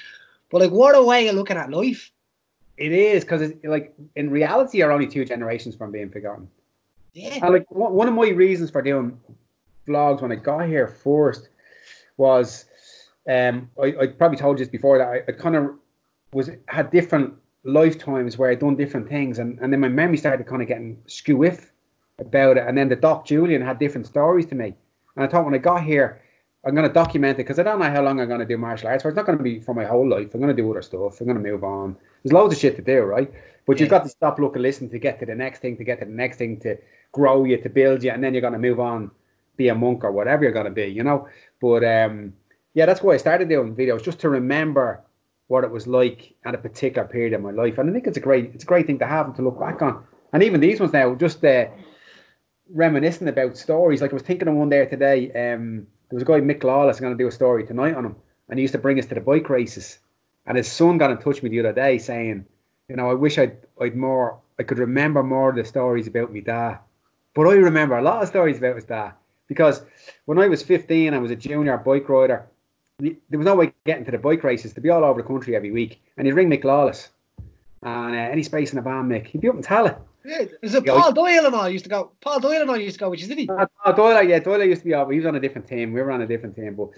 but 0.50 0.60
like, 0.60 0.70
what 0.70 0.94
a 0.94 1.02
way 1.02 1.28
of 1.28 1.34
looking 1.34 1.56
at 1.56 1.70
life. 1.70 2.12
It 2.76 2.92
is 2.92 3.24
because 3.24 3.40
it's 3.40 3.64
like 3.64 3.94
in 4.16 4.28
reality, 4.28 4.78
you're 4.78 4.92
only 4.92 5.06
two 5.06 5.24
generations 5.24 5.74
from 5.74 5.92
being 5.92 6.10
forgotten. 6.10 6.48
Yeah, 7.14 7.38
And 7.42 7.54
like 7.54 7.64
one 7.70 8.06
of 8.06 8.12
my 8.12 8.28
reasons 8.28 8.70
for 8.70 8.82
doing 8.82 9.18
vlogs 9.86 10.22
when 10.22 10.32
I 10.32 10.36
got 10.36 10.66
here 10.66 10.88
first 10.88 11.48
was, 12.16 12.66
um, 13.28 13.70
I, 13.82 13.94
I 14.00 14.06
probably 14.08 14.38
told 14.38 14.58
you 14.58 14.64
this 14.64 14.70
before 14.70 14.98
that 14.98 15.08
I, 15.08 15.22
I 15.28 15.32
kind 15.32 15.56
of 15.56 15.74
was 16.32 16.50
had 16.68 16.90
different 16.90 17.34
lifetimes 17.64 18.38
where 18.38 18.50
I'd 18.50 18.60
done 18.60 18.76
different 18.76 19.08
things, 19.08 19.38
and, 19.38 19.58
and 19.60 19.72
then 19.72 19.80
my 19.80 19.88
memory 19.88 20.16
started 20.16 20.46
kind 20.46 20.62
of 20.62 20.68
getting 20.68 20.98
skew 21.06 21.36
with 21.36 21.72
about 22.18 22.56
it. 22.56 22.64
And 22.66 22.76
then 22.78 22.88
the 22.88 22.96
Doc 22.96 23.26
Julian 23.26 23.62
had 23.62 23.78
different 23.78 24.06
stories 24.06 24.46
to 24.46 24.54
me, 24.54 24.74
and 25.16 25.24
I 25.24 25.28
thought 25.28 25.44
when 25.44 25.54
I 25.54 25.58
got 25.58 25.82
here, 25.82 26.22
I'm 26.64 26.74
going 26.74 26.88
to 26.88 26.92
document 26.92 27.34
it 27.34 27.36
because 27.38 27.60
I 27.60 27.62
don't 27.62 27.78
know 27.78 27.90
how 27.90 28.02
long 28.02 28.20
I'm 28.20 28.26
going 28.26 28.40
to 28.40 28.46
do 28.46 28.58
martial 28.58 28.88
arts 28.88 29.02
for. 29.02 29.08
It's 29.08 29.16
not 29.16 29.26
going 29.26 29.38
to 29.38 29.44
be 29.44 29.60
for 29.60 29.72
my 29.72 29.84
whole 29.84 30.08
life. 30.08 30.34
I'm 30.34 30.40
going 30.40 30.54
to 30.54 30.62
do 30.62 30.68
other 30.68 30.82
stuff. 30.82 31.20
I'm 31.20 31.26
going 31.26 31.40
to 31.40 31.50
move 31.50 31.62
on. 31.62 31.96
There's 32.24 32.32
loads 32.32 32.54
of 32.54 32.60
shit 32.60 32.74
to 32.74 32.82
do, 32.82 33.02
right? 33.02 33.30
But 33.66 33.78
you've 33.78 33.88
got 33.88 34.02
to 34.02 34.08
stop, 34.08 34.40
look, 34.40 34.54
and 34.54 34.62
listen 34.62 34.90
to 34.90 34.98
get 34.98 35.20
to 35.20 35.26
the 35.26 35.34
next 35.34 35.60
thing, 35.60 35.76
to 35.76 35.84
get 35.84 36.00
to 36.00 36.04
the 36.04 36.10
next 36.10 36.38
thing, 36.38 36.58
to 36.60 36.76
grow 37.12 37.44
you, 37.44 37.56
to 37.62 37.68
build 37.68 38.02
you, 38.02 38.10
and 38.10 38.22
then 38.22 38.34
you're 38.34 38.40
going 38.40 38.52
to 38.52 38.58
move 38.58 38.80
on, 38.80 39.10
be 39.56 39.68
a 39.68 39.74
monk 39.74 40.04
or 40.04 40.12
whatever 40.12 40.44
you're 40.44 40.52
going 40.52 40.66
to 40.66 40.70
be, 40.70 40.86
you 40.86 41.02
know. 41.02 41.28
But 41.60 41.84
um, 41.84 42.32
yeah, 42.74 42.86
that's 42.86 43.02
why 43.02 43.14
I 43.14 43.16
started 43.16 43.48
doing 43.48 43.74
videos 43.74 44.02
just 44.02 44.20
to 44.20 44.28
remember 44.28 45.02
what 45.48 45.64
it 45.64 45.70
was 45.70 45.86
like 45.86 46.34
at 46.44 46.54
a 46.54 46.58
particular 46.58 47.06
period 47.06 47.32
of 47.32 47.40
my 47.40 47.52
life, 47.52 47.78
and 47.78 47.88
I 47.88 47.92
think 47.92 48.06
it's 48.06 48.16
a 48.16 48.20
great, 48.20 48.50
it's 48.54 48.64
a 48.64 48.66
great 48.66 48.86
thing 48.86 48.98
to 48.98 49.06
have 49.06 49.26
and 49.26 49.34
to 49.36 49.42
look 49.42 49.60
back 49.60 49.80
on. 49.80 50.04
And 50.32 50.42
even 50.42 50.60
these 50.60 50.80
ones 50.80 50.92
now, 50.92 51.14
just 51.14 51.44
uh, 51.44 51.66
reminiscing 52.72 53.28
about 53.28 53.56
stories. 53.56 54.02
Like 54.02 54.10
I 54.10 54.14
was 54.14 54.22
thinking 54.22 54.48
of 54.48 54.54
one 54.54 54.68
there 54.68 54.86
today. 54.86 55.28
Um, 55.28 55.86
there 56.08 56.16
was 56.16 56.22
a 56.22 56.26
guy 56.26 56.40
Mick 56.40 56.64
Lawless 56.64 57.00
going 57.00 57.16
to 57.16 57.22
do 57.22 57.28
a 57.28 57.32
story 57.32 57.64
tonight 57.64 57.94
on 57.94 58.04
him, 58.04 58.16
and 58.48 58.58
he 58.58 58.62
used 58.62 58.72
to 58.72 58.78
bring 58.78 58.98
us 58.98 59.06
to 59.06 59.14
the 59.14 59.20
bike 59.20 59.48
races. 59.48 59.98
And 60.46 60.56
his 60.56 60.70
son 60.70 60.98
got 60.98 61.10
in 61.10 61.16
touch 61.16 61.42
with 61.42 61.44
me 61.44 61.50
the 61.50 61.60
other 61.60 61.72
day 61.72 61.98
saying, 61.98 62.44
you 62.88 62.96
know, 62.96 63.10
I 63.10 63.14
wish 63.14 63.38
I'd 63.38 63.56
I'd 63.80 63.96
more 63.96 64.38
I 64.58 64.62
could 64.62 64.78
remember 64.78 65.22
more 65.22 65.50
of 65.50 65.56
the 65.56 65.64
stories 65.64 66.06
about 66.06 66.32
me 66.32 66.40
dad. 66.40 66.78
But 67.34 67.48
I 67.48 67.54
remember 67.54 67.98
a 67.98 68.02
lot 68.02 68.22
of 68.22 68.28
stories 68.28 68.58
about 68.58 68.76
his 68.76 68.84
dad 68.84 69.12
because 69.48 69.82
when 70.24 70.38
I 70.38 70.48
was 70.48 70.62
15, 70.62 71.14
I 71.14 71.18
was 71.18 71.30
a 71.30 71.36
junior 71.36 71.76
bike 71.78 72.08
rider. 72.08 72.46
There 72.98 73.38
was 73.38 73.44
no 73.44 73.54
way 73.54 73.72
getting 73.84 74.04
to 74.06 74.10
the 74.10 74.18
bike 74.18 74.42
races 74.42 74.72
to 74.74 74.80
be 74.80 74.90
all 74.90 75.04
over 75.04 75.20
the 75.20 75.28
country 75.28 75.54
every 75.54 75.70
week. 75.70 76.00
And 76.16 76.26
he'd 76.26 76.32
ring 76.32 76.48
Mick 76.48 76.64
Lawless. 76.64 77.10
And 77.82 78.14
uh, 78.14 78.18
any 78.18 78.42
space 78.42 78.72
in 78.72 78.76
the 78.76 78.82
van, 78.82 79.08
Mick, 79.08 79.26
he'd 79.26 79.40
be 79.42 79.48
up 79.48 79.54
in 79.54 79.62
Tallaght. 79.62 79.98
yeah. 80.24 80.44
Is 80.62 80.74
it 80.74 80.86
Paul 80.86 81.12
Doyle 81.12 81.46
and 81.46 81.54
all 81.54 81.68
used 81.68 81.84
to 81.84 81.90
go? 81.90 82.12
Paul 82.20 82.40
Doyle 82.40 82.62
and 82.62 82.70
all 82.70 82.76
used 82.78 82.94
to 82.94 83.00
go, 83.00 83.10
which 83.10 83.22
is 83.22 83.28
did 83.28 83.38
he? 83.38 83.48
Uh, 83.48 83.66
uh, 83.84 83.92
Doyle, 83.92 84.22
yeah, 84.22 84.38
Doyle 84.38 84.64
used 84.64 84.82
to 84.82 84.86
be. 84.86 85.14
He 85.14 85.20
was 85.20 85.26
on 85.26 85.36
a 85.36 85.40
different 85.40 85.68
team. 85.68 85.92
We 85.92 86.00
were 86.00 86.10
on 86.10 86.22
a 86.22 86.26
different 86.26 86.56
team, 86.56 86.74
but 86.74 86.88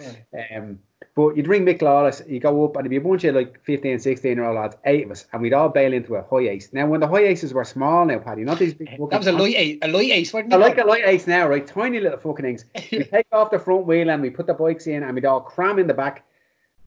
um, 0.57 0.79
But 1.19 1.37
you'd 1.37 1.49
ring 1.49 1.67
Mick 1.67 1.83
Lawless, 1.83 2.23
you 2.29 2.39
go 2.39 2.65
up, 2.65 2.77
and 2.77 2.83
it'd 2.83 2.91
be 2.91 2.97
a 2.97 3.01
bunch 3.01 3.25
of 3.25 3.35
like 3.35 3.61
15, 3.65 3.99
16 3.99 4.37
year 4.37 4.45
old 4.45 4.55
lads, 4.55 4.77
eight 4.85 5.05
of 5.05 5.11
us, 5.11 5.27
and 5.33 5.43
we'd 5.43 5.53
all 5.53 5.69
bail 5.69 5.93
into 5.93 6.15
a 6.15 6.23
HiAce. 6.23 6.73
Now, 6.73 6.87
when 6.87 7.01
the 7.01 7.09
HiAces 7.09 7.53
were 7.53 7.65
small 7.65 8.05
now, 8.05 8.21
Paddy, 8.21 8.45
not 8.45 8.61
these 8.61 8.73
big. 8.73 8.87
Eh, 8.87 8.99
that 9.11 9.19
was 9.19 9.27
a 9.27 9.33
LiteAce, 9.33 9.79
a 9.83 9.89
LiteAce, 9.89 10.33
wasn't 10.33 10.53
I 10.53 10.59
like 10.59 10.79
a 10.79 10.83
LiteAce 10.83 11.27
now, 11.27 11.49
right? 11.49 11.67
Tiny 11.67 11.99
little 11.99 12.19
fucking 12.19 12.45
things. 12.45 12.67
We 12.93 13.03
take 13.13 13.27
off 13.33 13.51
the 13.51 13.59
front 13.59 13.85
wheel 13.85 14.11
and 14.11 14.23
we 14.23 14.31
put 14.31 14.47
the 14.47 14.55
bikes 14.55 14.87
in, 14.87 15.03
and 15.03 15.13
we'd 15.13 15.25
all 15.25 15.41
cram 15.41 15.81
in 15.81 15.89
the 15.89 15.93
back. 15.93 16.25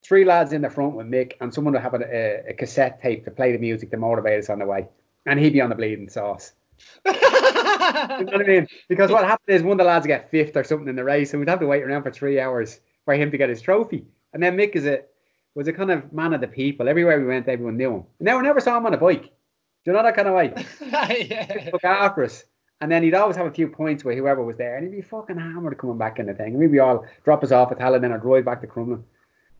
Three 0.01 0.23
lads 0.23 0.53
in 0.53 0.61
the 0.61 0.69
front 0.69 0.95
with 0.95 1.07
Mick, 1.07 1.33
and 1.41 1.53
someone 1.53 1.73
would 1.73 1.83
have 1.83 1.95
a, 1.95 1.97
a, 1.97 2.51
a 2.51 2.53
cassette 2.53 3.01
tape 3.01 3.25
to 3.25 3.31
play 3.31 3.51
the 3.51 3.57
music 3.57 3.91
to 3.91 3.97
motivate 3.97 4.39
us 4.39 4.49
on 4.49 4.59
the 4.59 4.65
way. 4.65 4.87
And 5.25 5.41
he'd 5.41 5.51
be 5.51 5.59
on 5.59 5.67
the 5.67 5.75
bleeding 5.75 6.07
sauce. 6.07 6.53
You 7.05 7.11
know 7.11 7.19
what 7.19 8.35
I 8.35 8.43
mean? 8.43 8.67
Because 8.87 9.11
what 9.11 9.25
happened 9.25 9.53
is 9.53 9.61
one 9.61 9.73
of 9.73 9.79
the 9.79 9.83
lads 9.83 10.07
get 10.07 10.31
fifth 10.31 10.55
or 10.55 10.63
something 10.63 10.87
in 10.87 10.95
the 10.95 11.03
race, 11.03 11.33
and 11.33 11.41
we'd 11.41 11.49
have 11.49 11.59
to 11.59 11.67
wait 11.67 11.83
around 11.83 12.03
for 12.03 12.11
three 12.11 12.39
hours 12.39 12.79
for 13.03 13.13
him 13.13 13.29
to 13.29 13.37
get 13.37 13.49
his 13.49 13.61
trophy. 13.61 14.05
And 14.33 14.41
then 14.41 14.57
Mick 14.57 14.75
is 14.75 14.85
a 14.85 15.01
was 15.55 15.67
a 15.67 15.73
kind 15.73 15.91
of 15.91 16.13
man 16.13 16.33
of 16.33 16.41
the 16.41 16.47
people. 16.47 16.87
Everywhere 16.87 17.19
we 17.19 17.25
went, 17.27 17.47
everyone 17.47 17.77
knew 17.77 17.89
him. 17.89 18.03
And 18.19 18.25
Never, 18.25 18.41
never 18.41 18.61
saw 18.61 18.77
him 18.77 18.85
on 18.85 18.93
a 18.93 18.97
bike. 18.97 19.23
Do 19.23 19.91
you 19.91 19.93
know 19.93 20.03
that 20.03 20.15
kind 20.15 20.27
of 20.27 20.33
way? 20.35 20.53
yeah. 21.29 21.69
Look 21.73 21.83
after 21.83 22.23
us. 22.23 22.45
And 22.79 22.91
then 22.91 23.03
he'd 23.03 23.13
always 23.13 23.35
have 23.35 23.45
a 23.47 23.51
few 23.51 23.67
points 23.67 24.03
with 24.03 24.17
whoever 24.17 24.43
was 24.43 24.57
there, 24.57 24.77
and 24.77 24.87
he'd 24.87 24.95
be 24.95 25.01
fucking 25.01 25.37
hammered 25.37 25.77
coming 25.77 25.97
back 25.97 26.19
in 26.19 26.25
the 26.27 26.33
thing. 26.33 26.47
And 26.53 26.57
we'd 26.57 26.71
be 26.71 26.79
all 26.79 27.05
drop 27.25 27.43
us 27.43 27.51
off 27.51 27.71
at 27.71 27.79
Helen, 27.79 28.03
and 28.03 28.13
I'd 28.13 28.21
drive 28.21 28.45
back 28.45 28.61
to 28.61 28.67
Crumlin. 28.67 29.03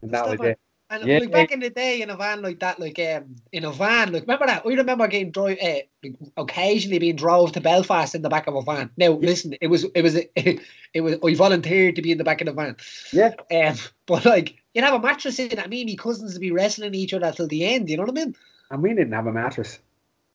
And 0.01 0.11
that 0.11 0.25
Stop 0.25 0.39
was 0.39 0.47
it. 0.47 0.51
it. 0.51 0.59
And 0.89 1.05
Yeah. 1.05 1.19
like 1.19 1.31
back 1.31 1.51
in 1.51 1.61
the 1.61 1.69
day 1.69 2.01
in 2.01 2.09
a 2.09 2.17
van 2.17 2.41
like 2.41 2.59
that, 2.59 2.79
like 2.79 2.99
um, 2.99 3.35
in 3.53 3.63
a 3.63 3.71
van, 3.71 4.11
like 4.11 4.23
remember 4.23 4.47
that? 4.47 4.65
We 4.65 4.75
remember 4.75 5.07
getting 5.07 5.31
drive, 5.31 5.57
uh, 5.63 6.09
occasionally 6.35 6.99
being 6.99 7.15
drove 7.15 7.53
to 7.53 7.61
Belfast 7.61 8.13
in 8.13 8.23
the 8.23 8.29
back 8.29 8.47
of 8.47 8.55
a 8.55 8.61
van. 8.61 8.89
Now 8.97 9.11
listen, 9.11 9.55
it 9.61 9.67
was 9.67 9.85
it 9.95 10.01
was 10.01 10.15
it 10.35 11.01
was 11.01 11.17
I 11.23 11.35
volunteered 11.35 11.95
to 11.95 12.01
be 12.01 12.11
in 12.11 12.17
the 12.17 12.23
back 12.25 12.41
of 12.41 12.47
the 12.47 12.53
van. 12.53 12.75
Yeah. 13.13 13.31
Um, 13.51 13.77
but 14.05 14.25
like 14.25 14.60
you'd 14.73 14.83
have 14.83 14.93
a 14.93 14.99
mattress 14.99 15.39
in 15.39 15.57
it. 15.57 15.69
Me 15.69 15.81
and 15.81 15.89
my 15.89 15.95
cousins 15.95 16.33
would 16.33 16.41
be 16.41 16.51
wrestling 16.51 16.93
each 16.95 17.13
other 17.13 17.31
till 17.31 17.47
the 17.47 17.65
end. 17.65 17.89
You 17.89 17.97
know 17.97 18.03
what 18.03 18.17
I 18.17 18.25
mean? 18.25 18.35
And 18.69 18.81
we 18.81 18.89
didn't 18.89 19.13
have 19.13 19.27
a 19.27 19.31
mattress. 19.33 19.79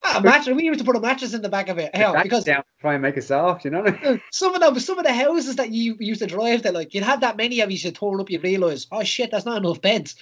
Ah, 0.03 0.19
a 0.19 0.23
mattress. 0.23 0.55
We 0.57 0.65
used 0.65 0.79
to 0.79 0.85
put 0.85 0.97
a 0.97 1.01
mattress 1.01 1.35
in 1.35 1.43
the 1.43 1.49
back 1.49 1.69
of 1.69 1.79
it. 1.79 1.95
Hell, 1.95 2.17
because 2.23 2.45
down 2.45 2.63
try 2.81 2.95
and 2.95 3.03
make 3.03 3.17
it 3.17 3.23
soft, 3.25 3.65
you 3.65 3.71
know 3.71 3.81
what 3.83 4.05
I 4.05 4.11
mean? 4.11 4.23
some 4.31 4.55
of 4.55 4.61
the 4.75 4.81
some 4.81 4.99
of 4.99 5.05
the 5.05 5.13
houses 5.13 5.57
that 5.57 5.71
you 5.71 5.97
used 5.99 6.21
to 6.21 6.27
drive 6.27 6.63
to, 6.63 6.73
like 6.73 6.95
you'd 6.95 7.05
have 7.05 7.21
that 7.21 7.37
many 7.37 7.61
of 7.61 7.71
you 7.71 7.79
should 7.79 7.95
turn 7.95 8.21
up, 8.21 8.31
you'd 8.31 8.43
realise, 8.45 8.87
oh 8.93 9.03
shit, 9.03 9.31
that's 9.31 9.47
not 9.47 9.57
enough 9.59 9.81
beds. 9.81 10.15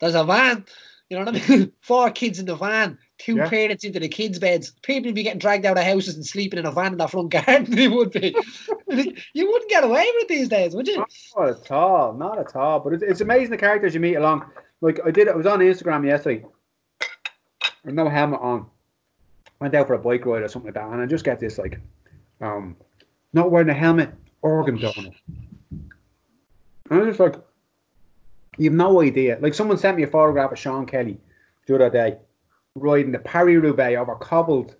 There's 0.00 0.14
a 0.14 0.24
van. 0.24 0.64
You 1.10 1.18
know 1.18 1.24
what 1.24 1.42
I 1.42 1.48
mean? 1.48 1.72
Four 1.80 2.10
kids 2.12 2.38
in 2.38 2.46
the 2.46 2.54
van, 2.54 2.96
two 3.18 3.36
Yeah. 3.36 3.48
parents 3.48 3.84
into 3.84 3.98
the 3.98 4.08
kids' 4.08 4.38
beds. 4.38 4.72
People 4.82 5.08
would 5.08 5.16
be 5.16 5.24
getting 5.24 5.40
dragged 5.40 5.66
out 5.66 5.76
of 5.76 5.82
houses 5.84 6.14
and 6.14 6.24
sleeping 6.24 6.58
in 6.60 6.66
a 6.66 6.70
van 6.70 6.92
in 6.92 6.98
the 6.98 7.08
front 7.08 7.30
garden. 7.30 7.64
They 7.68 7.88
would 7.88 8.12
be. 8.12 8.34
you 9.32 9.46
wouldn't 9.46 9.70
get 9.70 9.84
away 9.84 10.10
with 10.14 10.24
it 10.24 10.28
these 10.28 10.48
days, 10.48 10.74
would 10.74 10.88
you? 10.88 11.04
Not 11.36 11.48
at 11.48 11.70
all, 11.70 12.12
not 12.12 12.38
at 12.38 12.56
all. 12.56 12.80
But 12.80 12.94
it's, 12.94 13.02
it's 13.02 13.20
amazing 13.20 13.50
the 13.50 13.56
characters 13.56 13.94
you 13.94 14.00
meet 14.00 14.16
along. 14.16 14.50
Like 14.80 15.00
I 15.04 15.10
did, 15.10 15.28
I 15.28 15.34
was 15.34 15.46
on 15.46 15.60
Instagram 15.60 16.04
yesterday. 16.04 16.44
With 17.84 17.94
no 17.94 18.08
helmet 18.08 18.40
on. 18.40 18.66
Went 19.60 19.74
out 19.74 19.86
for 19.86 19.94
a 19.94 19.98
bike 19.98 20.24
ride 20.26 20.42
or 20.42 20.48
something 20.48 20.68
like 20.68 20.74
that, 20.74 20.90
and 20.90 21.00
I 21.00 21.06
just 21.06 21.24
get 21.24 21.38
this 21.38 21.58
like, 21.58 21.80
um, 22.40 22.76
not 23.32 23.50
wearing 23.50 23.68
a 23.68 23.74
helmet, 23.74 24.12
organ 24.42 24.76
donor. 24.76 25.10
And 25.70 27.00
I'm 27.00 27.06
just 27.06 27.20
like, 27.20 27.36
you 28.56 28.70
have 28.70 28.76
no 28.76 29.00
idea. 29.00 29.38
Like 29.40 29.54
someone 29.54 29.78
sent 29.78 29.96
me 29.96 30.02
a 30.02 30.06
photograph 30.06 30.52
of 30.52 30.58
Sean 30.58 30.86
Kelly 30.86 31.18
the 31.66 31.74
other 31.76 31.90
day, 31.90 32.18
riding 32.74 33.12
the 33.12 33.18
Paris 33.18 33.62
Roubaix 33.62 33.98
over 33.98 34.16
cobbled, 34.16 34.76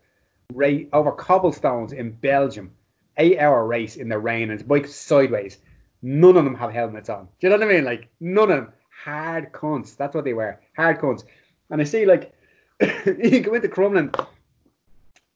over 0.93 1.13
cobblestones 1.13 1.93
in 1.93 2.13
Belgium, 2.13 2.73
eight-hour 3.21 3.67
race 3.67 3.97
in 3.97 4.09
the 4.09 4.19
rain, 4.19 4.51
and 4.51 4.53
his 4.53 4.63
bike 4.63 4.87
sideways. 4.87 5.59
None 6.03 6.37
of 6.37 6.45
them 6.45 6.55
have 6.55 6.73
helmets 6.73 7.09
on. 7.09 7.25
Do 7.25 7.31
you 7.47 7.49
know 7.51 7.57
what 7.59 7.69
I 7.69 7.73
mean? 7.73 7.85
Like 7.85 8.09
none 8.21 8.51
of 8.51 8.57
them. 8.57 8.73
Hard 9.05 9.53
cunts. 9.53 9.97
That's 9.97 10.15
what 10.15 10.25
they 10.25 10.35
wear. 10.35 10.61
Hard 10.77 10.99
cunts. 10.99 11.25
And 11.71 11.81
I 11.81 11.85
see 11.85 12.05
like 12.05 12.35
you 12.81 13.41
go 13.41 13.55
into 13.55 13.69
Crumlin. 13.69 14.15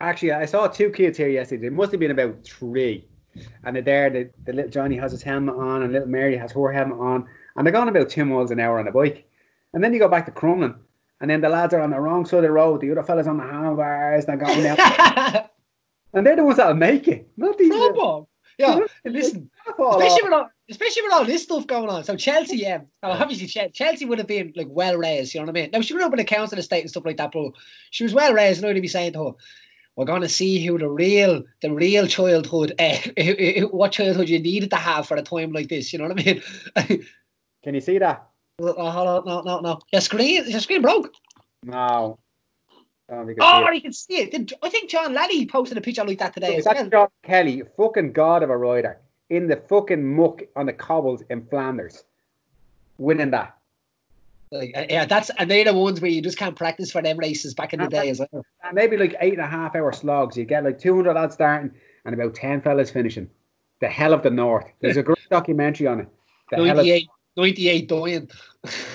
Actually, 0.00 0.32
I 0.32 0.44
saw 0.46 0.66
two 0.66 0.90
kids 0.90 1.18
here 1.18 1.28
yesterday. 1.28 1.68
They 1.68 1.74
must 1.74 1.92
have 1.92 2.00
been 2.00 2.10
about 2.10 2.42
three. 2.44 3.06
And 3.64 3.76
they're 3.76 3.82
there. 3.82 4.10
The, 4.10 4.30
the 4.44 4.52
little 4.52 4.70
Johnny 4.70 4.96
has 4.96 5.12
his 5.12 5.22
helmet 5.22 5.56
on, 5.56 5.82
and 5.82 5.92
little 5.92 6.08
Mary 6.08 6.36
has 6.36 6.52
her 6.52 6.72
helmet 6.72 6.98
on, 6.98 7.26
and 7.56 7.66
they're 7.66 7.72
going 7.72 7.88
about 7.88 8.08
two 8.08 8.24
miles 8.24 8.50
an 8.50 8.60
hour 8.60 8.78
on 8.78 8.88
a 8.88 8.92
bike. 8.92 9.28
And 9.72 9.82
then 9.82 9.92
you 9.92 9.98
go 9.98 10.08
back 10.08 10.26
to 10.26 10.32
Crumlin, 10.32 10.76
and 11.20 11.30
then 11.30 11.40
the 11.40 11.48
lads 11.48 11.74
are 11.74 11.80
on 11.80 11.90
the 11.90 12.00
wrong 12.00 12.24
side 12.24 12.38
of 12.38 12.42
the 12.44 12.50
road. 12.52 12.80
The 12.80 12.92
other 12.92 13.02
fellas 13.02 13.26
on 13.26 13.38
the 13.38 13.44
handlebars. 13.44 14.26
They're 14.26 14.36
going 14.36 14.62
down, 14.62 14.76
and 16.14 16.26
they're 16.26 16.36
the 16.36 16.44
ones 16.44 16.56
that 16.56 16.66
are 16.68 16.74
making. 16.74 17.14
it. 17.14 17.28
Not 17.36 17.58
these. 17.58 17.72
uh, 17.72 17.74
Promo. 17.74 18.26
Yeah, 18.58 18.78
listen, 19.04 19.50
especially 19.68 20.22
with 20.22 20.32
all, 20.32 20.48
especially 20.70 21.02
with 21.02 21.12
all 21.12 21.24
this 21.24 21.42
stuff 21.42 21.66
going 21.66 21.88
on. 21.90 22.04
So 22.04 22.16
Chelsea, 22.16 22.58
yeah, 22.58 22.78
so 23.02 23.10
obviously 23.10 23.70
Chelsea 23.72 24.04
would 24.04 24.18
have 24.18 24.28
been 24.28 24.52
like 24.54 24.68
well 24.70 24.96
raised. 24.96 25.34
You 25.34 25.40
know 25.40 25.46
what 25.46 25.56
I 25.56 25.60
mean? 25.62 25.70
Now 25.72 25.80
she 25.80 25.92
grew 25.94 26.04
up 26.04 26.12
in 26.12 26.20
a 26.20 26.24
council 26.24 26.58
estate 26.58 26.82
and 26.82 26.90
stuff 26.90 27.04
like 27.04 27.16
that, 27.16 27.32
but 27.32 27.50
she 27.90 28.04
was 28.04 28.14
well 28.14 28.32
raised. 28.32 28.62
And 28.62 28.70
I'd 28.70 28.80
be 28.80 28.86
saying 28.86 29.14
to 29.14 29.24
her, 29.24 29.32
"We're 29.96 30.04
gonna 30.04 30.28
see 30.28 30.64
who 30.64 30.78
the 30.78 30.88
real, 30.88 31.42
the 31.62 31.72
real 31.72 32.06
childhood, 32.06 32.74
uh, 32.78 32.96
what 33.72 33.90
childhood 33.92 34.28
you 34.28 34.38
needed 34.38 34.70
to 34.70 34.76
have 34.76 35.08
for 35.08 35.16
a 35.16 35.22
time 35.22 35.50
like 35.52 35.68
this." 35.68 35.92
You 35.92 35.98
know 35.98 36.08
what 36.08 36.20
I 36.20 36.24
mean? 36.24 36.42
Can 37.64 37.74
you 37.74 37.80
see 37.80 37.98
that? 37.98 38.24
oh, 38.60 38.90
hold 38.90 39.08
on, 39.08 39.24
no, 39.26 39.40
no, 39.40 39.60
no. 39.60 39.78
Your 39.92 40.00
screen, 40.00 40.48
your 40.48 40.60
screen 40.60 40.82
broke. 40.82 41.12
No. 41.64 42.18
I 43.10 43.14
don't 43.14 43.40
I 43.40 43.62
Oh, 43.62 43.66
it. 43.66 43.74
you 43.74 43.82
can 43.82 43.92
see 43.92 44.16
it. 44.16 44.52
I 44.62 44.68
think 44.70 44.88
John 44.88 45.12
Laddie 45.12 45.46
posted 45.46 45.76
a 45.76 45.80
picture 45.80 46.04
like 46.04 46.18
that 46.18 46.32
today. 46.34 46.60
That's 46.60 46.80
well. 46.80 46.88
John 46.88 47.08
Kelly, 47.22 47.62
fucking 47.76 48.12
god 48.12 48.42
of 48.42 48.50
a 48.50 48.56
rider, 48.56 48.98
in 49.30 49.46
the 49.46 49.56
fucking 49.56 50.16
muck 50.16 50.42
on 50.56 50.66
the 50.66 50.72
cobbles 50.72 51.22
in 51.28 51.46
Flanders, 51.46 52.04
winning 52.98 53.30
that. 53.32 53.56
Like, 54.50 54.72
uh, 54.76 54.84
yeah, 54.88 55.04
that's 55.04 55.30
and 55.38 55.50
they're 55.50 55.64
the 55.64 55.74
ones 55.74 56.00
where 56.00 56.10
you 56.10 56.22
just 56.22 56.38
can't 56.38 56.54
practice 56.54 56.92
for 56.92 57.02
them 57.02 57.18
races 57.18 57.54
back 57.54 57.72
in 57.74 57.80
the 57.80 57.88
day 57.88 58.08
as 58.08 58.20
well. 58.20 58.44
And 58.62 58.74
maybe 58.74 58.96
like 58.96 59.16
eight 59.20 59.32
and 59.32 59.42
a 59.42 59.46
half 59.46 59.74
hour 59.74 59.92
slogs. 59.92 60.36
You 60.36 60.44
get 60.44 60.64
like 60.64 60.78
200 60.78 61.12
lads 61.12 61.34
starting 61.34 61.72
and 62.04 62.14
about 62.14 62.34
10 62.34 62.62
fellas 62.62 62.90
finishing. 62.90 63.28
The 63.80 63.88
hell 63.88 64.12
of 64.12 64.22
the 64.22 64.30
North. 64.30 64.66
There's 64.80 64.96
a 64.96 65.02
great 65.02 65.28
documentary 65.28 65.88
on 65.88 66.00
it. 66.00 66.08
The 66.50 66.56
hell 66.56 66.70
of, 66.70 66.76
98, 66.76 67.08
98 67.36 67.88
dying. 67.88 68.30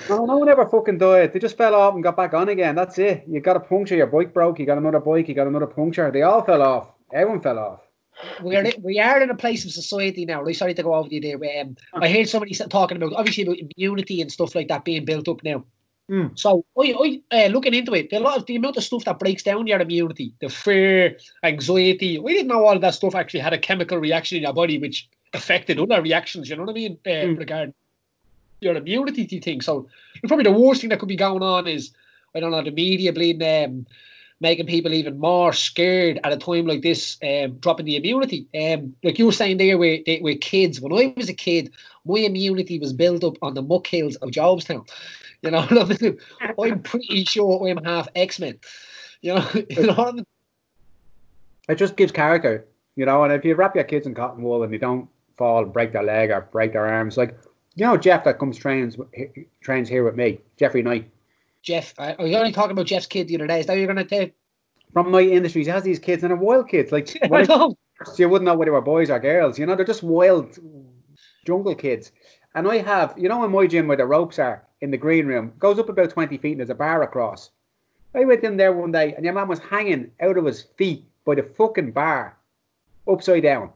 No, 0.09 0.25
no 0.25 0.37
one 0.37 0.49
ever 0.49 0.67
fucking 0.67 0.97
died. 0.97 1.33
They 1.33 1.39
just 1.39 1.57
fell 1.57 1.75
off 1.75 1.93
and 1.93 2.03
got 2.03 2.17
back 2.17 2.33
on 2.33 2.49
again. 2.49 2.75
That's 2.75 2.97
it. 2.97 3.23
You 3.27 3.39
got 3.39 3.55
a 3.55 3.59
puncture, 3.59 3.95
your 3.95 4.07
bike 4.07 4.33
broke, 4.33 4.59
you 4.59 4.65
got 4.65 4.77
another 4.77 4.99
bike, 4.99 5.27
you 5.27 5.35
got 5.35 5.47
another 5.47 5.67
puncture. 5.67 6.11
They 6.11 6.23
all 6.23 6.43
fell 6.43 6.61
off. 6.61 6.87
Everyone 7.13 7.41
fell 7.41 7.59
off. 7.59 7.79
We're 8.41 8.71
we 8.81 8.99
are 8.99 9.21
in 9.21 9.29
a 9.29 9.35
place 9.35 9.63
of 9.65 9.71
society 9.71 10.25
now. 10.25 10.41
Right, 10.43 10.55
sorry 10.55 10.73
to 10.73 10.83
go 10.83 10.93
over 10.93 11.07
you 11.09 11.21
there. 11.21 11.61
Um, 11.61 11.77
I 11.93 12.09
heard 12.09 12.27
somebody 12.27 12.53
talking 12.53 12.97
about 12.97 13.13
obviously 13.13 13.43
about 13.43 13.57
immunity 13.59 14.21
and 14.21 14.31
stuff 14.31 14.55
like 14.55 14.67
that 14.67 14.83
being 14.83 15.05
built 15.05 15.29
up 15.29 15.41
now. 15.43 15.63
Mm. 16.11 16.37
So, 16.37 16.65
I, 16.77 17.21
I, 17.31 17.45
uh, 17.45 17.47
looking 17.49 17.75
into 17.75 17.93
it, 17.93 18.09
the 18.09 18.19
lot 18.19 18.37
of 18.37 18.45
the 18.47 18.55
amount 18.55 18.77
of 18.77 18.83
stuff 18.83 19.05
that 19.05 19.19
breaks 19.19 19.43
down 19.43 19.67
your 19.67 19.79
immunity, 19.79 20.33
the 20.41 20.49
fear, 20.49 21.17
anxiety. 21.43 22.17
We 22.17 22.33
didn't 22.33 22.47
know 22.47 22.65
all 22.65 22.75
of 22.75 22.81
that 22.81 22.95
stuff 22.95 23.13
actually 23.13 23.41
had 23.41 23.53
a 23.53 23.59
chemical 23.59 23.99
reaction 23.99 24.37
in 24.37 24.43
your 24.43 24.53
body 24.53 24.79
which 24.79 25.07
affected 25.33 25.79
other 25.79 26.01
reactions. 26.01 26.49
You 26.49 26.55
know 26.55 26.63
what 26.63 26.71
I 26.71 26.73
mean? 26.73 26.97
Uh, 27.05 27.09
Mm. 27.09 27.37
Regarding 27.37 27.73
your 28.61 28.75
immunity 28.75 29.25
to 29.25 29.39
things. 29.39 29.65
So, 29.65 29.87
probably 30.27 30.43
the 30.43 30.51
worst 30.51 30.81
thing 30.81 30.89
that 30.89 30.99
could 30.99 31.09
be 31.09 31.15
going 31.15 31.43
on 31.43 31.67
is 31.67 31.91
I 32.35 32.39
don't 32.39 32.51
know 32.51 32.63
the 32.63 32.71
media 32.71 33.13
bleeding 33.13 33.65
um, 33.65 33.85
making 34.41 34.67
people 34.67 34.93
even 34.93 35.19
more 35.19 35.51
scared 35.53 36.19
at 36.23 36.31
a 36.31 36.37
time 36.37 36.65
like 36.65 36.81
this, 36.81 37.17
um, 37.23 37.57
dropping 37.57 37.85
the 37.85 37.97
immunity. 37.97 38.47
Um, 38.55 38.95
like 39.03 39.19
you 39.19 39.25
were 39.25 39.31
saying 39.31 39.57
there 39.57 39.77
with, 39.77 40.01
with 40.21 40.41
kids, 40.41 40.79
when 40.79 40.93
I 40.93 41.13
was 41.17 41.29
a 41.29 41.33
kid, 41.33 41.71
my 42.05 42.19
immunity 42.19 42.79
was 42.79 42.93
built 42.93 43.23
up 43.23 43.35
on 43.41 43.53
the 43.53 43.61
muck 43.61 43.87
hills 43.87 44.15
of 44.17 44.29
Jobstown. 44.29 44.87
You 45.41 45.51
know 45.51 45.61
what 45.61 46.01
I 46.01 46.03
mean? 46.03 46.17
I'm 46.61 46.81
pretty 46.83 47.23
sure 47.23 47.65
I'm 47.65 47.81
half 47.85 48.09
X 48.13 48.39
Men. 48.39 48.59
You 49.21 49.35
know, 49.35 49.49
you 49.53 49.87
know 49.87 49.93
what 49.93 50.07
I 50.07 50.11
mean? 50.11 50.25
It 51.69 51.75
just 51.75 51.95
gives 51.95 52.11
character, 52.11 52.65
you 52.97 53.05
know. 53.05 53.23
And 53.23 53.31
if 53.31 53.45
you 53.45 53.55
wrap 53.55 53.73
your 53.73 53.85
kids 53.85 54.05
in 54.05 54.13
cotton 54.13 54.43
wool 54.43 54.63
and 54.63 54.73
you 54.73 54.79
don't 54.79 55.07
fall, 55.37 55.63
break 55.63 55.93
their 55.93 56.03
leg 56.03 56.29
or 56.31 56.41
break 56.51 56.73
their 56.73 56.87
arms, 56.87 57.15
like 57.15 57.37
you 57.79 57.85
know 57.85 57.97
Jeff 57.97 58.23
that 58.23 58.39
comes 58.39 58.57
trains 58.57 58.97
trains 59.61 59.89
here 59.89 60.03
with 60.03 60.15
me, 60.15 60.39
Jeffrey 60.57 60.83
Knight 60.83 61.09
Jeff, 61.61 61.93
I, 61.99 62.15
was 62.17 62.33
only 62.33 62.53
talking 62.53 62.71
about 62.71 62.85
Jeff's 62.85 63.05
kid 63.05 63.27
the 63.27 63.35
other 63.35 63.47
day. 63.47 63.59
Is 63.59 63.65
that 63.65 63.73
what 63.73 63.79
you're 63.79 63.93
going 63.93 63.97
to 63.97 64.05
take? 64.05 64.33
from 64.93 65.11
my 65.11 65.21
industries. 65.21 65.67
He 65.67 65.71
has 65.71 65.83
these 65.83 65.99
kids 65.99 66.23
and 66.23 66.31
they're 66.31 66.37
wild 66.37 66.69
kids. 66.69 66.91
Like 66.91 67.17
I 67.31 67.43
know. 67.43 67.77
you 68.17 68.29
wouldn't 68.29 68.45
know 68.45 68.55
whether 68.55 68.71
they 68.71 68.73
were 68.73 68.81
boys 68.81 69.09
or 69.09 69.19
girls. 69.19 69.59
You 69.59 69.65
know, 69.65 69.75
they're 69.75 69.85
just 69.85 70.03
wild 70.03 70.57
jungle 71.45 71.75
kids. 71.75 72.11
And 72.55 72.67
I 72.67 72.77
have, 72.77 73.13
you 73.17 73.29
know, 73.29 73.43
in 73.43 73.51
my 73.51 73.67
gym 73.67 73.87
where 73.87 73.97
the 73.97 74.05
ropes 74.05 74.39
are 74.39 74.63
in 74.81 74.91
the 74.91 74.97
green 74.97 75.27
room, 75.27 75.53
goes 75.59 75.77
up 75.77 75.89
about 75.89 76.09
20 76.09 76.37
feet 76.37 76.51
and 76.51 76.59
there's 76.59 76.69
a 76.69 76.75
bar 76.75 77.03
across. 77.03 77.51
I 78.15 78.25
went 78.25 78.43
in 78.43 78.57
there 78.57 78.73
one 78.73 78.91
day 78.91 79.13
and 79.13 79.23
your 79.23 79.33
man 79.33 79.47
was 79.47 79.59
hanging 79.59 80.11
out 80.19 80.37
of 80.37 80.45
his 80.45 80.63
feet 80.77 81.05
by 81.25 81.35
the 81.35 81.43
fucking 81.43 81.91
bar, 81.91 82.37
upside 83.07 83.43
down. 83.43 83.71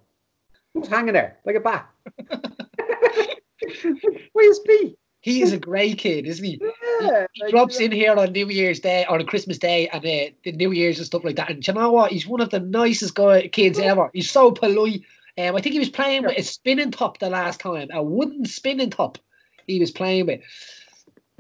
He 0.73 0.79
was 0.79 0.87
hanging 0.87 1.13
there 1.13 1.37
like 1.45 1.55
a 1.55 1.59
bat. 1.59 1.87
Where 4.34 4.47
his 4.47 4.60
feet? 4.65 4.97
He 5.21 5.41
is 5.41 5.54
a 5.54 5.58
great 5.58 5.97
kid, 5.99 6.26
isn't 6.28 6.43
he? 6.43 6.60
Yeah, 7.02 7.28
He 7.32 7.43
like, 7.43 7.52
drops 7.52 7.80
in 7.80 7.93
here 7.93 8.13
on 8.13 8.34
New 8.34 8.49
Year's 8.49 8.82
Day 8.82 9.06
or 9.08 9.17
on 9.19 9.26
Christmas 9.26 9.58
Day 9.58 9.88
and 9.88 10.04
uh, 10.06 10.34
the 10.43 10.52
New 10.52 10.71
Year's 10.73 10.97
and 10.97 11.06
stuff 11.06 11.23
like 11.23 11.38
that. 11.38 11.49
And 11.49 11.65
you 11.65 11.73
know 11.73 11.91
what? 11.93 12.12
He's 12.12 12.28
one 12.28 12.41
of 12.41 12.49
the 12.49 12.60
nicest 12.60 13.15
guy 13.15 13.47
kids 13.47 13.80
ever. 13.80 14.10
He's 14.13 14.30
so 14.30 14.52
polite. 14.52 15.02
Um, 15.38 15.56
I 15.56 15.62
think 15.62 15.73
he 15.73 15.80
was 15.80 15.89
playing 15.89 16.23
with 16.23 16.38
a 16.38 16.43
spinning 16.43 16.91
top 16.91 17.19
the 17.19 17.30
last 17.30 17.62
time, 17.62 17.88
a 17.93 18.04
wooden 18.04 18.43
spinning 18.45 18.89
top. 18.89 19.17
he 19.65 19.80
was 19.80 19.91
playing 19.91 20.26
with. 20.28 20.41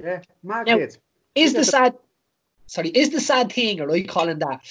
Yeah, 0.01 0.21
mad 0.43 0.67
Now- 0.67 0.77
kids. 0.77 0.97
Is 1.35 1.53
the 1.53 1.65
sad, 1.65 1.95
sorry, 2.67 2.89
is 2.89 3.09
the 3.09 3.19
sad 3.19 3.51
thing, 3.51 3.81
or 3.81 3.87
are 3.89 3.95
you 3.97 4.05
calling 4.05 4.37
that 4.39 4.61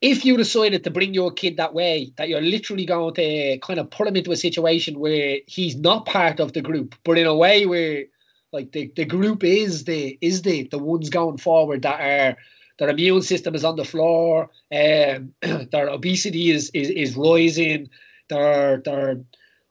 if 0.00 0.24
you 0.24 0.36
decided 0.36 0.84
to 0.84 0.90
bring 0.90 1.14
your 1.14 1.30
kid 1.30 1.56
that 1.56 1.74
way, 1.74 2.12
that 2.16 2.28
you're 2.28 2.40
literally 2.40 2.84
going 2.84 3.14
to 3.14 3.58
kind 3.58 3.78
of 3.78 3.90
put 3.90 4.06
him 4.06 4.16
into 4.16 4.32
a 4.32 4.36
situation 4.36 4.98
where 4.98 5.38
he's 5.46 5.76
not 5.76 6.06
part 6.06 6.40
of 6.40 6.52
the 6.52 6.62
group, 6.62 6.94
but 7.04 7.18
in 7.18 7.26
a 7.26 7.34
way 7.34 7.66
where 7.66 8.04
like 8.52 8.72
the, 8.72 8.92
the 8.96 9.04
group 9.04 9.44
is 9.44 9.84
the 9.84 10.18
is 10.20 10.42
the 10.42 10.68
the 10.70 10.78
ones 10.78 11.10
going 11.10 11.38
forward 11.38 11.82
that 11.82 12.00
are 12.00 12.36
their 12.78 12.90
immune 12.90 13.22
system 13.22 13.54
is 13.54 13.64
on 13.64 13.76
the 13.76 13.84
floor, 13.84 14.50
um, 14.72 15.32
their 15.72 15.88
obesity 15.88 16.50
is, 16.50 16.70
is 16.74 16.90
is 16.90 17.16
rising, 17.16 17.88
their 18.28 18.78
their 18.78 19.20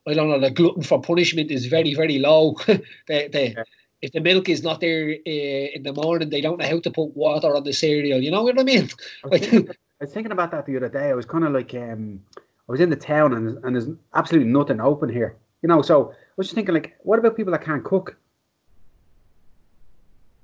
I 0.08 0.14
don't 0.14 0.30
know 0.30 0.40
the 0.40 0.52
glutton 0.52 0.84
for 0.84 1.02
punishment 1.02 1.52
is 1.52 1.68
very 1.68 1.94
very 1.94 2.20
low. 2.20 2.56
they, 3.08 3.28
they, 3.28 3.54
Yeah. 3.58 3.64
If 4.02 4.12
the 4.12 4.20
milk 4.20 4.50
is 4.50 4.62
not 4.62 4.82
there 4.82 5.10
uh, 5.10 5.68
in 5.76 5.82
the 5.82 5.94
morning, 5.94 6.30
they 6.30 6.42
don't 6.42 6.60
know 6.60 6.68
how 6.68 6.80
to 6.80 6.92
put 6.92 7.16
water 7.16 7.56
on 7.56 7.64
the 7.64 7.74
cereal. 7.74 8.22
You 8.22 8.30
know 8.30 8.44
what 8.44 8.60
I 8.60 8.64
mean? 8.64 8.90
I 9.32 9.66
was, 10.02 10.02
thinking, 10.02 10.02
I 10.02 10.04
was 10.04 10.14
thinking 10.14 10.32
about 10.32 10.52
that 10.52 10.66
the 10.66 10.78
other 10.78 10.90
day. 10.90 11.10
I 11.10 11.14
was 11.14 11.26
kind 11.26 11.44
of 11.44 11.54
like, 11.54 11.74
um, 11.74 12.22
I 12.68 12.72
was 12.72 12.82
in 12.82 12.90
the 12.90 12.96
town 12.96 13.34
and, 13.34 13.64
and 13.64 13.76
there's 13.76 13.90
absolutely 14.14 14.52
nothing 14.52 14.80
open 14.82 15.10
here. 15.10 15.38
You 15.62 15.70
know, 15.70 15.82
so 15.82 16.12
I 16.12 16.16
was 16.38 16.48
just 16.48 16.56
thinking, 16.56 16.74
like, 16.74 16.96
what 17.04 17.20
about 17.20 17.36
people 17.36 17.52
that 17.52 17.64
can't 17.64 17.84
cook? 17.84 18.16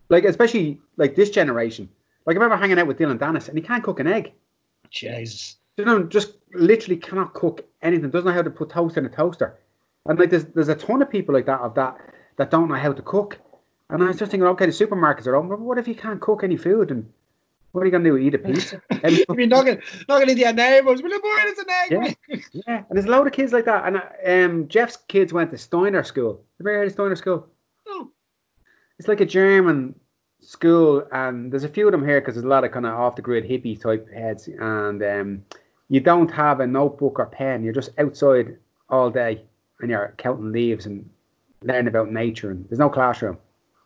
Like, 0.09 0.25
especially 0.25 0.79
like 0.97 1.15
this 1.15 1.29
generation. 1.29 1.89
Like, 2.25 2.35
I 2.35 2.39
remember 2.39 2.57
hanging 2.57 2.79
out 2.79 2.87
with 2.87 2.97
Dillon 2.97 3.19
Danis 3.19 3.47
and 3.47 3.57
he 3.57 3.63
can't 3.63 3.83
cook 3.83 3.99
an 3.99 4.07
egg. 4.07 4.33
Jesus. 4.89 5.57
You 5.77 5.85
know, 5.85 6.03
just 6.03 6.33
literally 6.53 6.97
cannot 6.97 7.33
cook 7.33 7.65
anything. 7.81 8.09
Doesn't 8.09 8.27
know 8.27 8.33
how 8.33 8.41
to 8.41 8.49
put 8.49 8.69
toast 8.69 8.97
in 8.97 9.05
a 9.05 9.09
toaster. 9.09 9.57
And 10.05 10.19
like, 10.19 10.29
there's 10.29 10.45
there's 10.45 10.69
a 10.69 10.75
ton 10.75 11.01
of 11.01 11.09
people 11.09 11.33
like 11.33 11.45
that 11.45 11.61
of 11.61 11.75
that 11.75 11.97
that 12.37 12.51
don't 12.51 12.67
know 12.67 12.75
how 12.75 12.91
to 12.91 13.01
cook. 13.01 13.39
And 13.89 14.03
I 14.03 14.07
was 14.07 14.17
just 14.17 14.31
thinking, 14.31 14.47
okay, 14.47 14.65
the 14.65 14.71
supermarkets 14.71 15.27
are 15.27 15.35
open, 15.35 15.49
but 15.49 15.59
what 15.59 15.77
if 15.77 15.87
you 15.87 15.95
can't 15.95 16.21
cook 16.21 16.43
any 16.43 16.57
food? 16.57 16.91
And 16.91 17.11
what 17.71 17.81
are 17.81 17.86
you 17.86 17.91
gonna 17.91 18.03
do? 18.03 18.17
Eat 18.17 18.36
a 18.36 18.38
pizza? 18.38 18.81
I 18.91 19.25
mean, 19.34 19.49
knocking, 19.49 19.81
knocking 20.07 20.29
into 20.29 20.41
your 20.41 20.53
neighbours. 20.53 21.01
Will 21.01 21.12
you 21.12 21.21
boy, 21.21 21.29
it's 21.43 21.60
an 21.60 21.69
egg. 21.69 21.91
Yeah. 21.91 21.99
mate?" 21.99 22.45
Yeah, 22.67 22.77
and 22.77 22.86
there's 22.91 23.05
a 23.05 23.10
load 23.10 23.27
of 23.27 23.34
kids 23.34 23.53
like 23.53 23.65
that. 23.65 23.86
And 23.86 24.01
um, 24.53 24.67
Jeff's 24.67 24.97
kids 25.07 25.31
went 25.31 25.51
to 25.51 25.57
Steiner 25.57 26.03
School. 26.03 26.43
Have 26.57 26.65
you 26.67 26.73
heard 26.73 26.88
of 26.88 26.93
Steiner 26.93 27.15
School? 27.15 27.47
No. 27.88 28.12
It's 28.99 29.07
like 29.07 29.21
a 29.21 29.25
German 29.25 29.95
school, 30.41 31.07
and 31.12 31.51
there's 31.51 31.63
a 31.63 31.69
few 31.69 31.88
of 31.88 31.91
them 31.91 32.05
here 32.05 32.19
because 32.19 32.36
there's 32.36 32.45
a 32.45 32.49
lot 32.49 32.63
of 32.63 32.71
kind 32.71 32.86
of 32.86 32.93
off 32.93 33.15
the 33.15 33.21
grid 33.21 33.45
hippie 33.45 33.79
type 33.79 34.12
heads. 34.13 34.47
And 34.47 35.01
um, 35.03 35.45
you 35.89 35.99
don't 35.99 36.31
have 36.31 36.60
a 36.60 36.67
notebook 36.67 37.19
or 37.19 37.27
pen. 37.27 37.63
You're 37.63 37.73
just 37.73 37.97
outside 37.97 38.57
all 38.89 39.10
day, 39.10 39.43
and 39.79 39.89
you're 39.89 40.13
counting 40.17 40.51
leaves 40.51 40.86
and 40.86 41.10
learning 41.63 41.88
about 41.88 42.12
nature. 42.12 42.51
And 42.51 42.67
there's 42.69 42.79
no 42.79 42.89
classroom, 42.89 43.38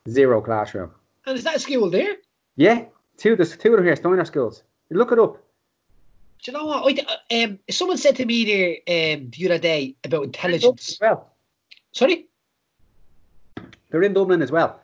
zero 0.09 0.41
classroom. 0.41 0.91
And 1.25 1.37
is 1.37 1.43
that 1.43 1.61
school 1.61 1.89
there? 1.89 2.15
Yeah, 2.55 2.85
two. 3.17 3.35
There's 3.35 3.55
two 3.57 3.71
of 3.71 3.77
them 3.77 3.85
here, 3.85 3.95
Steiner 3.95 4.25
schools. 4.25 4.63
Look 4.89 5.11
it 5.11 5.19
up. 5.19 5.37
Do 6.43 6.51
you 6.51 6.57
know 6.57 6.65
what? 6.65 6.99
I 6.99 7.41
uh, 7.41 7.43
um, 7.43 7.59
someone 7.69 7.97
said 7.97 8.15
to 8.17 8.25
me 8.25 8.45
there 8.45 9.15
um, 9.15 9.31
the 9.31 9.45
other 9.45 9.57
day 9.57 9.95
about 10.03 10.23
intelligence. 10.23 10.91
As 10.91 10.99
well, 11.01 11.33
Sorry? 11.91 12.27
they're 13.89 14.03
in 14.03 14.13
Dublin 14.13 14.41
as 14.41 14.51
well. 14.51 14.79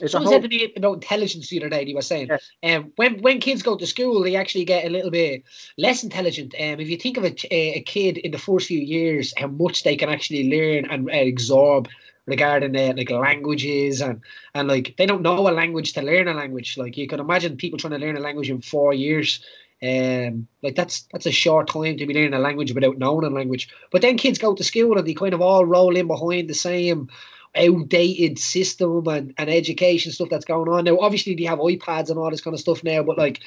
It's 0.00 0.12
Someone 0.12 0.32
said 0.32 0.42
to 0.42 0.48
me 0.48 0.72
about 0.74 0.94
intelligence 0.94 1.48
the 1.48 1.60
other 1.60 1.68
day. 1.68 1.84
He 1.84 1.94
was 1.94 2.06
saying, 2.06 2.28
Yes. 2.28 2.50
um, 2.64 2.92
when 2.96 3.20
when 3.20 3.40
kids 3.40 3.62
go 3.62 3.76
to 3.76 3.86
school, 3.86 4.22
they 4.22 4.36
actually 4.36 4.64
get 4.64 4.86
a 4.86 4.90
little 4.90 5.10
bit 5.10 5.44
less 5.76 6.02
intelligent. 6.02 6.54
Um, 6.58 6.80
if 6.80 6.88
you 6.88 6.96
think 6.96 7.16
of 7.18 7.24
a, 7.24 7.34
a, 7.54 7.74
a 7.74 7.80
kid 7.82 8.16
in 8.18 8.30
the 8.32 8.38
first 8.38 8.68
few 8.68 8.80
years, 8.80 9.34
how 9.36 9.48
much 9.48 9.82
they 9.84 9.96
can 9.96 10.08
actually 10.08 10.48
learn 10.50 10.86
and 10.90 11.10
uh, 11.10 11.14
absorb 11.14 11.88
regarding 12.26 12.76
uh, 12.76 12.94
like 12.96 13.10
languages 13.10 14.00
and 14.00 14.20
and 14.54 14.68
like 14.68 14.94
they 14.96 15.06
don't 15.06 15.22
know 15.22 15.48
a 15.48 15.50
language 15.50 15.92
to 15.92 16.02
learn 16.02 16.28
a 16.28 16.34
language. 16.34 16.78
Like 16.78 16.96
you 16.96 17.06
can 17.06 17.20
imagine 17.20 17.56
people 17.56 17.78
trying 17.78 17.92
to 17.92 17.98
learn 17.98 18.16
a 18.16 18.20
language 18.20 18.50
in 18.50 18.62
four 18.62 18.94
years. 18.94 19.44
Um, 19.82 20.46
like 20.62 20.76
that's 20.76 21.06
that's 21.12 21.26
a 21.26 21.32
short 21.32 21.68
time 21.68 21.96
to 21.98 22.06
be 22.06 22.14
learning 22.14 22.34
a 22.34 22.38
language 22.38 22.72
without 22.72 22.98
knowing 22.98 23.26
a 23.26 23.30
language. 23.30 23.68
But 23.90 24.00
then 24.00 24.16
kids 24.16 24.38
go 24.38 24.54
to 24.54 24.64
school 24.64 24.96
and 24.96 25.06
they 25.06 25.14
kind 25.14 25.34
of 25.34 25.42
all 25.42 25.66
roll 25.66 25.96
in 25.96 26.06
behind 26.06 26.48
the 26.48 26.54
same 26.54 27.08
outdated 27.56 28.38
system 28.38 29.06
and, 29.08 29.34
and 29.36 29.50
education 29.50 30.12
stuff 30.12 30.28
that's 30.30 30.44
going 30.44 30.68
on 30.68 30.84
now. 30.84 30.98
Obviously, 30.98 31.34
they 31.34 31.44
have 31.44 31.58
iPads 31.58 32.10
and 32.10 32.18
all 32.18 32.30
this 32.30 32.40
kind 32.40 32.54
of 32.54 32.60
stuff 32.60 32.82
now, 32.82 33.02
but 33.02 33.18
like 33.18 33.40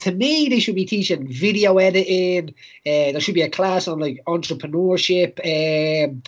to 0.00 0.12
me, 0.12 0.48
they 0.48 0.60
should 0.60 0.74
be 0.74 0.86
teaching 0.86 1.26
video 1.26 1.78
editing. 1.78 2.50
Uh, 2.86 3.12
there 3.12 3.20
should 3.20 3.34
be 3.34 3.42
a 3.42 3.50
class 3.50 3.88
on 3.88 3.98
like 3.98 4.22
entrepreneurship. 4.26 5.38
Um, 5.44 6.22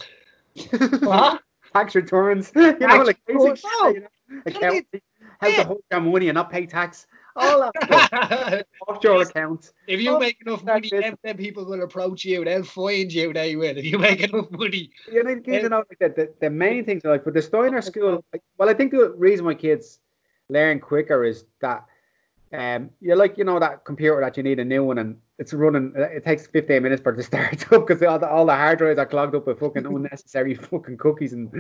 what? 1.01 1.42
tax 1.73 1.95
returns. 1.95 2.53
You 2.57 2.77
know, 2.79 3.03
like 3.03 3.21
basic 3.27 3.40
returns, 3.40 3.61
shit, 3.61 3.71
no. 3.81 3.88
you 3.88 4.01
know, 4.01 4.40
accounting, 4.47 5.01
how 5.40 5.49
to 5.49 5.64
hold 5.64 5.83
money 6.05 6.29
and 6.29 6.37
not 6.37 6.51
pay 6.51 6.66
tax. 6.66 7.07
All 7.37 7.71
that 7.81 8.07
stuff. 8.11 8.62
offshore 8.88 9.23
accounts. 9.23 9.73
if 9.87 10.01
you 10.01 10.11
Oh, 10.11 10.18
make 10.18 10.40
enough 10.45 10.62
money, 10.64 10.88
then, 10.90 11.16
then 11.23 11.37
people 11.37 11.64
will 11.64 11.83
approach 11.83 12.25
you. 12.25 12.45
They'll 12.45 12.64
find 12.64 13.12
you. 13.12 13.33
They 13.33 13.57
will. 13.57 13.77
If 13.77 13.85
you 13.85 13.99
make 13.99 14.21
enough 14.21 14.51
money. 14.51 14.90
You 15.11 15.23
know, 15.25 15.40
kids 15.40 15.68
know 15.68 15.79
like 15.88 15.99
that. 16.01 16.16
The, 16.16 16.33
the 16.40 16.51
main 16.51 16.85
things 16.85 17.05
are 17.05 17.11
like, 17.12 17.25
but 17.25 17.35
the 17.35 17.42
Steiner 17.42 17.81
school. 17.81 18.25
Like, 18.33 18.42
well, 18.59 18.68
I 18.68 18.75
think 18.75 18.92
the 18.92 19.11
reason 19.16 19.47
why 19.47 19.55
kids 19.55 20.01
learn 20.49 20.81
quicker 20.81 21.25
is 21.25 21.45
that 21.61 21.87
um, 22.53 22.91
you're 23.01 23.17
like 23.17 23.38
you 23.38 23.45
know 23.45 23.59
that 23.59 23.85
computer 23.85 24.21
that 24.21 24.37
you 24.37 24.43
need 24.43 24.59
a 24.59 24.65
new 24.65 24.85
one 24.85 24.99
and 24.99 25.17
it's 25.38 25.53
running. 25.53 25.93
It 25.97 26.25
takes 26.25 26.47
15 26.47 26.83
minutes 26.83 27.03
for 27.03 27.12
it 27.12 27.17
to 27.17 27.23
start 27.33 27.73
up 27.73 27.87
because 27.87 28.03
all 28.03 28.19
the, 28.19 28.29
all 28.29 28.47
the 28.47 28.55
hard 28.55 28.79
drives 28.79 28.99
are 28.99 29.07
clogged 29.07 29.35
up 29.35 29.47
with 29.47 29.59
fucking 29.59 29.87
unnecessary 29.97 30.55
fucking 30.55 30.99
cookies 30.99 31.33
and 31.33 31.51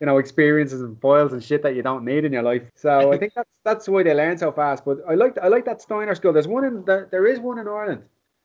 you 0.00 0.06
know 0.06 0.18
experiences 0.18 0.82
and 0.82 1.00
files 1.00 1.32
and 1.32 1.42
shit 1.42 1.62
that 1.62 1.76
you 1.76 1.82
don't 1.82 2.04
need 2.04 2.24
in 2.24 2.32
your 2.32 2.42
life. 2.42 2.62
So 2.74 3.12
I 3.12 3.18
think 3.18 3.32
that's 3.34 3.50
that's 3.64 3.88
why 3.88 4.02
they 4.02 4.14
learn 4.14 4.36
so 4.36 4.50
fast. 4.52 4.84
But 4.84 4.98
I 5.08 5.14
like 5.14 5.38
I 5.38 5.48
like 5.48 5.64
that 5.66 5.80
Steiner 5.80 6.14
school. 6.14 6.32
There's 6.32 6.48
one 6.48 6.64
in 6.64 6.84
there. 6.84 7.08
There 7.10 7.26
is 7.26 7.38
one 7.38 7.58
in 7.58 7.68
Ireland. 7.68 8.02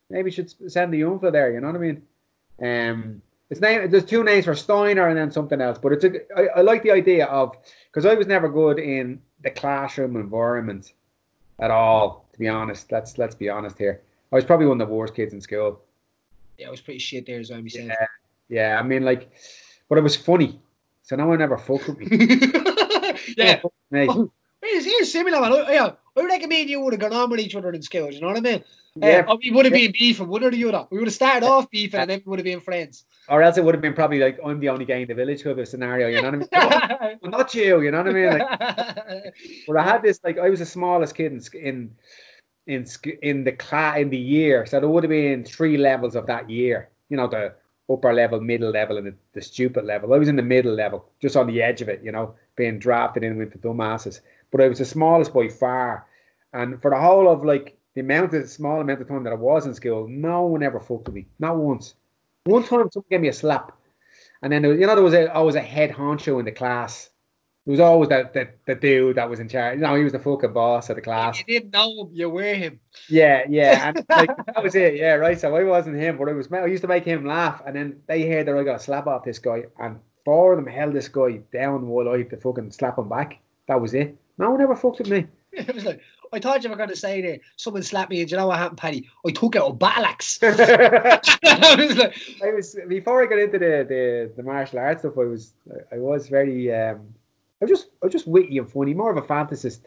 Maybe 0.10 0.30
you 0.30 0.36
should 0.36 0.72
send 0.72 0.94
the 0.94 1.02
info 1.02 1.32
there. 1.32 1.52
You 1.52 1.60
know 1.60 1.68
what 1.68 1.76
I 1.76 1.80
mean? 1.80 2.02
Um, 2.62 3.22
it's 3.50 3.60
name. 3.60 3.90
There's 3.90 4.06
two 4.06 4.24
names 4.24 4.46
for 4.46 4.56
Steiner 4.56 5.08
and 5.08 5.18
then 5.18 5.32
something 5.32 5.62
else. 5.62 5.80
But 5.80 5.94
it's 5.94 6.04
a. 6.04 6.12
I, 6.38 6.60
I 6.60 6.62
like 6.62 6.84
the 6.84 6.92
idea 6.92 7.26
of 7.26 7.56
because 7.92 8.06
I 8.06 8.14
was 8.14 8.28
never 8.28 8.50
good 8.50 8.78
in 8.78 9.22
the 9.42 9.50
classroom 9.50 10.16
environment 10.16 10.94
at 11.60 11.72
all. 11.72 12.26
To 12.34 12.40
be 12.40 12.48
honest, 12.48 12.92
let's 12.92 13.18
let's 13.18 13.36
be 13.36 13.50
honest 13.50 13.78
here. 13.78 14.02
Oh, 14.32 14.36
I 14.36 14.36
was 14.36 14.46
probably 14.46 14.68
one 14.68 14.82
of 14.82 14.88
the 14.88 14.94
worst 14.94 15.16
kids 15.16 15.34
in 15.34 15.42
school. 15.42 15.82
Yeah, 16.58 16.68
I 16.68 16.72
was 16.72 16.82
pretty 16.82 17.00
shit 17.00 17.26
there 17.26 17.40
as 17.40 17.50
well. 17.50 17.62
myself. 17.62 17.88
Yeah, 17.88 18.08
yeah. 18.50 18.80
I 18.80 18.84
mean, 18.84 19.04
like, 19.04 19.32
but 19.90 19.98
it 19.98 20.02
was 20.02 20.16
funny. 20.16 20.60
So 21.04 21.16
no 21.16 21.28
one 21.28 21.42
ever 21.42 21.58
fucked 21.58 21.88
with 21.88 22.00
me. 22.00 22.08
yeah. 23.38 23.62
Me. 23.92 24.08
It's, 24.62 24.86
it's 24.86 25.12
similar, 25.12 25.40
man. 25.40 25.54
Oh, 25.54 25.72
yeah, 25.72 25.92
I 26.18 26.26
reckon 26.26 26.50
me 26.50 26.62
and 26.62 26.70
you 26.70 26.82
would 26.82 26.94
have 26.94 27.00
gone 27.00 27.14
on 27.14 27.30
with 27.30 27.40
each 27.40 27.56
other 27.56 27.72
in 27.72 27.82
school. 27.82 28.12
You 28.12 28.22
know 28.22 28.28
what 28.28 28.38
I 28.38 28.42
mean? 28.42 28.64
Yeah. 28.96 29.26
Uh, 29.28 29.38
we 29.42 29.52
would 29.52 29.66
have 29.66 29.74
been 29.74 29.92
beefing, 29.92 30.28
one 30.28 30.44
or 30.44 30.52
the 30.52 30.64
other. 30.66 30.88
We 30.90 30.98
would 30.98 31.08
have 31.08 31.14
started 31.14 31.46
off 31.46 31.70
beefing, 31.70 32.00
and 32.00 32.10
then 32.10 32.24
we 32.26 32.30
would 32.30 32.40
have 32.40 32.46
been 32.46 32.60
friends. 32.60 33.06
Or 33.30 33.44
else 33.44 33.58
it 33.58 33.64
would 33.64 33.76
have 33.76 33.82
been 33.82 33.94
probably 33.94 34.20
like 34.20 34.40
I'm 34.44 34.60
the 34.60 34.70
only 34.70 34.86
guy 34.86 34.96
in 34.96 35.08
the 35.08 35.14
village 35.14 35.44
type 35.44 35.58
of 35.58 35.68
scenario. 35.68 36.08
You 36.08 36.22
know 36.22 36.32
what 36.32 36.54
I 36.54 37.10
mean? 37.10 37.20
well, 37.22 37.32
not 37.32 37.54
you. 37.54 37.82
You 37.82 37.92
know 37.92 38.00
what 38.00 38.08
I 38.08 38.14
mean? 38.14 38.40
Like, 38.40 39.34
But 39.68 39.78
I 39.78 39.84
had 39.84 40.02
this 40.02 40.20
like 40.24 40.40
I 40.40 40.50
was 40.50 40.60
the 40.60 40.66
smallest 40.66 41.16
kid 41.16 41.32
in 41.32 41.42
in 41.54 41.92
in 42.66 42.86
in 43.22 43.44
the 43.44 43.52
class 43.52 43.98
in 43.98 44.10
the 44.10 44.18
year, 44.18 44.66
so 44.66 44.80
there 44.80 44.90
would 44.90 45.04
have 45.04 45.10
been 45.10 45.44
three 45.44 45.78
levels 45.78 46.16
of 46.16 46.26
that 46.28 46.50
year. 46.50 46.90
You 47.10 47.18
know, 47.18 47.28
the 47.28 47.54
upper 47.90 48.14
level, 48.14 48.42
middle 48.42 48.72
level, 48.72 48.98
and 48.98 49.08
the, 49.08 49.16
the 49.34 49.42
stupid 49.42 49.86
level. 49.86 50.14
I 50.14 50.18
was 50.18 50.28
in 50.28 50.36
the 50.36 50.42
middle 50.42 50.74
level, 50.74 51.06
just 51.22 51.36
on 51.36 51.48
the 51.48 51.62
edge 51.62 51.82
of 51.82 51.90
it. 51.90 52.02
You 52.04 52.12
know, 52.12 52.34
being 52.56 52.80
drafted 52.80 53.24
in 53.24 53.38
with 53.38 53.52
the 53.52 53.60
dumbasses. 53.60 54.22
But 54.52 54.62
I 54.62 54.68
was 54.68 54.80
the 54.80 54.86
smallest 54.86 55.34
by 55.34 55.50
far, 55.50 56.08
and 56.54 56.82
for 56.82 56.92
the 56.92 57.00
whole 57.00 57.30
of 57.30 57.44
like 57.44 57.78
the 57.94 58.02
amount 58.02 58.34
of 58.34 58.42
the 58.44 58.48
small 58.48 58.80
amount 58.80 59.02
of 59.02 59.08
time 59.08 59.24
that 59.24 59.34
I 59.34 59.36
was 59.36 59.66
in 59.66 59.74
school, 59.74 60.08
no 60.08 60.44
one 60.44 60.64
ever 60.64 60.80
fucked 60.80 61.08
with 61.08 61.16
me, 61.16 61.28
not 61.40 61.58
once. 61.58 61.96
One 62.46 62.64
time, 62.64 62.90
someone 62.92 63.08
gave 63.10 63.22
me 63.22 63.28
a 63.28 63.34
slap, 63.34 63.72
and 64.42 64.54
then 64.54 64.66
was, 64.66 64.80
you 64.80 64.86
know 64.86 64.96
there 64.96 65.04
was 65.04 65.14
a, 65.14 65.34
always 65.34 65.56
a 65.56 65.62
head 65.62 65.92
honcho 65.92 66.40
in 66.40 66.46
the 66.46 66.52
class. 66.52 67.10
There 67.66 67.72
was 67.72 67.82
always 67.82 68.08
that, 68.08 68.34
that 68.34 68.60
the 68.66 68.76
dude 68.76 69.18
that 69.18 69.30
was 69.30 69.42
in 69.42 69.50
charge. 69.50 69.76
You 69.76 69.82
know, 69.82 69.96
he 69.96 70.04
was 70.04 70.14
the 70.14 70.20
fucking 70.20 70.54
boss 70.54 70.90
of 70.90 70.96
the 70.96 71.02
class. 71.02 71.38
you 71.40 71.44
didn't 71.44 71.72
know 71.72 72.04
him, 72.06 72.10
you 72.14 72.30
were 72.30 72.54
him. 72.54 72.80
Yeah, 73.10 73.44
yeah, 73.50 73.90
and 73.90 74.06
like 74.10 74.30
that 74.46 74.64
was 74.64 74.76
it. 74.76 74.96
Yeah, 74.96 75.16
right. 75.16 75.38
So 75.38 75.54
I 75.54 75.64
wasn't 75.64 75.98
him, 75.98 76.18
but 76.18 76.30
I 76.30 76.34
was. 76.34 76.50
I 76.54 76.68
used 76.68 76.84
to 76.84 76.88
make 76.88 77.04
him 77.04 77.26
laugh, 77.26 77.62
and 77.66 77.76
then 77.76 78.00
they 78.08 78.30
heard 78.30 78.48
that 78.48 78.56
I 78.56 78.64
got 78.64 78.78
a 78.78 78.80
slap 78.80 79.08
off 79.08 79.26
this 79.26 79.40
guy, 79.40 79.64
and 79.80 80.00
four 80.24 80.54
of 80.54 80.64
them 80.64 80.72
held 80.72 80.94
this 80.94 81.10
guy 81.10 81.42
down 81.52 81.88
while 81.88 82.10
I 82.10 82.20
had 82.20 82.30
to 82.30 82.38
fucking 82.38 82.72
slap 82.72 82.98
him 82.98 83.10
back. 83.10 83.40
That 83.68 83.82
was 83.82 83.94
it. 83.94 84.16
No 84.38 84.52
one 84.52 84.62
ever 84.62 84.76
fucked 84.76 85.00
with 85.00 85.10
me. 85.10 85.28
It 85.54 85.74
was 85.74 85.86
like, 85.86 86.02
I 86.34 86.40
thought 86.40 86.64
you 86.64 86.70
were 86.70 86.76
going 86.76 86.90
to 86.90 86.96
say 86.96 87.22
there, 87.22 87.40
someone 87.56 87.82
slapped 87.82 88.12
me, 88.12 88.22
and 88.22 88.30
you 88.30 88.38
know 88.38 88.48
what 88.48 88.60
happened, 88.60 88.78
Paddy? 88.78 89.10
I 89.26 89.32
took 89.32 89.56
out 89.56 89.72
a 89.72 89.74
battle 89.74 90.06
axe. 90.06 90.38
I 90.44 91.76
was 91.78 91.98
like, 91.98 92.16
I 92.44 92.52
was 92.54 92.78
before 92.88 93.24
I 93.24 93.26
got 93.28 93.40
into 93.40 93.58
the, 93.58 93.86
the, 93.88 94.32
the 94.36 94.44
martial 94.44 94.78
arts 94.80 95.02
stuff. 95.02 95.18
I 95.18 95.24
was 95.24 95.54
I 95.92 95.98
was 95.98 96.28
very 96.28 96.72
um. 96.74 97.00
I 97.62 97.66
was 97.66 97.70
just 97.72 97.88
I 98.04 98.06
was 98.06 98.14
just 98.14 98.28
witty 98.28 98.58
and 98.60 98.70
funny, 98.70 98.94
more 98.94 99.10
of 99.10 99.18
a 99.18 99.22
fantasist. 99.28 99.80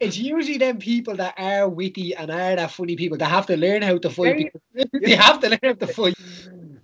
it's 0.00 0.16
usually 0.18 0.58
them 0.58 0.78
people 0.78 1.14
that 1.16 1.34
are 1.38 1.68
witty 1.68 2.14
and 2.16 2.30
are 2.30 2.56
that 2.56 2.70
funny 2.72 2.96
people 2.96 3.18
that 3.18 3.28
have 3.30 3.46
to 3.46 3.56
learn 3.56 3.82
how 3.82 3.98
to 3.98 4.10
fight. 4.10 4.52
Yeah, 4.74 4.84
they 4.92 5.14
have 5.14 5.38
to 5.40 5.50
learn 5.50 5.58
how 5.62 5.74
to 5.74 5.86
fight. 5.86 6.14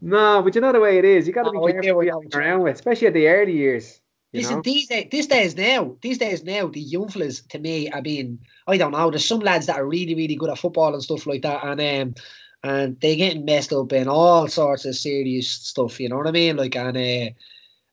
No, 0.01 0.41
but 0.43 0.55
you 0.55 0.61
know 0.61 0.73
the 0.73 0.79
way 0.81 0.99
it 0.99 1.05
is. 1.05 1.27
You 1.27 1.33
got 1.33 1.45
to 1.45 1.51
be 1.51 1.59
Oh, 1.59 1.67
careful 1.67 1.95
what 1.97 2.07
you're 2.07 2.21
around 2.41 2.63
with, 2.63 2.75
especially 2.77 3.09
at 3.09 3.15
the 3.15 3.27
early 3.27 3.53
years. 3.57 4.00
Listen, 4.33 4.57
know? 4.57 4.63
these 4.63 4.87
days, 4.87 5.09
these 5.11 5.27
days 5.27 5.57
now, 5.57 5.97
these 6.03 6.19
days 6.19 6.45
now, 6.45 6.69
the 6.69 6.81
young 6.81 7.09
fellas 7.09 7.43
to 7.43 7.59
me 7.59 7.91
I 7.93 8.01
mean, 8.01 8.39
I 8.67 8.77
don't 8.77 8.93
know. 8.93 9.11
There's 9.11 9.27
some 9.27 9.41
lads 9.41 9.67
that 9.67 9.77
are 9.77 9.87
really, 9.87 10.15
really 10.15 10.37
good 10.37 10.51
at 10.51 10.59
football 10.59 10.95
and 10.95 11.03
stuff 11.03 11.27
like 11.27 11.43
that, 11.43 11.65
and 11.65 11.81
um, 11.81 12.15
and 12.63 13.01
they 13.01 13.17
getting 13.17 13.45
messed 13.45 13.73
up 13.73 13.93
in 13.93 14.07
all 14.07 14.47
sorts 14.49 14.85
of 14.85 14.95
serious 14.95 15.51
stuff. 15.51 15.99
You 15.99 16.09
know 16.09 16.19
what 16.19 16.27
I 16.27 16.33
mean? 16.33 16.57
Like, 16.57 16.77
and 16.77 16.97
uh, 16.97 17.31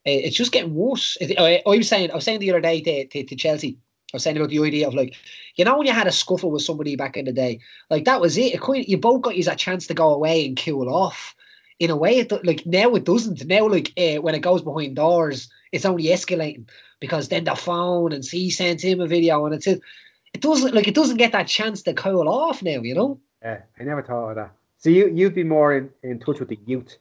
it's 0.06 0.36
just 0.36 0.52
getting 0.52 0.76
worse. 0.76 1.17
I, 1.21 1.62
I 1.65 1.69
was 1.69 1.88
saying, 1.88 2.12
I 2.12 2.15
was 2.15 2.26
saying 2.26 2.39
the 2.39 2.52
other 2.52 2.62
day 2.62 2.82
to, 2.82 3.08
to, 3.08 3.23
to 3.23 3.36
Chelsea, 3.36 3.78
I 4.13 4.17
was 4.17 4.23
saying 4.23 4.38
about 4.38 4.50
the 4.50 4.60
idea 4.60 4.88
of 4.88 4.93
like, 4.93 5.15
you 5.56 5.65
know, 5.65 5.78
when 5.78 5.88
you 5.88 5.93
had 5.93 6.08
a 6.08 6.12
scuffle 6.12 6.52
with 6.52 6.63
somebody 6.63 6.95
back 6.95 7.17
in 7.17 7.26
the 7.26 7.34
day, 7.34 7.60
like 7.89 8.06
that 8.06 8.21
was 8.21 8.38
it. 8.38 8.56
it 8.56 8.89
you 8.89 8.97
both 8.97 9.21
got 9.21 9.36
you 9.36 9.43
a 9.50 9.56
chance 9.56 9.88
to 9.88 9.93
go 9.93 10.13
away 10.13 10.45
and 10.45 10.62
cool 10.62 10.93
off. 10.93 11.36
In 11.80 11.91
a 11.91 11.95
way, 11.95 12.17
it 12.17 12.45
like 12.45 12.65
now 12.65 12.95
it 12.95 13.04
doesn't. 13.04 13.45
Now, 13.45 13.67
like 13.67 13.93
uh, 13.97 14.21
when 14.21 14.34
it 14.34 14.39
goes 14.39 14.63
behind 14.63 14.95
doors, 14.95 15.47
it's 15.72 15.86
only 15.86 16.06
escalating 16.06 16.66
because 17.00 17.30
then 17.30 17.44
the 17.44 17.56
phone 17.56 18.12
and 18.12 18.26
he 18.26 18.50
sends 18.50 18.84
him 18.84 19.00
a 19.00 19.08
video 19.08 19.46
and 19.46 19.56
it's 19.56 19.68
it 19.68 20.42
doesn't 20.42 20.74
like 20.74 20.88
it 20.88 20.96
doesn't 20.96 21.18
get 21.18 21.32
that 21.32 21.48
chance 21.48 21.82
to 21.84 21.94
cool 21.94 22.30
off 22.30 22.62
now. 22.62 22.82
You 22.82 22.96
know. 22.96 23.20
Yeah, 23.42 23.62
I 23.80 23.84
never 23.84 24.04
thought 24.04 24.30
of 24.30 24.36
that. 24.36 24.52
So 24.78 24.90
you 24.90 25.10
you'd 25.10 25.36
be 25.36 25.44
more 25.44 25.76
in, 25.76 25.90
in 26.04 26.20
touch 26.20 26.40
with 26.40 26.50
the 26.50 26.60
youth 26.66 26.98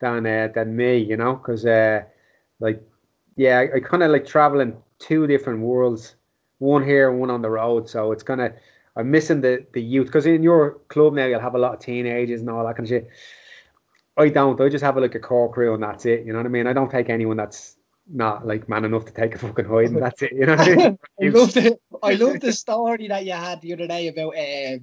than 0.00 0.26
uh, 0.26 0.48
than 0.54 0.76
me, 0.76 0.98
you 0.98 1.16
know, 1.16 1.34
because 1.34 1.64
uh, 1.64 2.02
like 2.60 2.82
yeah, 3.36 3.58
I, 3.58 3.76
I 3.76 3.80
kind 3.80 4.02
of 4.02 4.10
like 4.10 4.26
traveling 4.26 4.76
two 4.98 5.26
different 5.26 5.60
worlds, 5.60 6.16
one 6.58 6.84
here 6.84 7.10
one 7.12 7.30
on 7.30 7.42
the 7.42 7.50
road. 7.50 7.88
So 7.88 8.12
it's 8.12 8.22
kind 8.22 8.40
of 8.40 8.52
I'm 8.96 9.10
missing 9.10 9.40
the 9.40 9.64
the 9.72 9.82
youth 9.82 10.06
because 10.06 10.26
in 10.26 10.42
your 10.42 10.78
club 10.88 11.14
now 11.14 11.26
you'll 11.26 11.40
have 11.40 11.54
a 11.54 11.58
lot 11.58 11.74
of 11.74 11.80
teenagers 11.80 12.40
and 12.40 12.50
all 12.50 12.66
that 12.66 12.76
kind 12.76 12.86
of 12.86 12.88
shit. 12.88 13.08
I 14.16 14.28
don't. 14.28 14.60
I 14.60 14.68
just 14.68 14.84
have 14.84 14.96
a, 14.96 15.00
like 15.00 15.14
a 15.14 15.20
core 15.20 15.50
crew 15.52 15.74
and 15.74 15.82
that's 15.82 16.04
it. 16.04 16.26
You 16.26 16.32
know 16.32 16.40
what 16.40 16.46
I 16.46 16.50
mean? 16.50 16.66
I 16.66 16.72
don't 16.72 16.90
take 16.90 17.08
anyone 17.08 17.36
that's 17.36 17.77
not 18.10 18.46
like 18.46 18.68
man 18.68 18.84
enough 18.84 19.04
to 19.06 19.12
take 19.12 19.34
a 19.34 19.38
fucking 19.38 19.64
hide 19.64 19.90
and 19.90 20.02
that's 20.02 20.22
it. 20.22 20.32
You 20.32 20.46
know 20.46 20.54
I 20.54 20.96
love 21.28 21.54
the 21.54 21.78
I 22.02 22.14
love 22.14 22.40
the 22.40 22.52
story 22.52 23.08
that 23.08 23.24
you 23.24 23.32
had 23.32 23.60
the 23.60 23.72
other 23.72 23.86
day 23.86 24.08
about 24.08 24.34
um 24.36 24.80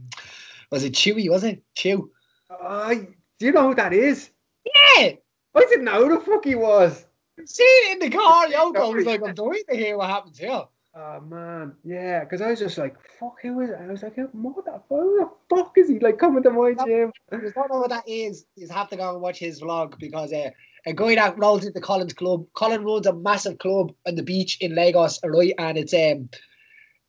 was 0.72 0.84
it 0.84 0.94
Chewy, 0.94 1.30
was 1.30 1.44
it? 1.44 1.64
Chew. 1.76 2.12
Uh, 2.50 2.96
do 3.40 3.46
you 3.46 3.52
know 3.52 3.70
who 3.70 3.76
that 3.76 3.94
is? 3.94 4.32
Yeah. 4.66 5.12
I 5.56 5.66
didn't 5.70 5.86
know 5.86 6.08
who 6.08 6.18
the 6.18 6.26
fuck 6.26 6.44
he 6.44 6.56
was. 6.56 7.06
See 7.46 7.64
it 7.64 7.94
in 7.94 8.10
the 8.10 8.16
car, 8.16 8.48
Yoko 8.48 8.94
was 8.96 9.06
like, 9.06 9.22
I'm 9.26 9.36
dying 9.36 9.64
to 9.70 9.76
hear 9.76 9.98
what 9.98 10.10
happens 10.10 10.38
here. 10.38 10.64
Oh 10.98 11.20
man, 11.20 11.74
yeah, 11.84 12.22
because 12.22 12.42
I 12.42 12.52
was 12.52 12.60
just 12.60 12.78
like, 12.78 12.96
"Fuck, 13.20 13.42
who 13.42 13.60
is?" 13.60 13.70
It? 13.70 13.80
I 13.82 13.88
was 13.88 14.02
like, 14.02 14.16
"What 14.32 14.64
the, 14.64 14.82
who 14.88 15.20
the 15.20 15.30
fuck 15.54 15.78
is 15.78 15.90
he 15.90 16.00
like 16.00 16.18
coming 16.18 16.42
to 16.44 16.52
my 16.52 16.74
gym?" 16.86 17.12
You 17.34 17.52
don't 17.54 17.70
know 17.70 17.80
what 17.80 17.90
that 17.90 18.08
is, 18.08 18.46
you 18.56 18.70
have 18.70 18.88
to 18.92 18.96
go 18.96 19.12
and 19.12 19.22
watch 19.22 19.38
his 19.38 19.60
vlog 19.60 20.00
because 20.00 20.32
uh, 20.32 20.52
a 20.86 20.94
guy 20.94 21.16
that 21.16 21.38
rolls 21.38 21.66
into 21.66 21.82
Colin's 21.82 22.14
Club, 22.14 22.46
Colin 22.54 22.84
runs 22.84 23.08
a 23.08 23.14
massive 23.14 23.58
club 23.58 23.94
on 24.08 24.16
the 24.16 24.24
beach 24.24 24.58
in 24.62 24.76
Lagos, 24.76 25.20
right? 25.24 25.54
And 25.58 25.78
it's 25.78 25.94
um 25.94 26.30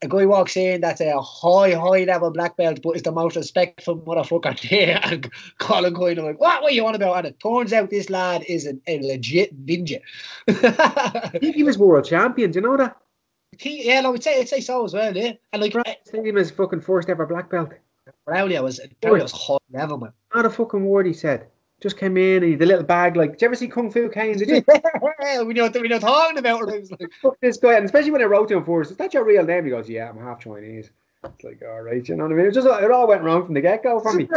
a 0.03 0.09
guy 0.09 0.27
walks 0.27 0.57
in 0.57 0.81
that's 0.83 1.01
a 1.01 1.21
high, 1.21 1.73
high 1.73 2.05
level 2.05 2.31
black 2.31 2.57
belt, 2.57 2.81
but 2.83 2.97
is 2.97 3.03
the 3.03 3.13
most 3.13 3.37
respectful 3.37 3.99
motherfucker 4.01 4.61
there. 4.71 5.01
And 5.03 5.31
Colin 5.59 5.95
of 5.95 6.25
like, 6.25 6.41
what, 6.41 6.63
what 6.63 6.71
are 6.71 6.75
you 6.75 6.87
on 6.87 6.95
about? 6.95 7.19
And 7.19 7.27
it 7.29 7.41
turns 7.41 7.73
out 7.73 7.91
this 7.91 8.11
lad 8.11 8.45
is 8.47 8.67
an, 8.67 8.81
a 8.87 9.01
legit 9.01 9.67
ninja. 9.67 10.01
I 10.49 11.39
think 11.39 11.57
he 11.57 11.63
was 11.63 11.79
world 11.79 12.05
champion. 12.05 12.51
Do 12.51 12.59
you 12.59 12.67
know 12.67 12.77
that? 12.77 12.97
He- 13.59 13.87
yeah, 13.87 14.03
no, 14.03 14.13
I'd 14.13 14.23
say, 14.23 14.41
I'd 14.41 14.49
say 14.49 14.61
so 14.61 14.85
as 14.85 14.93
well, 14.93 15.17
yeah. 15.17 15.33
And 15.53 15.63
like, 15.63 15.75
Same 16.05 16.37
as 16.37 16.51
fucking 16.51 16.83
first 16.83 17.09
ever 17.09 17.25
black 17.27 17.51
belt. 17.51 17.73
Braulio 18.29 18.63
was, 18.63 18.81
Braulio 19.01 19.23
was 19.23 19.33
high 19.33 19.57
level, 19.71 19.99
man. 19.99 20.13
Not 20.35 20.45
a 20.45 20.51
fucking 20.51 20.85
word 20.85 21.07
he 21.07 21.15
said. 21.15 21.47
Just 21.83 21.99
came 21.99 22.17
in 22.17 22.43
and 22.43 22.59
the 22.59 22.65
little 22.65 22.85
bag. 22.85 23.17
Like, 23.17 23.33
did 23.33 23.43
you 23.43 23.47
ever 23.47 23.55
see 23.55 23.69
Kung 23.69 23.91
Fu 23.91 24.09
Kane? 24.09 24.39
Did 24.39 24.49
you? 24.49 24.65
we 25.45 25.53
know 25.53 25.69
we 25.69 25.89
know 25.89 25.99
talking 25.99 26.39
about 26.39 26.63
it. 26.69 26.75
I 26.75 26.79
was 26.79 26.91
like, 26.91 27.13
Fuck 27.21 27.39
this 27.41 27.59
guy, 27.59 27.75
and 27.75 27.85
especially 27.85 28.13
when 28.13 28.23
I 28.23 28.25
wrote 28.25 28.49
to 28.49 28.57
him 28.57 28.65
first, 28.65 28.93
is 28.93 28.97
that 28.97 29.13
your 29.13 29.25
real 29.25 29.45
name? 29.45 29.65
He 29.65 29.71
goes, 29.71 29.89
Yeah, 29.89 30.09
I'm 30.09 30.19
half 30.19 30.41
Chinese. 30.41 30.91
It's 31.35 31.45
like, 31.45 31.63
all 31.69 31.83
right, 31.83 32.07
you 32.07 32.17
know 32.17 32.25
what 32.25 32.33
I 32.33 32.37
mean? 32.37 32.47
It 32.47 32.53
just 32.53 32.67
it 32.67 32.91
all 32.91 33.09
went 33.09 33.23
wrong 33.23 33.45
from 33.45 33.55
the 33.55 33.61
get 33.61 33.83
go 33.83 34.01
for 34.01 34.13
me. 34.13 34.25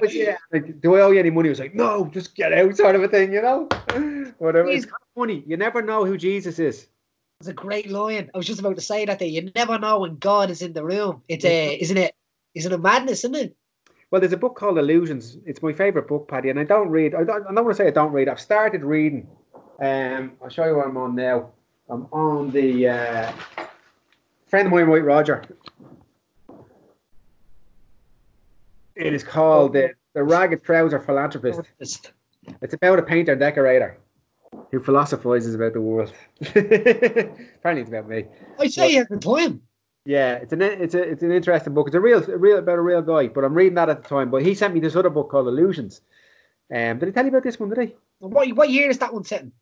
Was 0.00 0.14
yeah. 0.14 0.36
Like, 0.52 0.80
do 0.80 0.94
I 0.96 1.00
owe 1.00 1.10
you 1.10 1.20
any 1.20 1.30
money? 1.30 1.48
He 1.48 1.50
was 1.50 1.60
like, 1.60 1.74
no, 1.74 2.06
just 2.06 2.34
get 2.34 2.52
out, 2.52 2.76
sort 2.76 2.96
of 2.96 3.02
a 3.02 3.08
thing, 3.08 3.32
you 3.32 3.40
know. 3.40 3.68
Whatever. 4.38 4.68
It's 4.68 4.84
Jeez. 4.84 4.90
kind 4.90 5.02
of 5.02 5.08
funny. 5.16 5.44
You 5.46 5.56
never 5.56 5.82
know 5.82 6.04
who 6.04 6.16
Jesus 6.16 6.58
is. 6.58 6.88
It's 7.40 7.48
a 7.48 7.52
great 7.52 7.90
line. 7.90 8.30
I 8.34 8.38
was 8.38 8.46
just 8.46 8.60
about 8.60 8.76
to 8.76 8.82
say 8.82 9.04
that 9.04 9.18
there. 9.18 9.28
You 9.28 9.50
never 9.54 9.78
know 9.78 10.00
when 10.00 10.16
God 10.16 10.50
is 10.50 10.62
in 10.62 10.72
the 10.72 10.84
room. 10.84 11.22
It's 11.28 11.44
a, 11.44 11.74
uh, 11.74 11.76
isn't 11.80 11.96
it? 11.96 12.14
Isn't 12.54 12.72
it 12.72 12.80
madness, 12.80 13.20
isn't 13.20 13.34
it? 13.34 13.56
Well, 14.14 14.20
there's 14.20 14.32
a 14.32 14.36
book 14.36 14.54
called 14.54 14.78
Illusions. 14.78 15.38
It's 15.44 15.60
my 15.60 15.72
favorite 15.72 16.06
book, 16.06 16.28
Paddy, 16.28 16.48
and 16.48 16.60
I 16.60 16.62
don't 16.62 16.88
read. 16.88 17.16
I 17.16 17.24
don't, 17.24 17.44
I 17.48 17.52
don't 17.52 17.64
want 17.64 17.76
to 17.76 17.82
say 17.82 17.88
I 17.88 17.90
don't 17.90 18.12
read. 18.12 18.28
I've 18.28 18.38
started 18.38 18.84
reading. 18.84 19.26
Um, 19.80 20.34
I'll 20.40 20.48
show 20.48 20.66
you 20.66 20.76
what 20.76 20.86
I'm 20.86 20.96
on 20.96 21.16
now. 21.16 21.50
I'm 21.88 22.06
on 22.12 22.52
the 22.52 22.90
uh, 22.90 23.32
friend 24.46 24.66
of 24.66 24.72
mine, 24.72 24.88
White 24.88 25.02
Roger. 25.02 25.42
It 28.94 29.12
is 29.12 29.24
called 29.24 29.72
the, 29.72 29.94
the 30.12 30.22
Ragged 30.22 30.62
Trouser 30.62 31.00
Philanthropist. 31.00 31.62
It's 31.80 32.74
about 32.74 33.00
a 33.00 33.02
painter 33.02 33.32
and 33.32 33.40
decorator 33.40 33.98
who 34.70 34.78
philosophizes 34.78 35.56
about 35.56 35.72
the 35.72 35.80
world. 35.80 36.12
Apparently, 36.40 37.80
it's 37.80 37.88
about 37.88 38.08
me. 38.08 38.26
I'd 38.60 38.72
say 38.72 38.96
at 38.96 39.08
the 39.08 39.16
time. 39.16 39.60
Yeah, 40.06 40.34
it's 40.34 40.52
an 40.52 40.60
it's 40.60 40.94
a 40.94 41.02
it's 41.02 41.22
an 41.22 41.32
interesting 41.32 41.72
book. 41.72 41.86
It's 41.86 41.96
a 41.96 42.00
real 42.00 42.22
a 42.30 42.36
real 42.36 42.58
about 42.58 42.78
a 42.78 42.82
real 42.82 43.00
guy, 43.00 43.28
but 43.28 43.42
I'm 43.42 43.54
reading 43.54 43.74
that 43.76 43.88
at 43.88 44.02
the 44.02 44.08
time. 44.08 44.30
But 44.30 44.42
he 44.42 44.54
sent 44.54 44.74
me 44.74 44.80
this 44.80 44.96
other 44.96 45.08
book 45.08 45.30
called 45.30 45.48
Illusions. 45.48 46.02
Um, 46.74 46.98
did 46.98 47.08
I 47.08 47.12
tell 47.12 47.24
you 47.24 47.30
about 47.30 47.42
this 47.42 47.58
one? 47.58 47.70
Did 47.70 47.78
I? 47.78 47.92
What, 48.18 48.48
what 48.54 48.70
year 48.70 48.90
is 48.90 48.98
that 48.98 49.14
one 49.14 49.24
set 49.24 49.42
in? 49.42 49.52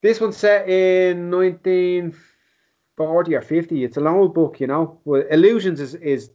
This 0.00 0.20
one's 0.20 0.36
set 0.36 0.68
in 0.68 1.30
1940 1.30 3.34
or 3.34 3.40
50. 3.40 3.84
It's 3.84 3.96
an 3.96 4.06
old 4.06 4.34
book, 4.34 4.60
you 4.60 4.66
know. 4.66 5.00
Well, 5.04 5.22
Illusions 5.30 5.80
is 5.80 5.94
is 5.96 6.30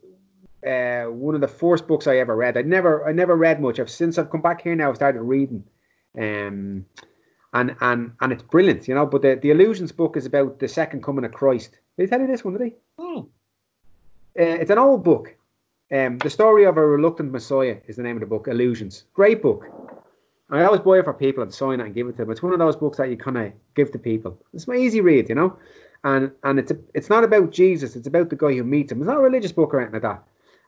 uh, 0.66 1.06
one 1.06 1.34
of 1.34 1.42
the 1.42 1.48
first 1.48 1.88
books 1.88 2.06
I 2.06 2.18
ever 2.18 2.36
read. 2.36 2.56
I 2.56 2.62
never 2.62 3.08
I 3.08 3.14
never 3.14 3.36
read 3.36 3.62
much. 3.62 3.80
I've 3.80 3.90
since 3.90 4.20
I've 4.20 4.30
come 4.30 4.42
back 4.42 4.62
here 4.62 4.76
now. 4.76 4.90
I've 4.90 4.96
started 4.96 5.22
reading, 5.22 5.64
um, 6.18 6.86
and 7.54 7.76
and 7.82 8.12
and 8.22 8.32
it's 8.32 8.44
brilliant, 8.44 8.88
you 8.88 8.94
know. 8.94 9.08
But 9.08 9.24
the 9.24 9.40
the 9.42 9.50
Illusions 9.50 9.92
book 9.92 10.18
is 10.18 10.28
about 10.28 10.60
the 10.60 10.68
second 10.68 11.04
coming 11.04 11.26
of 11.26 11.32
Christ. 11.32 11.80
Did 11.98 12.08
I 12.08 12.10
tell 12.10 12.22
you 12.22 12.28
this 12.28 12.46
one? 12.46 12.54
Did 12.54 12.64
I? 12.64 12.74
Oh, 12.98 13.30
Uh, 14.38 14.44
it's 14.44 14.72
an 14.72 14.78
old 14.78 15.04
book. 15.04 15.36
Um, 15.92 16.18
the 16.20 16.30
story 16.30 16.65
of 16.65 16.78
a 16.78 16.86
reluctant 16.86 17.32
Messiah 17.32 17.78
is 17.88 17.96
the 17.96 18.04
name 18.04 18.15
of 18.15 18.22
the 18.22 18.28
book. 18.28 18.48
Illusions, 18.48 19.06
great 19.13 19.42
book. 19.42 19.65
I 20.52 20.63
always 20.63 20.82
buy 20.82 21.00
it 21.00 21.06
for 21.06 21.13
people 21.13 21.44
and 21.44 21.54
sign 21.54 21.80
it 21.80 21.86
and 21.86 21.94
give 21.94 22.08
it 22.08 22.13
to 22.13 22.18
them. 22.20 22.32
It's 22.32 22.42
one 22.44 22.54
of 22.54 22.60
those 22.60 22.76
books 22.76 22.98
that 22.98 23.10
you 23.10 23.18
kind 23.18 23.38
of 23.38 23.52
give 23.76 23.92
to 23.92 24.00
people. 24.00 24.39
It's 24.54 24.68
my 24.68 24.76
easy 24.76 25.02
read, 25.02 25.30
you 25.30 25.36
know, 25.36 25.58
and 26.04 26.32
and 26.44 26.58
it's 26.60 26.72
a, 26.72 26.78
it's 26.94 27.10
not 27.10 27.24
about 27.24 27.52
Jesus. 27.52 27.96
It's 27.96 28.08
about 28.08 28.30
the 28.30 28.36
guy 28.36 28.54
who 28.54 28.63
meets 28.63 28.92
him. 28.92 29.00
It's 29.00 29.08
not 29.08 29.18
a 29.18 29.22
religious 29.22 29.52
book 29.52 29.74
or 29.74 29.80
anything 29.80 29.94
like 29.94 30.02
that. 30.04 30.24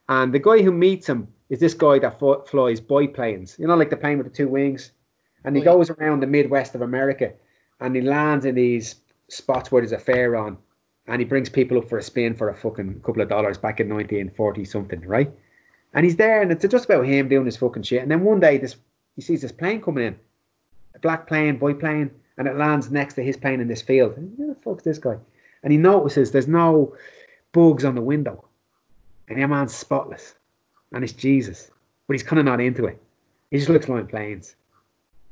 And 0.10 0.34
the 0.34 0.40
guy 0.40 0.62
who 0.62 0.72
meets 0.72 1.08
him 1.08 1.28
is 1.50 1.60
this 1.60 1.74
guy 1.74 2.00
that 2.00 2.20
fo- 2.20 2.44
flies 2.44 2.80
biplanes. 2.80 3.58
You 3.60 3.68
know, 3.68 3.76
like 3.76 3.90
the 3.90 3.98
plane 3.98 4.18
with 4.18 4.28
the 4.28 4.34
two 4.34 4.48
wings, 4.48 4.92
and 5.46 5.56
he 5.56 5.62
Oh, 5.62 5.66
yeah. 5.66 5.72
goes 5.72 5.90
around 5.92 6.22
the 6.22 6.28
Midwest 6.28 6.76
of 6.76 6.82
America, 6.82 7.34
and 7.80 7.96
he 7.96 8.02
lands 8.02 8.46
in 8.46 8.56
these 8.56 8.96
spots 9.30 9.72
where 9.72 9.82
there's 9.82 9.92
a 9.94 10.00
fair 10.00 10.36
on, 10.36 10.58
and 11.08 11.20
he 11.20 11.26
brings 11.26 11.50
people 11.50 11.78
up 11.78 11.90
for 11.90 11.98
a 11.98 12.04
spin 12.04 12.36
for 12.36 12.50
a 12.50 12.56
fucking 12.56 13.02
couple 13.02 13.22
of 13.22 13.30
dollars 13.30 13.58
back 13.58 13.80
in 13.80 13.90
1940 13.90 14.66
something, 14.66 15.02
right? 15.02 15.32
And 15.94 16.06
he's 16.06 16.16
there, 16.16 16.42
and 16.42 16.52
it's 16.52 16.66
just 16.66 16.86
about 16.86 17.06
him 17.06 17.28
doing 17.28 17.46
his 17.46 17.58
fucking 17.58 17.84
shit. 17.84 18.02
And 18.02 18.12
then 18.12 18.24
one 18.24 18.40
day, 18.40 18.58
this 18.58 18.76
he 19.16 19.22
sees 19.22 19.42
this 19.42 19.52
plane 19.52 19.82
coming 19.82 20.06
in, 20.06 20.20
a 20.96 21.00
black 21.00 21.28
plane, 21.28 21.58
boy 21.58 21.74
plane, 21.74 22.12
and 22.38 22.48
it 22.48 22.56
lands 22.56 22.92
next 22.92 23.16
to 23.16 23.24
his 23.24 23.36
plane 23.36 23.60
in 23.60 23.68
this 23.68 23.82
field. 23.82 24.16
And 24.16 24.34
who 24.38 24.48
the 24.48 24.56
fuck's 24.56 24.84
this 24.84 25.00
guy? 25.00 25.18
And 25.64 25.72
he 25.72 25.78
notices 25.78 26.32
there's 26.32 26.48
no 26.48 26.96
bugs 27.52 27.84
on 27.84 27.96
the 27.96 28.02
window, 28.02 28.46
and 29.28 29.38
your 29.38 29.50
man's 29.50 29.76
spotless, 29.76 30.36
and 30.94 31.04
it's 31.04 31.14
Jesus, 31.14 31.70
but 32.08 32.14
he's 32.14 32.24
kind 32.24 32.40
of 32.40 32.46
not 32.46 32.62
into 32.62 32.86
it. 32.86 33.02
He 33.50 33.58
just 33.58 33.70
looks 33.70 33.90
like 33.90 34.10
planes, 34.10 34.56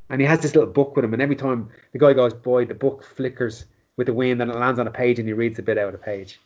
and 0.09 0.19
he 0.19 0.27
has 0.27 0.41
this 0.41 0.55
little 0.55 0.69
book 0.69 0.95
with 0.95 1.05
him, 1.05 1.13
and 1.13 1.21
every 1.21 1.37
time 1.37 1.69
the 1.93 1.99
guy 1.99 2.11
goes 2.11 2.33
boy, 2.33 2.65
the 2.65 2.73
book 2.73 3.03
flickers 3.03 3.65
with 3.99 4.07
the 4.07 4.13
wind, 4.13 4.41
and 4.41 4.49
it 4.49 4.55
lands 4.55 4.79
on 4.79 4.87
a 4.87 4.91
page, 4.91 5.19
and 5.19 5.27
he 5.27 5.33
reads 5.33 5.59
a 5.59 5.61
bit 5.61 5.77
out 5.77 5.87
of 5.87 5.91
the 5.91 5.97
page. 5.97 6.39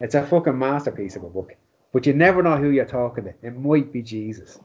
It's 0.00 0.14
a 0.14 0.26
fucking 0.26 0.58
masterpiece 0.58 1.16
of 1.16 1.22
a 1.22 1.28
book. 1.28 1.54
But 1.92 2.06
you 2.06 2.14
never 2.14 2.42
know 2.42 2.56
who 2.56 2.70
you're 2.70 2.86
talking 2.86 3.24
to. 3.24 3.34
It 3.42 3.58
might 3.58 3.92
be 3.92 4.00
Jesus. 4.00 4.58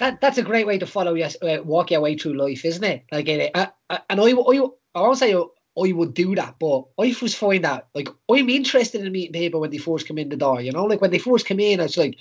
that 0.00 0.20
that's 0.20 0.36
a 0.36 0.42
great 0.42 0.66
way 0.66 0.76
to 0.76 0.86
follow 0.86 1.14
your 1.14 1.28
uh, 1.40 1.62
walk 1.62 1.92
your 1.92 2.00
way 2.00 2.16
through 2.16 2.34
life, 2.34 2.64
isn't 2.64 2.82
it? 2.82 3.04
Like, 3.12 3.28
uh, 3.28 3.66
uh, 3.88 3.98
and 4.10 4.20
I, 4.20 4.24
I, 4.24 4.68
I 4.96 5.00
won't 5.00 5.18
say 5.18 5.34
I, 5.34 5.38
I 5.38 5.92
would 5.92 6.14
do 6.14 6.34
that, 6.34 6.56
but 6.58 6.84
I 6.98 7.12
just 7.12 7.36
find 7.36 7.64
that 7.64 7.86
like 7.94 8.08
I'm 8.28 8.50
interested 8.50 9.00
in 9.00 9.12
meeting 9.12 9.40
people 9.40 9.60
when 9.60 9.70
they 9.70 9.78
first 9.78 10.08
come 10.08 10.18
in 10.18 10.30
the 10.30 10.36
door. 10.36 10.60
You 10.60 10.72
know, 10.72 10.86
like 10.86 11.00
when 11.00 11.12
they 11.12 11.20
first 11.20 11.46
come 11.46 11.60
in, 11.60 11.78
it's 11.78 11.96
like, 11.96 12.16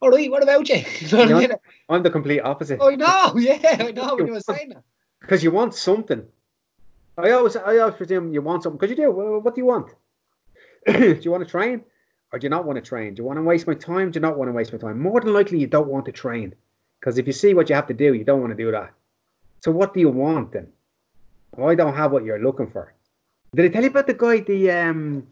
all 0.00 0.10
right, 0.10 0.30
what 0.30 0.42
about 0.42 0.66
you? 0.66 0.82
You 1.12 1.26
know 1.26 1.58
I'm 1.90 2.02
the 2.02 2.10
complete 2.10 2.40
opposite. 2.40 2.80
I 2.82 2.96
know, 2.96 3.34
yeah, 3.36 3.58
I 3.80 3.92
know. 3.92 4.16
When 4.16 4.28
you 4.28 4.32
were 4.32 4.40
saying 4.40 4.68
that. 4.74 4.82
Because 5.20 5.44
you 5.44 5.50
want 5.50 5.74
something. 5.74 6.26
I 7.18 7.32
always, 7.32 7.56
I 7.56 7.78
always 7.78 7.96
presume 7.96 8.32
you 8.32 8.40
want 8.40 8.62
something. 8.62 8.78
Because 8.78 8.96
you 8.96 9.04
do. 9.04 9.10
Well, 9.10 9.40
what 9.40 9.54
do 9.54 9.60
you 9.60 9.66
want? 9.66 9.90
do 10.86 11.20
you 11.20 11.30
want 11.30 11.42
to 11.42 11.50
train, 11.50 11.82
or 12.32 12.38
do 12.38 12.44
you 12.44 12.50
not 12.50 12.64
want 12.64 12.76
to 12.76 12.88
train? 12.88 13.14
Do 13.14 13.20
you 13.20 13.26
want 13.26 13.38
to 13.38 13.42
waste 13.42 13.66
my 13.66 13.74
time? 13.74 14.10
Do 14.12 14.18
you 14.18 14.20
not 14.20 14.38
want 14.38 14.48
to 14.48 14.52
waste 14.52 14.72
my 14.72 14.78
time? 14.78 15.00
More 15.00 15.20
than 15.20 15.32
likely, 15.32 15.58
you 15.58 15.66
don't 15.66 15.88
want 15.88 16.06
to 16.06 16.12
train. 16.12 16.54
Because 17.00 17.18
if 17.18 17.26
you 17.26 17.32
see 17.32 17.54
what 17.54 17.68
you 17.68 17.74
have 17.74 17.88
to 17.88 17.94
do, 17.94 18.14
you 18.14 18.24
don't 18.24 18.40
want 18.40 18.56
to 18.56 18.64
do 18.64 18.70
that. 18.70 18.92
So 19.64 19.72
what 19.72 19.94
do 19.94 20.00
you 20.00 20.08
want 20.08 20.52
then? 20.52 20.68
I 21.60 21.74
don't 21.74 21.94
have 21.94 22.12
what 22.12 22.24
you're 22.24 22.42
looking 22.42 22.70
for. 22.70 22.94
Did 23.54 23.66
I 23.66 23.68
tell 23.68 23.82
you 23.82 23.90
about 23.90 24.06
the 24.06 24.14
guy, 24.14 24.40
the 24.40 24.70
um, 24.70 25.26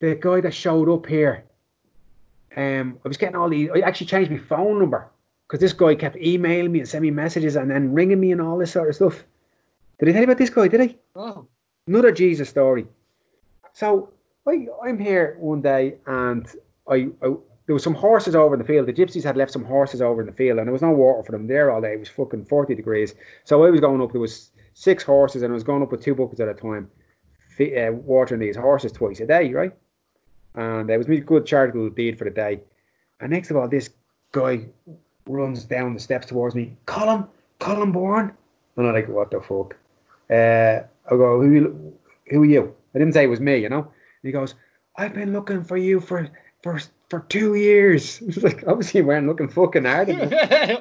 the 0.00 0.14
guy 0.14 0.40
that 0.40 0.54
showed 0.54 0.88
up 0.88 1.06
here? 1.06 1.44
Um, 2.56 2.98
I 3.04 3.08
was 3.08 3.18
getting 3.18 3.36
all 3.36 3.50
these. 3.50 3.68
I 3.74 3.80
actually 3.80 4.06
changed 4.06 4.30
my 4.30 4.38
phone 4.38 4.78
number 4.78 5.10
because 5.46 5.60
this 5.60 5.72
guy 5.74 5.94
kept 5.94 6.16
emailing 6.16 6.72
me 6.72 6.78
and 6.78 6.88
sending 6.88 7.14
me 7.14 7.22
messages 7.22 7.56
and 7.56 7.70
then 7.70 7.92
ringing 7.92 8.20
me 8.20 8.32
and 8.32 8.40
all 8.40 8.56
this 8.56 8.72
sort 8.72 8.88
of 8.88 8.94
stuff. 8.94 9.24
Did 9.98 10.08
I 10.08 10.12
tell 10.12 10.20
you 10.20 10.24
about 10.24 10.38
this 10.38 10.50
guy? 10.50 10.68
Did 10.68 10.80
I? 10.80 10.96
Oh. 11.14 11.46
Another 11.86 12.12
Jesus 12.12 12.48
story. 12.48 12.86
So 13.72 14.10
I, 14.46 14.66
I'm 14.84 14.98
here 14.98 15.36
one 15.38 15.62
day 15.62 15.96
and 16.06 16.46
I, 16.88 17.08
I 17.22 17.34
there 17.66 17.74
was 17.74 17.82
some 17.82 17.94
horses 17.94 18.36
over 18.36 18.54
in 18.54 18.60
the 18.60 18.66
field. 18.66 18.86
The 18.86 18.92
gypsies 18.92 19.24
had 19.24 19.36
left 19.36 19.52
some 19.52 19.64
horses 19.64 20.00
over 20.00 20.20
in 20.20 20.26
the 20.26 20.32
field, 20.32 20.58
and 20.58 20.68
there 20.68 20.72
was 20.72 20.82
no 20.82 20.92
water 20.92 21.24
for 21.24 21.32
them 21.32 21.48
there 21.48 21.70
all 21.70 21.80
day. 21.80 21.94
It 21.94 21.98
was 21.98 22.08
fucking 22.08 22.44
forty 22.44 22.74
degrees. 22.74 23.14
So 23.44 23.64
I 23.64 23.70
was 23.70 23.80
going 23.80 24.00
up. 24.00 24.12
There 24.12 24.20
was 24.20 24.50
six 24.74 25.02
horses, 25.02 25.42
and 25.42 25.52
I 25.52 25.54
was 25.54 25.64
going 25.64 25.82
up 25.82 25.90
with 25.90 26.00
two 26.00 26.14
buckets 26.14 26.40
at 26.40 26.48
a 26.48 26.54
time, 26.54 26.88
uh, 27.60 27.92
watering 27.92 28.40
these 28.40 28.56
horses 28.56 28.92
twice 28.92 29.20
a 29.20 29.26
day, 29.26 29.52
right? 29.52 29.72
And 30.54 30.88
it 30.88 30.96
was 30.96 31.08
me 31.08 31.18
good 31.18 31.44
charitable 31.44 31.90
deed 31.90 32.18
for 32.18 32.24
the 32.24 32.30
day. 32.30 32.60
And 33.20 33.32
next 33.32 33.50
of 33.50 33.56
all, 33.56 33.68
this 33.68 33.90
guy 34.32 34.66
runs 35.26 35.64
down 35.64 35.94
the 35.94 36.00
steps 36.00 36.28
towards 36.28 36.54
me. 36.54 36.76
Colin, 36.86 37.26
Colin 37.58 37.90
Bourne. 37.90 38.32
And 38.76 38.86
I'm 38.86 38.94
like, 38.94 39.08
what 39.08 39.30
the 39.30 39.40
fuck? 39.40 39.76
Uh, 40.30 40.80
I 41.06 41.10
go, 41.10 41.40
who, 41.40 41.52
you, 41.52 41.94
who 42.30 42.42
are 42.42 42.46
you? 42.46 42.74
I 42.94 42.98
didn't 42.98 43.14
say 43.14 43.24
it 43.24 43.28
was 43.28 43.40
me, 43.40 43.56
you 43.58 43.68
know. 43.68 43.80
And 43.82 44.24
he 44.24 44.32
goes, 44.32 44.54
I've 44.96 45.14
been 45.14 45.32
looking 45.32 45.62
for 45.62 45.76
you 45.76 46.00
for 46.00 46.28
for 46.62 46.80
for 47.10 47.20
two 47.28 47.54
years. 47.54 48.20
It's 48.26 48.42
like 48.42 48.64
obviously 48.66 49.00
you 49.00 49.06
weren't 49.06 49.26
looking 49.26 49.48
fucking 49.48 49.84
hard. 49.84 50.08
I've 50.10 50.18
been 50.18 50.30
here. 50.30 50.78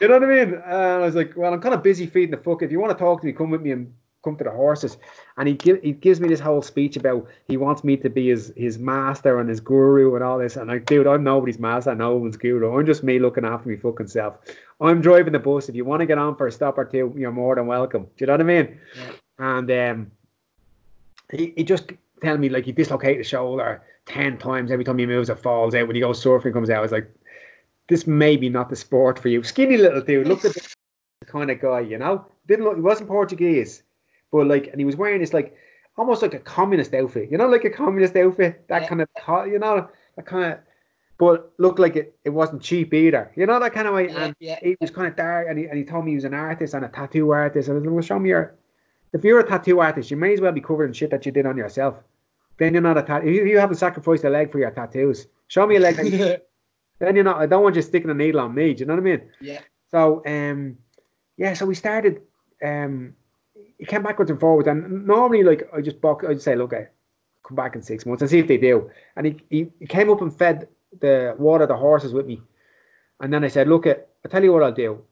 You 0.00 0.08
know 0.08 0.14
what 0.18 0.24
I 0.24 0.26
mean? 0.44 0.54
And 0.54 0.62
I 0.64 0.98
was 0.98 1.14
like, 1.14 1.36
well, 1.36 1.52
I'm 1.52 1.60
kind 1.60 1.74
of 1.74 1.82
busy 1.82 2.06
feeding 2.06 2.32
the 2.32 2.38
fuck. 2.38 2.62
If 2.62 2.72
you 2.72 2.80
want 2.80 2.96
to 2.96 3.02
talk 3.04 3.20
to 3.20 3.26
me, 3.26 3.32
come 3.32 3.50
with 3.50 3.60
me 3.62 3.72
and 3.72 3.92
come 4.28 4.36
to 4.38 4.44
the 4.44 4.50
horses. 4.50 4.96
And 5.36 5.48
he 5.48 5.54
give, 5.54 5.82
he 5.82 5.92
gives 5.92 6.20
me 6.20 6.28
this 6.28 6.40
whole 6.40 6.62
speech 6.62 6.96
about 6.96 7.26
he 7.46 7.56
wants 7.56 7.84
me 7.84 7.96
to 7.98 8.10
be 8.10 8.28
his 8.28 8.52
his 8.56 8.78
master 8.78 9.40
and 9.40 9.48
his 9.48 9.60
guru 9.60 10.14
and 10.14 10.24
all 10.24 10.38
this. 10.38 10.56
And 10.56 10.68
like, 10.68 10.86
dude, 10.86 11.06
I'm 11.06 11.24
nobody's 11.24 11.58
master, 11.58 11.94
no 11.94 12.16
one's 12.16 12.36
guru. 12.36 12.78
I'm 12.78 12.86
just 12.86 13.02
me 13.02 13.18
looking 13.18 13.44
after 13.44 13.68
me 13.68 13.76
fucking 13.76 14.08
self. 14.08 14.36
I'm 14.80 15.00
driving 15.00 15.32
the 15.32 15.38
bus. 15.38 15.68
If 15.68 15.74
you 15.74 15.84
want 15.84 16.00
to 16.00 16.06
get 16.06 16.18
on 16.18 16.36
for 16.36 16.46
a 16.46 16.52
stop 16.52 16.78
or 16.78 16.84
two, 16.84 17.12
you're 17.16 17.32
more 17.32 17.54
than 17.54 17.66
welcome. 17.66 18.04
Do 18.04 18.10
you 18.18 18.26
know 18.26 18.34
what 18.34 18.40
I 18.40 18.44
mean? 18.44 18.78
Yeah. 18.96 19.10
And 19.38 19.70
um, 19.70 20.10
he, 21.32 21.52
he 21.56 21.64
just 21.64 21.92
tell 22.22 22.38
me 22.38 22.48
like 22.48 22.64
he 22.64 22.72
dislocated 22.72 23.18
his 23.18 23.28
shoulder 23.28 23.82
ten 24.06 24.38
times 24.38 24.70
every 24.70 24.84
time 24.84 24.98
he 24.98 25.06
moves 25.06 25.30
it 25.30 25.38
falls 25.38 25.74
out. 25.74 25.86
When 25.86 25.96
he 25.96 26.00
goes 26.00 26.22
surfing, 26.22 26.52
comes 26.52 26.70
out. 26.70 26.78
I 26.78 26.82
was 26.82 26.92
like, 26.92 27.10
this 27.88 28.06
may 28.06 28.36
be 28.36 28.48
not 28.48 28.68
the 28.68 28.76
sport 28.76 29.18
for 29.18 29.28
you. 29.28 29.42
Skinny 29.42 29.76
little 29.76 30.02
dude. 30.02 30.28
Look 30.28 30.44
at 30.44 30.54
the 30.54 30.74
kind 31.26 31.50
of 31.50 31.60
guy, 31.60 31.80
you 31.80 31.98
know. 31.98 32.26
Didn't 32.46 32.64
look. 32.64 32.76
He 32.76 32.82
wasn't 32.82 33.08
Portuguese, 33.08 33.82
but 34.32 34.46
like, 34.46 34.68
and 34.68 34.78
he 34.80 34.84
was 34.84 34.96
wearing 34.96 35.20
this 35.20 35.32
like 35.32 35.54
almost 35.96 36.22
like 36.22 36.34
a 36.34 36.38
communist 36.38 36.94
outfit. 36.94 37.30
You 37.30 37.38
know, 37.38 37.48
like 37.48 37.64
a 37.64 37.70
communist 37.70 38.16
outfit. 38.16 38.66
That 38.68 38.82
Yeah. 38.82 38.88
kind 38.88 39.00
of, 39.02 39.08
you 39.48 39.58
know, 39.58 39.88
that 40.16 40.26
kind 40.26 40.52
of. 40.52 40.58
But 41.18 41.50
looked 41.58 41.80
like 41.80 41.96
it, 41.96 42.16
it 42.24 42.30
wasn't 42.30 42.62
cheap 42.62 42.94
either. 42.94 43.32
You 43.34 43.46
know 43.46 43.58
that 43.58 43.72
kind 43.72 43.88
of 43.88 43.94
way. 43.94 44.08
Yeah, 44.08 44.24
and 44.24 44.36
yeah. 44.38 44.58
he 44.62 44.76
was 44.80 44.90
kind 44.92 45.08
of 45.08 45.16
dark, 45.16 45.48
and 45.50 45.58
he, 45.58 45.64
and 45.64 45.76
he 45.76 45.82
told 45.84 46.04
me 46.04 46.12
he 46.12 46.14
was 46.14 46.24
an 46.24 46.32
artist 46.34 46.74
and 46.74 46.84
a 46.84 46.88
tattoo 46.88 47.30
artist. 47.32 47.68
And 47.68 47.74
I 47.74 47.78
was 47.80 47.84
like, 47.86 47.92
well, 47.92 48.02
show 48.02 48.18
me 48.20 48.28
your. 48.28 48.54
If 49.12 49.24
you're 49.24 49.40
a 49.40 49.44
tattoo 49.48 49.80
artist, 49.80 50.12
you 50.12 50.16
may 50.16 50.34
as 50.34 50.40
well 50.40 50.52
be 50.52 50.60
covered 50.60 50.84
in 50.84 50.92
shit 50.92 51.10
that 51.10 51.26
you 51.26 51.32
did 51.32 51.44
on 51.46 51.56
yourself. 51.56 51.96
Then 52.58 52.72
you're 52.72 52.82
not 52.82 52.98
a 52.98 53.02
tattoo. 53.02 53.30
You, 53.30 53.46
you 53.46 53.58
haven't 53.58 53.76
sacrificed 53.78 54.22
a 54.24 54.30
leg 54.30 54.52
for 54.52 54.60
your 54.60 54.70
tattoos. 54.70 55.26
Show 55.48 55.66
me 55.66 55.76
a 55.76 55.80
leg. 55.80 55.96
that 55.96 56.06
you- 56.06 56.18
yeah. 56.24 56.36
then 57.00 57.16
you're 57.16 57.24
not. 57.24 57.38
I 57.38 57.46
don't 57.46 57.64
want 57.64 57.74
you 57.74 57.82
sticking 57.82 58.10
a 58.10 58.14
needle 58.14 58.40
on 58.40 58.54
me. 58.54 58.74
Do 58.74 58.80
you 58.80 58.86
know 58.86 58.94
what 58.94 59.00
I 59.00 59.04
mean? 59.04 59.22
Yeah. 59.40 59.60
So 59.90 60.22
um, 60.24 60.76
yeah. 61.36 61.54
So 61.54 61.66
we 61.66 61.74
started. 61.74 62.20
Um, 62.64 63.14
he 63.78 63.86
came 63.86 64.02
backwards 64.02 64.30
and 64.30 64.40
forwards, 64.40 64.68
and 64.68 65.06
normally 65.06 65.42
like 65.42 65.68
I 65.74 65.80
just 65.80 66.00
buck. 66.00 66.24
I 66.28 66.34
just 66.34 66.44
say, 66.44 66.56
look, 66.56 66.72
I 66.72 66.88
come 67.44 67.56
back 67.56 67.74
in 67.74 67.82
six 67.82 68.04
months 68.04 68.22
and 68.22 68.30
see 68.30 68.40
if 68.40 68.48
they 68.48 68.58
do. 68.58 68.90
And 69.16 69.26
he, 69.26 69.36
he, 69.48 69.66
he 69.78 69.86
came 69.86 70.10
up 70.10 70.20
and 70.20 70.36
fed 70.36 70.68
the 71.00 71.34
water 71.38 71.66
the 71.66 71.76
horses 71.76 72.12
with 72.12 72.26
me, 72.26 72.42
and 73.20 73.32
then 73.32 73.44
I 73.44 73.48
said, 73.48 73.68
look, 73.68 73.86
I 73.86 73.96
tell 74.28 74.42
you 74.42 74.52
what 74.52 74.62
I'll 74.62 74.72
do. 74.72 75.02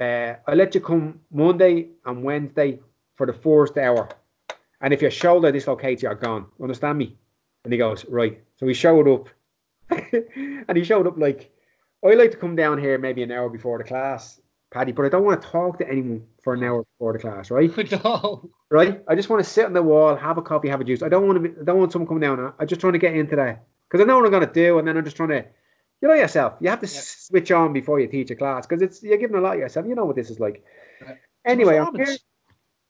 Uh, 0.00 0.34
I'll 0.46 0.56
let 0.56 0.74
you 0.74 0.80
come 0.80 1.20
Monday 1.30 1.88
and 2.06 2.22
Wednesday 2.22 2.80
for 3.14 3.26
the 3.26 3.32
first 3.32 3.76
hour, 3.76 4.08
and 4.80 4.94
if 4.94 5.02
your 5.02 5.10
shoulder 5.10 5.52
dislocates, 5.52 6.02
you're 6.02 6.14
gone. 6.14 6.46
Understand 6.62 6.98
me? 6.98 7.16
And 7.64 7.72
he 7.72 7.78
goes, 7.78 8.04
right. 8.06 8.40
So 8.56 8.66
he 8.66 8.74
showed 8.74 9.08
up, 9.08 9.28
and 10.12 10.76
he 10.76 10.84
showed 10.84 11.06
up 11.06 11.18
like 11.18 11.52
I 12.04 12.14
like 12.14 12.32
to 12.32 12.36
come 12.36 12.56
down 12.56 12.78
here 12.78 12.98
maybe 12.98 13.22
an 13.22 13.30
hour 13.30 13.48
before 13.48 13.78
the 13.78 13.84
class, 13.84 14.40
Paddy, 14.72 14.92
but 14.92 15.04
I 15.04 15.10
don't 15.10 15.24
want 15.24 15.42
to 15.42 15.48
talk 15.48 15.78
to 15.78 15.88
anyone 15.88 16.24
for 16.42 16.54
an 16.54 16.64
hour 16.64 16.82
before 16.84 17.12
the 17.12 17.18
class, 17.18 17.50
right? 17.50 17.70
no. 18.04 18.50
Right? 18.70 19.02
I 19.06 19.14
just 19.14 19.28
want 19.28 19.44
to 19.44 19.48
sit 19.48 19.66
on 19.66 19.74
the 19.74 19.82
wall, 19.82 20.16
have 20.16 20.38
a 20.38 20.42
coffee, 20.42 20.68
have 20.68 20.80
a 20.80 20.84
juice. 20.84 21.02
I 21.02 21.10
don't 21.10 21.26
want 21.26 21.42
to. 21.42 21.48
Be, 21.48 21.60
I 21.60 21.64
don't 21.64 21.78
want 21.78 21.92
someone 21.92 22.08
coming 22.08 22.22
down. 22.22 22.54
I'm 22.58 22.66
just 22.66 22.80
trying 22.80 22.94
to 22.94 22.98
get 22.98 23.14
into 23.14 23.36
that 23.36 23.64
because 23.88 24.00
I 24.02 24.04
know 24.04 24.16
what 24.16 24.24
I'm 24.24 24.30
going 24.30 24.46
to 24.46 24.52
do, 24.52 24.78
and 24.78 24.88
then 24.88 24.96
I'm 24.96 25.04
just 25.04 25.16
trying 25.16 25.28
to. 25.28 25.44
You 26.00 26.08
know 26.08 26.14
yourself. 26.14 26.54
You 26.60 26.68
have 26.70 26.80
to 26.80 26.86
Yeah. 26.86 27.00
switch 27.04 27.52
on 27.52 27.72
before 27.72 28.00
you 28.00 28.08
teach 28.08 28.30
a 28.32 28.34
class 28.34 28.66
because 28.66 28.82
it's 28.82 29.02
you're 29.04 29.18
giving 29.18 29.36
a 29.36 29.40
lot 29.40 29.54
of 29.54 29.60
yourself. 29.60 29.86
You 29.86 29.94
know 29.94 30.04
what 30.04 30.16
this 30.16 30.30
is 30.30 30.40
like. 30.40 30.64
Right. 31.06 31.18
Anyway, 31.44 31.78
I'm 31.78 31.94
here. 31.94 32.16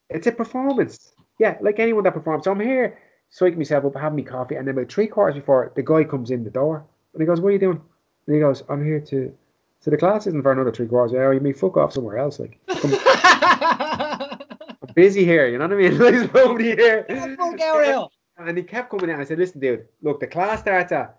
It's 0.09 0.25
a 0.25 0.31
performance. 0.31 1.13
Yeah, 1.37 1.57
like 1.61 1.79
anyone 1.79 2.05
that 2.05 2.13
performs. 2.13 2.45
So 2.45 2.51
I'm 2.51 2.59
here, 2.59 2.97
psyching 3.31 3.57
myself 3.57 3.85
up, 3.85 3.95
having 3.95 4.15
me 4.15 4.23
coffee, 4.23 4.55
and 4.55 4.67
then 4.67 4.75
about 4.75 4.91
three 4.91 5.07
quarters 5.07 5.35
before 5.35 5.71
the 5.75 5.83
guy 5.83 6.05
comes 6.05 6.31
in 6.31 6.43
the 6.43 6.49
door, 6.49 6.85
and 7.13 7.21
he 7.21 7.27
goes, 7.27 7.39
"What 7.41 7.49
are 7.49 7.51
you 7.51 7.59
doing?" 7.59 7.81
And 8.25 8.35
he 8.35 8.39
goes, 8.39 8.63
"I'm 8.69 8.83
here 8.83 9.01
to." 9.01 9.35
So 9.83 9.91
the 9.91 9.97
class 9.97 10.27
isn't 10.27 10.43
for 10.43 10.53
another 10.53 10.71
three 10.71 10.87
quarters. 10.87 11.13
Oh, 11.13 11.31
you 11.31 11.41
may 11.41 11.51
fuck 11.51 11.75
off 11.75 11.91
somewhere 11.91 12.17
else. 12.17 12.39
Like 12.39 12.57
come 12.67 12.93
I'm 13.05 14.93
busy 14.95 15.25
here. 15.25 15.49
You 15.49 15.57
know 15.57 15.67
what 15.67 15.73
I 15.73 15.89
mean? 15.89 15.97
There's 15.97 16.33
nobody 16.33 16.73
here. 16.73 17.05
Fuck 17.37 17.59
out. 17.59 18.11
And 18.37 18.57
he 18.57 18.63
kept 18.63 18.89
coming 18.89 19.07
down. 19.07 19.19
I 19.19 19.25
said, 19.25 19.39
"Listen, 19.39 19.59
dude. 19.59 19.85
Look, 20.01 20.21
the 20.21 20.27
class 20.27 20.61
starts 20.61 20.93
at 20.93 21.17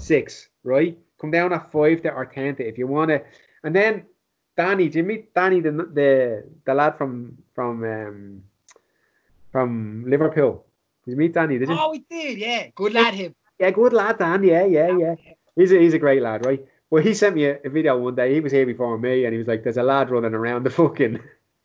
six, 0.00 0.48
right? 0.64 0.98
Come 1.20 1.30
down 1.30 1.52
at 1.52 1.70
five 1.70 2.02
to 2.02 2.10
or 2.10 2.26
ten 2.26 2.56
to 2.56 2.66
if 2.66 2.78
you 2.78 2.88
want 2.88 3.10
to." 3.10 3.22
And 3.62 3.74
then 3.74 4.06
Danny, 4.56 4.88
do 4.88 4.98
you 4.98 5.04
meet 5.04 5.32
Danny, 5.32 5.60
the 5.60 5.70
the 5.70 6.44
the 6.66 6.74
lad 6.74 6.98
from 6.98 7.38
from 7.54 7.84
um 7.84 8.42
from 9.52 10.04
Liverpool? 10.08 10.66
Did 11.04 11.12
you 11.12 11.16
meet 11.16 11.32
Danny? 11.32 11.58
Did 11.58 11.68
you? 11.68 11.76
Oh, 11.78 11.92
we 11.92 12.00
did, 12.10 12.38
yeah. 12.38 12.70
Good 12.74 12.92
lad, 12.92 13.14
him. 13.14 13.36
Yeah, 13.60 13.70
good 13.70 13.92
lad, 13.92 14.18
Dan. 14.18 14.42
Yeah, 14.42 14.64
yeah, 14.64 14.98
yeah. 14.98 15.14
He's 15.54 15.70
a, 15.70 15.78
he's 15.78 15.94
a 15.94 15.98
great 16.00 16.20
lad, 16.20 16.44
right? 16.44 16.66
Well, 16.94 17.02
he 17.02 17.12
sent 17.12 17.34
me 17.34 17.46
a, 17.46 17.58
a 17.64 17.70
video 17.70 17.98
one 17.98 18.14
day. 18.14 18.32
He 18.34 18.38
was 18.38 18.52
here 18.52 18.64
before 18.64 18.96
me, 18.98 19.24
and 19.24 19.32
he 19.32 19.38
was 19.38 19.48
like, 19.48 19.64
"There's 19.64 19.78
a 19.78 19.82
lad 19.82 20.10
running 20.10 20.32
around 20.32 20.62
the 20.62 20.70
fucking 20.70 21.18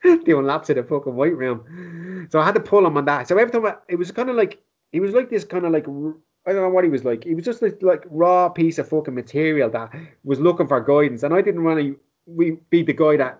doing 0.25 0.43
laps 0.43 0.71
in 0.71 0.77
the 0.77 0.83
fucking 0.83 1.13
white 1.13 1.37
room." 1.37 2.27
So 2.31 2.39
I 2.39 2.45
had 2.45 2.55
to 2.55 2.59
pull 2.59 2.83
him 2.83 2.97
on 2.97 3.05
that. 3.05 3.27
So 3.27 3.37
every 3.37 3.51
time 3.51 3.63
I, 3.67 3.75
it 3.87 3.97
was 3.97 4.09
kind 4.09 4.31
of 4.31 4.35
like 4.35 4.59
he 4.91 4.99
was 4.99 5.13
like 5.13 5.29
this 5.29 5.43
kind 5.43 5.67
of 5.67 5.71
like 5.71 5.85
I 5.85 6.51
don't 6.51 6.63
know 6.63 6.69
what 6.69 6.83
he 6.83 6.89
was 6.89 7.05
like. 7.05 7.25
He 7.25 7.35
was 7.35 7.45
just 7.45 7.61
this 7.61 7.75
like 7.83 8.05
raw 8.09 8.49
piece 8.49 8.79
of 8.79 8.89
fucking 8.89 9.13
material 9.13 9.69
that 9.69 9.93
was 10.23 10.39
looking 10.39 10.67
for 10.67 10.81
guidance, 10.81 11.21
and 11.21 11.31
I 11.31 11.43
didn't 11.43 11.63
want 11.63 11.79
to 11.79 11.99
we 12.25 12.57
be 12.71 12.81
the 12.81 12.93
guy 12.93 13.17
that 13.17 13.39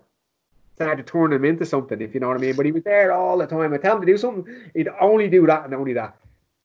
started 0.76 1.08
to 1.08 1.12
turn 1.12 1.34
him 1.34 1.44
into 1.44 1.66
something, 1.66 2.00
if 2.02 2.14
you 2.14 2.20
know 2.20 2.28
what 2.28 2.38
I 2.38 2.40
mean. 2.40 2.56
But 2.56 2.68
he 2.68 2.72
was 2.72 2.84
there 2.84 3.14
all 3.14 3.40
the 3.40 3.48
time. 3.48 3.74
I 3.74 3.78
tell 3.78 3.96
him 3.96 4.02
to 4.02 4.06
do 4.06 4.16
something, 4.16 4.46
he'd 4.76 4.90
only 5.02 5.28
do 5.28 5.48
that 5.48 5.66
and 5.66 5.74
only 5.74 5.94
that. 5.94 6.16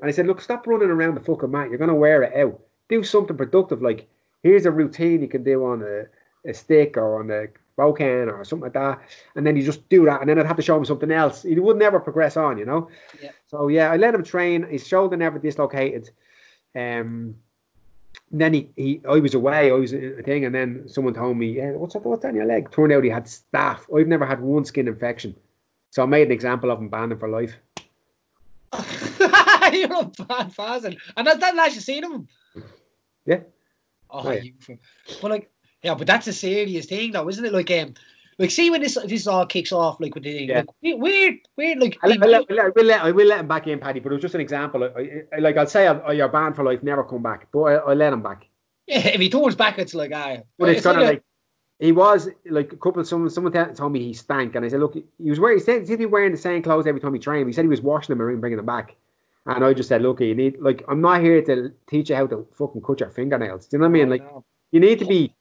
And 0.00 0.08
I 0.10 0.12
said, 0.12 0.26
look, 0.26 0.42
stop 0.42 0.66
running 0.66 0.90
around 0.90 1.14
the 1.14 1.20
fucking 1.20 1.50
mat. 1.50 1.70
You're 1.70 1.78
gonna 1.78 1.94
wear 1.94 2.24
it 2.24 2.36
out. 2.36 2.60
Do 2.90 3.02
something 3.02 3.38
productive. 3.38 3.80
Like 3.80 4.06
here's 4.44 4.66
a 4.66 4.70
routine 4.70 5.20
you 5.22 5.28
can 5.28 5.42
do 5.42 5.64
on 5.64 5.82
a, 5.82 6.48
a 6.48 6.54
stick 6.54 6.96
or 6.96 7.18
on 7.18 7.30
a 7.30 7.46
bokken 7.76 8.32
or 8.32 8.44
something 8.44 8.64
like 8.64 8.74
that. 8.74 9.00
And 9.34 9.44
then 9.44 9.56
you 9.56 9.64
just 9.64 9.88
do 9.88 10.04
that, 10.04 10.20
and 10.20 10.30
then 10.30 10.38
I'd 10.38 10.46
have 10.46 10.56
to 10.56 10.62
show 10.62 10.76
him 10.76 10.84
something 10.84 11.10
else. 11.10 11.42
He 11.42 11.58
would 11.58 11.78
never 11.78 11.98
progress 11.98 12.36
on, 12.36 12.58
you 12.58 12.66
know. 12.66 12.88
Yeah. 13.20 13.32
So 13.48 13.66
yeah, 13.66 13.90
I 13.90 13.96
let 13.96 14.14
him 14.14 14.22
train. 14.22 14.62
His 14.62 14.86
shoulder 14.86 15.16
never 15.16 15.40
dislocated. 15.40 16.10
Um. 16.76 17.34
Then 18.30 18.54
he, 18.54 18.70
he 18.76 19.00
I 19.08 19.18
was 19.18 19.34
away, 19.34 19.70
I 19.70 19.74
was 19.74 19.92
in 19.92 20.16
a 20.18 20.22
thing, 20.22 20.44
and 20.44 20.54
then 20.54 20.88
someone 20.88 21.14
told 21.14 21.36
me, 21.36 21.46
yeah, 21.56 21.72
what's 21.72 21.94
that, 21.94 22.04
what's 22.04 22.24
on 22.24 22.34
your 22.34 22.46
leg? 22.46 22.70
Turned 22.70 22.92
out 22.92 23.04
he 23.04 23.10
had 23.10 23.26
staph. 23.26 23.80
I've 23.94 24.06
never 24.06 24.24
had 24.24 24.40
one 24.40 24.64
skin 24.64 24.88
infection. 24.88 25.34
So 25.90 26.02
I 26.02 26.06
made 26.06 26.26
an 26.26 26.32
example 26.32 26.70
of 26.70 26.78
him, 26.80 26.88
banned 26.88 27.12
him 27.12 27.18
for 27.18 27.28
life. 27.28 27.54
You're 29.72 29.94
a 29.94 30.10
bad 30.26 30.52
fazen. 30.52 30.96
And 31.16 31.26
that, 31.26 31.38
that 31.38 31.54
lad, 31.54 31.74
you 31.74 31.80
seen 31.80 32.02
him? 32.02 32.28
Yeah. 33.26 33.40
Oh, 34.10 34.30
yeah. 34.30 34.40
you. 34.40 34.78
But 35.20 35.30
like, 35.30 35.50
yeah, 35.82 35.94
but 35.94 36.06
that's 36.06 36.26
a 36.26 36.32
serious 36.32 36.86
thing, 36.86 37.12
though, 37.12 37.28
isn't 37.28 37.44
it? 37.44 37.52
Like, 37.52 37.70
um, 37.70 37.94
like, 38.38 38.50
see 38.50 38.70
when 38.70 38.80
this 38.80 38.98
this 39.06 39.26
all 39.26 39.46
kicks 39.46 39.72
off, 39.72 40.00
like 40.00 40.14
with 40.14 40.24
the 40.24 40.30
Yeah. 40.30 40.58
like, 40.58 40.66
we- 40.82 40.94
weird, 40.94 41.34
weird, 41.56 41.78
like, 41.78 41.98
I, 42.02 42.08
I, 42.08 42.10
let, 42.10 42.46
I, 42.50 42.54
let, 42.54 42.64
I, 42.64 42.68
will 42.70 42.84
let, 42.84 43.00
I 43.02 43.10
will 43.10 43.26
let 43.26 43.40
him 43.40 43.48
back 43.48 43.66
in, 43.66 43.78
Paddy, 43.78 44.00
but 44.00 44.10
it 44.10 44.14
was 44.14 44.22
just 44.22 44.34
an 44.34 44.40
example. 44.40 44.84
I, 44.84 45.22
I, 45.34 45.38
like 45.40 45.56
I'll 45.56 45.66
say, 45.66 45.88
oh, 45.88 46.10
you're 46.10 46.28
banned 46.28 46.56
for 46.56 46.64
life, 46.64 46.82
never 46.82 47.04
come 47.04 47.22
back. 47.22 47.48
But 47.52 47.60
I, 47.60 47.74
I 47.74 47.94
let 47.94 48.12
him 48.12 48.22
back. 48.22 48.46
yeah, 48.86 49.08
if 49.08 49.20
he 49.20 49.28
turns 49.28 49.54
back, 49.54 49.78
it's 49.78 49.94
like, 49.94 50.12
ah, 50.14 50.38
But 50.58 50.70
it's, 50.70 50.82
kind 50.82 50.98
of 51.00 51.04
like 51.04 51.22
he 51.78 51.92
was 51.92 52.28
like 52.46 52.72
a 52.72 52.76
couple. 52.76 53.04
Someone 53.04 53.30
someone 53.30 53.52
told 53.74 53.92
me 53.92 54.00
he 54.00 54.14
stank, 54.14 54.54
and 54.54 54.64
I 54.64 54.68
said, 54.68 54.80
look, 54.80 54.94
he 54.94 55.30
was 55.30 55.40
wearing. 55.40 55.58
He 55.58 55.64
said 55.64 55.88
he'd 55.88 55.98
be 55.98 56.06
wearing 56.06 56.32
the 56.32 56.38
same 56.38 56.62
clothes 56.62 56.86
every 56.86 57.00
time 57.00 57.12
he 57.12 57.20
trained. 57.20 57.46
He 57.48 57.52
said 57.52 57.64
he 57.64 57.68
was 57.68 57.80
washing 57.82 58.16
them 58.16 58.26
and 58.26 58.40
bringing 58.40 58.56
them 58.56 58.66
back. 58.66 58.96
And 59.46 59.64
I 59.64 59.74
just 59.74 59.88
said, 59.88 60.02
look, 60.02 60.20
you 60.20 60.34
need 60.34 60.58
like 60.60 60.82
I'm 60.88 61.00
not 61.00 61.20
here 61.20 61.42
to 61.42 61.72
teach 61.86 62.08
you 62.10 62.16
how 62.16 62.26
to 62.28 62.46
fucking 62.54 62.82
cut 62.82 63.00
your 63.00 63.10
fingernails. 63.10 63.66
Do 63.66 63.76
you 63.76 63.78
know 63.80 63.88
what 63.88 63.96
I 63.96 64.00
mean? 64.00 64.10
Like 64.10 64.26
you 64.72 64.80
need 64.80 64.98
to 65.00 65.04
be. 65.04 65.34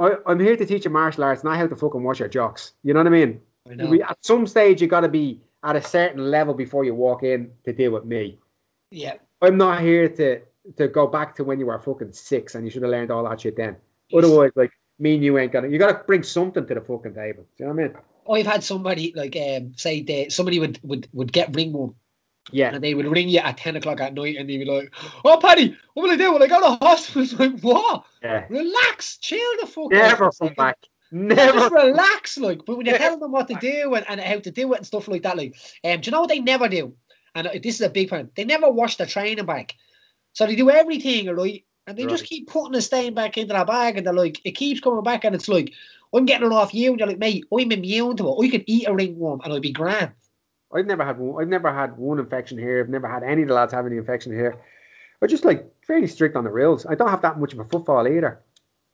I, 0.00 0.12
I'm 0.26 0.38
here 0.38 0.56
to 0.56 0.64
teach 0.64 0.84
you 0.84 0.90
martial 0.90 1.24
arts, 1.24 1.42
not 1.42 1.56
how 1.56 1.66
to 1.66 1.74
fucking 1.74 2.02
wash 2.02 2.20
your 2.20 2.28
jocks. 2.28 2.74
You 2.84 2.94
know 2.94 3.00
what 3.00 3.08
I 3.08 3.10
mean? 3.10 3.40
I. 3.68 3.84
We, 3.86 4.02
at 4.02 4.18
some 4.20 4.46
stage, 4.46 4.80
you 4.80 4.86
got 4.86 5.00
to 5.00 5.08
be 5.08 5.40
at 5.64 5.74
a 5.74 5.82
certain 5.82 6.30
level 6.30 6.54
before 6.54 6.84
you 6.84 6.94
walk 6.94 7.24
in 7.24 7.50
to 7.64 7.72
deal 7.72 7.90
with 7.90 8.04
me. 8.04 8.38
Yeah. 8.90 9.14
I'm 9.42 9.56
not 9.56 9.80
here 9.80 10.08
to 10.08 10.40
to 10.76 10.88
go 10.88 11.06
back 11.06 11.34
to 11.36 11.44
when 11.44 11.58
you 11.58 11.66
were 11.66 11.78
fucking 11.78 12.12
six 12.12 12.54
and 12.54 12.64
you 12.64 12.70
should 12.70 12.82
have 12.82 12.90
learned 12.90 13.10
all 13.10 13.28
that 13.28 13.40
shit 13.40 13.56
then. 13.56 13.76
Otherwise, 14.14 14.52
like 14.54 14.72
me 14.98 15.14
and 15.14 15.24
you 15.24 15.38
ain't 15.38 15.52
gonna. 15.52 15.68
You 15.68 15.78
gotta 15.78 16.04
bring 16.06 16.22
something 16.22 16.66
to 16.66 16.74
the 16.74 16.80
fucking 16.80 17.14
table. 17.14 17.44
Do 17.56 17.64
you 17.64 17.66
know 17.66 17.74
what 17.74 17.82
I 17.82 17.86
mean? 17.88 17.96
I've 18.30 18.46
had 18.46 18.62
somebody 18.62 19.12
like 19.16 19.36
um, 19.36 19.72
say 19.76 20.02
that 20.02 20.30
somebody 20.30 20.60
would, 20.60 20.78
would 20.82 21.08
would 21.12 21.32
get 21.32 21.54
ringworm 21.54 21.96
Yeah. 22.52 22.74
and 22.74 22.82
they 22.82 22.94
would 22.94 23.06
ring 23.06 23.28
you 23.28 23.38
at 23.40 23.56
ten 23.56 23.76
o'clock 23.76 24.00
at 24.00 24.14
night 24.14 24.36
and 24.36 24.48
they'd 24.48 24.58
be 24.58 24.64
like, 24.64 24.92
"Oh, 25.24 25.38
Paddy, 25.40 25.76
what 25.94 26.04
will 26.04 26.12
I 26.12 26.16
do? 26.16 26.32
Will 26.32 26.42
I 26.42 26.46
go 26.46 26.60
to 26.60 26.84
hospital?" 26.84 27.22
It's 27.22 27.32
like, 27.38 27.60
what? 27.60 28.04
Yeah. 28.22 28.46
Relax, 28.48 29.18
chill 29.18 29.38
the 29.60 29.66
fuck. 29.66 29.90
Never 29.90 30.26
out. 30.26 30.36
come 30.38 30.54
back. 30.54 30.78
Just 30.80 30.92
Never. 31.12 31.74
relax, 31.74 32.38
like. 32.38 32.64
But 32.64 32.76
when 32.76 32.86
you 32.86 32.96
tell 32.96 33.18
them 33.18 33.32
what 33.32 33.48
to 33.48 33.54
do 33.54 33.94
and, 33.94 34.06
and 34.08 34.20
how 34.20 34.38
to 34.38 34.50
do 34.50 34.72
it 34.72 34.76
and 34.76 34.86
stuff 34.86 35.08
like 35.08 35.22
that, 35.22 35.36
like, 35.36 35.56
um, 35.84 36.00
do 36.00 36.08
you 36.08 36.12
know 36.12 36.20
what 36.20 36.28
they 36.28 36.38
never 36.38 36.68
do? 36.68 36.94
And 37.34 37.48
uh, 37.48 37.52
this 37.62 37.76
is 37.76 37.80
a 37.80 37.90
big 37.90 38.10
point. 38.10 38.34
They 38.36 38.44
never 38.44 38.70
wash 38.70 38.96
their 38.96 39.08
training 39.08 39.44
bag, 39.44 39.74
so 40.32 40.46
they 40.46 40.54
do 40.54 40.70
everything 40.70 41.28
right, 41.34 41.64
and 41.86 41.96
they 41.96 42.06
just 42.06 42.24
keep 42.24 42.48
putting 42.48 42.72
the 42.72 42.82
stain 42.82 43.14
back 43.14 43.38
into 43.38 43.54
their 43.54 43.64
bag, 43.64 43.96
and 43.96 44.06
they're 44.06 44.14
like, 44.14 44.40
it 44.44 44.52
keeps 44.52 44.80
coming 44.80 45.02
back, 45.02 45.24
and 45.24 45.34
it's 45.34 45.48
like, 45.48 45.72
I'm 46.12 46.26
getting 46.26 46.46
it 46.46 46.52
off 46.52 46.74
you, 46.74 46.90
and 46.90 46.98
you're 46.98 47.08
like, 47.08 47.18
mate, 47.18 47.44
I'm 47.52 47.72
immune 47.72 48.16
to 48.16 48.28
it. 48.28 48.46
I 48.46 48.50
could 48.50 48.64
eat 48.66 48.88
a 48.88 48.94
ringworm 48.94 49.40
and 49.44 49.52
I'd 49.52 49.62
be 49.62 49.72
grand. 49.72 50.12
I've 50.72 50.86
never 50.86 51.04
had 51.04 51.18
one. 51.18 51.42
I've 51.42 51.48
never 51.48 51.72
had 51.72 51.96
one 51.96 52.18
infection 52.18 52.58
here. 52.58 52.80
I've 52.80 52.88
never 52.88 53.08
had 53.08 53.22
any 53.22 53.42
of 53.42 53.48
the 53.48 53.54
lads 53.54 53.72
have 53.72 53.86
any 53.86 53.96
infection 53.96 54.32
here. 54.32 54.60
I'm 55.20 55.28
just 55.28 55.44
like 55.44 55.70
fairly 55.86 56.06
strict 56.06 56.36
on 56.36 56.44
the 56.44 56.50
rules. 56.50 56.86
I 56.86 56.94
don't 56.94 57.10
have 57.10 57.22
that 57.22 57.38
much 57.38 57.52
of 57.52 57.58
a 57.58 57.64
football 57.64 58.06
either. 58.06 58.40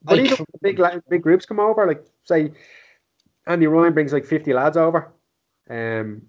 But 0.03 0.19
I 0.19 0.23
even 0.23 0.37
when 0.37 0.75
big 0.75 0.81
big 1.09 1.23
groups 1.23 1.45
come 1.45 1.59
over, 1.59 1.87
like 1.87 2.03
say 2.23 2.51
Andy 3.45 3.67
Ryan 3.67 3.93
brings 3.93 4.13
like 4.13 4.25
50 4.25 4.53
lads 4.53 4.77
over. 4.77 5.11
Um, 5.69 6.23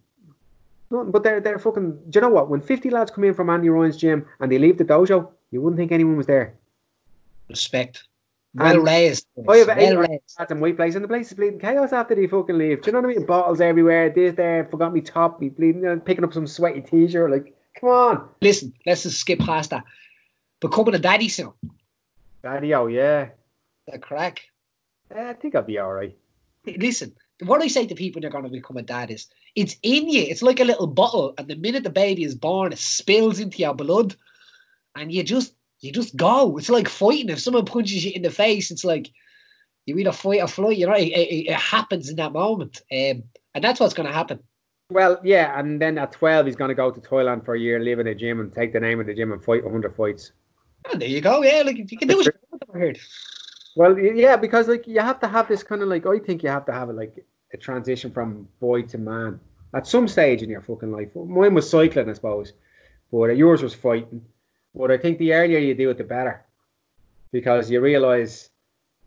nothing, 0.90 1.10
but 1.10 1.22
they're 1.22 1.40
they're 1.40 1.58
fucking. 1.58 1.98
Do 2.10 2.16
you 2.16 2.20
know 2.20 2.28
what? 2.28 2.48
When 2.48 2.60
50 2.60 2.90
lads 2.90 3.10
come 3.10 3.24
in 3.24 3.34
from 3.34 3.50
Andy 3.50 3.68
Ryan's 3.68 3.96
gym 3.96 4.26
and 4.40 4.50
they 4.50 4.58
leave 4.58 4.78
the 4.78 4.84
dojo, 4.84 5.30
you 5.50 5.60
wouldn't 5.60 5.78
think 5.78 5.92
anyone 5.92 6.16
was 6.16 6.26
there. 6.26 6.54
Respect. 7.48 8.04
And 8.60 8.78
Well 8.78 8.78
raised. 8.80 9.26
I 9.48 9.56
have 9.58 9.68
eight 9.70 9.94
well 9.94 10.06
raised. 10.08 10.34
lads 10.38 10.50
in 10.52 10.60
white 10.60 10.76
place, 10.76 10.94
and 10.94 11.04
the 11.04 11.08
place 11.08 11.28
is 11.28 11.34
bleeding 11.34 11.60
chaos 11.60 11.92
after 11.92 12.14
they 12.14 12.26
fucking 12.26 12.58
leave. 12.58 12.82
Do 12.82 12.88
you 12.88 12.92
know 12.92 13.00
what 13.00 13.10
I 13.10 13.18
mean? 13.18 13.26
Bottles 13.26 13.60
everywhere. 13.60 14.10
This 14.10 14.34
there, 14.34 14.64
forgot 14.70 14.92
me 14.92 15.00
top, 15.00 15.40
me 15.40 15.48
bleeding, 15.50 15.82
you 15.82 15.88
know, 15.88 16.00
picking 16.00 16.24
up 16.24 16.32
some 16.32 16.46
sweaty 16.46 16.80
t-shirt. 16.80 17.30
Like, 17.30 17.54
come 17.78 17.90
on, 17.90 18.28
Listen, 18.42 18.72
let's 18.86 19.04
just 19.04 19.18
skip 19.18 19.38
past 19.40 19.70
that. 19.70 19.84
Becoming 20.60 20.94
a 20.94 20.98
daddy 20.98 21.28
soon. 21.28 21.52
daddy. 22.42 22.74
Oh 22.74 22.86
yeah, 22.88 23.28
The 23.86 23.98
crack. 23.98 24.42
Eh, 25.14 25.30
I 25.30 25.32
think 25.34 25.54
I'll 25.54 25.62
be 25.62 25.78
all 25.78 25.92
right. 25.92 26.16
Listen, 26.66 27.14
what 27.44 27.62
I 27.62 27.68
say 27.68 27.86
to 27.86 27.94
people 27.94 28.20
they're 28.20 28.30
going 28.30 28.44
to 28.44 28.50
become 28.50 28.76
a 28.76 28.82
dad 28.82 29.10
is 29.10 29.28
it's 29.54 29.76
in 29.82 30.08
you. 30.08 30.22
It's 30.22 30.42
like 30.42 30.60
a 30.60 30.64
little 30.64 30.86
bottle, 30.88 31.34
and 31.38 31.46
the 31.48 31.56
minute 31.56 31.84
the 31.84 31.90
baby 31.90 32.24
is 32.24 32.34
born, 32.34 32.72
it 32.72 32.78
spills 32.78 33.38
into 33.38 33.58
your 33.58 33.74
blood, 33.74 34.16
and 34.96 35.12
you 35.12 35.22
just 35.22 35.54
you 35.80 35.92
just 35.92 36.16
go. 36.16 36.56
It's 36.58 36.68
like 36.68 36.88
fighting. 36.88 37.28
If 37.28 37.40
someone 37.40 37.64
punches 37.64 38.04
you 38.04 38.12
in 38.14 38.22
the 38.22 38.30
face, 38.30 38.70
it's 38.70 38.84
like 38.84 39.10
you 39.86 39.96
either 39.98 40.12
fight 40.12 40.42
or 40.42 40.48
flight. 40.48 40.76
You 40.76 40.86
know, 40.86 40.94
it, 40.94 41.08
it, 41.08 41.50
it 41.50 41.54
happens 41.54 42.08
in 42.08 42.16
that 42.16 42.32
moment, 42.32 42.82
um, 42.92 43.22
and 43.54 43.62
that's 43.62 43.80
what's 43.80 43.94
going 43.94 44.08
to 44.08 44.14
happen. 44.14 44.40
Well, 44.90 45.20
yeah, 45.22 45.58
and 45.58 45.80
then 45.80 45.98
at 45.98 46.12
12, 46.12 46.46
he's 46.46 46.56
going 46.56 46.70
to 46.70 46.74
go 46.74 46.90
to 46.90 47.00
Thailand 47.00 47.44
for 47.44 47.54
a 47.54 47.60
year, 47.60 47.78
live 47.78 47.98
in 47.98 48.06
a 48.06 48.14
gym, 48.14 48.40
and 48.40 48.50
take 48.52 48.72
the 48.72 48.80
name 48.80 49.00
of 49.00 49.06
the 49.06 49.14
gym 49.14 49.32
and 49.32 49.44
fight 49.44 49.62
100 49.62 49.94
fights. 49.94 50.32
And 50.90 51.02
there 51.02 51.08
you 51.08 51.20
go. 51.20 51.42
Yeah, 51.42 51.62
like 51.64 51.76
you 51.76 51.98
can 51.98 52.08
do 52.08 52.16
what 52.16 52.26
you 52.26 52.32
want. 52.72 52.98
Well, 53.76 53.98
yeah, 53.98 54.36
because 54.36 54.66
like 54.66 54.86
you 54.88 55.00
have 55.00 55.20
to 55.20 55.28
have 55.28 55.46
this 55.46 55.62
kind 55.62 55.82
of 55.82 55.88
like 55.88 56.06
I 56.06 56.18
think 56.18 56.42
you 56.42 56.48
have 56.48 56.66
to 56.66 56.72
have 56.72 56.88
it 56.90 56.94
like 56.94 57.14
a 57.52 57.56
transition 57.56 58.10
from 58.10 58.48
boy 58.60 58.82
to 58.82 58.98
man 58.98 59.38
at 59.74 59.86
some 59.86 60.08
stage 60.08 60.42
in 60.42 60.50
your 60.50 60.62
fucking 60.62 60.90
life. 60.90 61.14
Mine 61.14 61.54
was 61.54 61.68
cycling, 61.68 62.08
I 62.08 62.14
suppose, 62.14 62.54
but 63.12 63.36
yours 63.36 63.62
was 63.62 63.74
fighting. 63.74 64.24
But 64.74 64.90
I 64.90 64.98
think 64.98 65.18
the 65.18 65.32
earlier 65.32 65.58
you 65.58 65.74
do 65.74 65.90
it, 65.90 65.98
the 65.98 66.04
better, 66.04 66.44
because 67.32 67.70
you 67.70 67.80
realise 67.80 68.50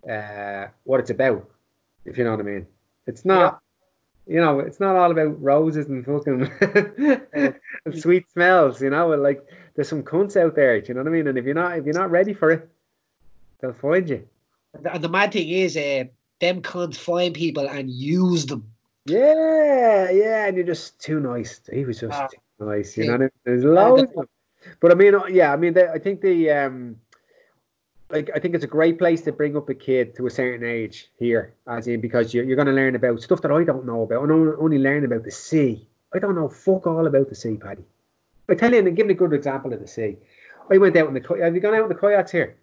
uh, 0.09 0.67
what 0.83 0.99
it's 0.99 1.09
about. 1.11 1.47
If 2.05 2.17
you 2.17 2.23
know 2.23 2.31
what 2.31 2.39
I 2.39 2.43
mean, 2.43 2.67
it's 3.07 3.25
not. 3.25 3.61
You 4.27 4.39
know, 4.39 4.59
it's 4.59 4.79
not 4.79 4.95
all 4.95 5.09
about 5.11 5.41
roses 5.41 5.87
and 5.87 6.05
fucking 6.05 6.49
and 7.33 7.99
sweet 7.99 8.29
smells. 8.31 8.81
You 8.81 8.91
know, 8.91 9.09
like 9.09 9.43
there's 9.75 9.89
some 9.89 10.03
cunts 10.03 10.37
out 10.37 10.55
there. 10.55 10.79
Do 10.79 10.87
you 10.89 10.93
know 10.93 11.01
what 11.01 11.07
I 11.09 11.11
mean? 11.11 11.27
And 11.27 11.37
if 11.37 11.43
you're 11.45 11.55
not, 11.55 11.77
if 11.77 11.85
you're 11.85 11.95
not 11.95 12.11
ready 12.11 12.33
for 12.33 12.51
it, 12.51 12.69
they'll 13.59 13.73
find 13.73 14.07
you. 14.07 14.27
And 14.73 15.03
the 15.03 15.09
mad 15.09 15.33
thing 15.33 15.49
is, 15.49 15.75
uh, 15.75 16.03
them 16.39 16.61
can't 16.61 16.95
find 16.95 17.33
people 17.33 17.67
and 17.67 17.89
use 17.89 18.45
them. 18.45 18.71
Yeah, 19.05 20.11
yeah, 20.11 20.45
and 20.45 20.55
you're 20.55 20.65
just 20.67 21.01
too 21.01 21.19
nice. 21.19 21.59
He 21.73 21.83
was 21.83 21.99
just 21.99 22.13
Ah. 22.21 22.27
too 22.27 22.65
nice, 22.65 22.95
you 22.95 23.05
Yeah. 23.05 23.09
know. 23.09 23.13
what 23.17 23.21
I 23.21 23.23
mean? 23.23 23.31
There's 23.43 23.63
loads, 23.63 24.03
of 24.03 24.13
them. 24.13 24.29
But 24.79 24.91
I 24.91 24.95
mean, 24.95 25.15
uh, 25.15 25.25
yeah, 25.25 25.53
I 25.53 25.57
mean, 25.57 25.73
the, 25.73 25.91
I 25.91 25.99
think 25.99 26.21
the 26.21 26.49
um, 26.51 26.97
like 28.09 28.29
I 28.35 28.39
think 28.39 28.55
it's 28.55 28.63
a 28.63 28.67
great 28.67 28.97
place 28.99 29.21
to 29.21 29.31
bring 29.31 29.55
up 29.55 29.69
a 29.69 29.73
kid 29.73 30.15
to 30.15 30.27
a 30.27 30.29
certain 30.29 30.67
age 30.67 31.09
here, 31.17 31.53
as 31.67 31.87
in 31.87 32.01
because 32.01 32.33
you're, 32.33 32.43
you're 32.43 32.55
going 32.55 32.67
to 32.67 32.73
learn 32.73 32.95
about 32.95 33.21
stuff 33.21 33.41
that 33.41 33.51
I 33.51 33.63
don't 33.63 33.85
know 33.85 34.03
about. 34.03 34.29
I 34.29 34.33
only, 34.33 34.77
learn 34.77 35.05
about 35.05 35.23
the 35.23 35.31
sea. 35.31 35.87
I 36.13 36.19
don't 36.19 36.35
know 36.35 36.49
fuck 36.49 36.87
all 36.87 37.07
about 37.07 37.29
the 37.29 37.35
sea, 37.35 37.55
Paddy. 37.55 37.83
I 38.49 38.55
tell 38.55 38.73
you, 38.73 38.79
and 38.79 38.95
give 38.95 39.07
me 39.07 39.13
a 39.13 39.17
good 39.17 39.33
example 39.33 39.71
of 39.73 39.79
the 39.79 39.87
sea. 39.87 40.17
I 40.69 40.77
went 40.77 40.95
out 40.97 41.07
in 41.07 41.13
the. 41.13 41.37
Have 41.41 41.55
you 41.55 41.61
gone 41.61 41.73
out 41.75 41.83
in 41.83 41.89
the 41.89 41.95
kayaks 41.95 42.31
here? 42.31 42.57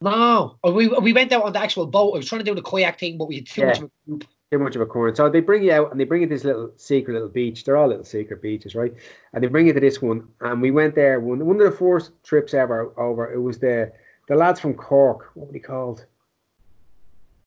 No, 0.00 0.56
Oh, 0.64 0.72
we 0.72 0.88
we 0.88 1.12
went 1.12 1.30
out 1.32 1.44
on 1.44 1.52
the 1.52 1.60
actual 1.60 1.86
boat. 1.86 2.14
I 2.14 2.16
was 2.18 2.28
trying 2.28 2.40
to 2.40 2.44
do 2.44 2.54
the 2.56 2.62
kayak 2.62 2.98
thing, 2.98 3.18
but 3.18 3.28
we 3.28 3.36
had 3.36 3.46
too 3.46 3.60
Yeah. 3.60 3.66
much 3.68 3.78
of 3.78 3.84
a 3.84 3.90
group. 4.10 4.24
Too 4.52 4.58
much 4.58 4.76
of 4.76 4.82
a 4.82 4.86
current. 4.86 5.16
So 5.16 5.30
they 5.30 5.40
bring 5.40 5.62
you 5.62 5.72
out 5.72 5.90
and 5.90 5.98
they 5.98 6.04
bring 6.04 6.20
you 6.20 6.28
this 6.28 6.44
little 6.44 6.70
secret 6.76 7.14
little 7.14 7.28
beach. 7.28 7.64
They're 7.64 7.78
all 7.78 7.88
little 7.88 8.04
secret 8.04 8.42
beaches, 8.42 8.74
right? 8.74 8.92
And 9.32 9.42
they 9.42 9.48
bring 9.48 9.66
you 9.66 9.72
to 9.72 9.80
this 9.80 10.02
one. 10.02 10.28
And 10.40 10.60
we 10.60 10.70
went 10.70 10.94
there 10.94 11.20
one 11.20 11.44
one 11.46 11.60
of 11.60 11.70
the 11.70 11.76
first 11.76 12.12
trips 12.22 12.52
ever 12.52 12.92
over. 12.98 13.32
It 13.32 13.40
was 13.40 13.58
the 13.58 13.90
the 14.28 14.36
lads 14.36 14.60
from 14.60 14.74
Cork. 14.74 15.30
What 15.34 15.46
were 15.46 15.52
they 15.54 15.58
called? 15.58 16.04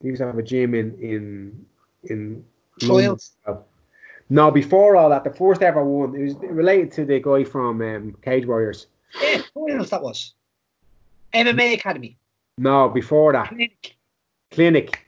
They 0.01 0.09
used 0.09 0.19
to 0.19 0.25
have 0.25 0.37
a 0.39 0.43
gym 0.43 0.73
in 0.73 0.97
in 0.99 1.65
in 2.09 2.43
London. 2.81 3.17
No, 4.27 4.49
before 4.49 4.95
all 4.95 5.11
that, 5.11 5.23
the 5.23 5.29
first 5.29 5.61
ever 5.61 5.85
one. 5.85 6.15
It 6.15 6.23
was 6.23 6.35
related 6.35 6.91
to 6.93 7.05
the 7.05 7.19
guy 7.19 7.43
from 7.43 7.81
um, 7.83 8.17
Cage 8.23 8.47
Warriors. 8.47 8.87
Yeah, 9.21 9.43
what 9.53 9.71
else 9.71 9.91
that 9.91 10.01
was? 10.01 10.33
MMA 11.35 11.75
Academy. 11.75 12.17
No, 12.57 12.89
before 12.89 13.33
that. 13.33 13.49
Clinic. 13.49 13.95
clinic, 14.49 15.05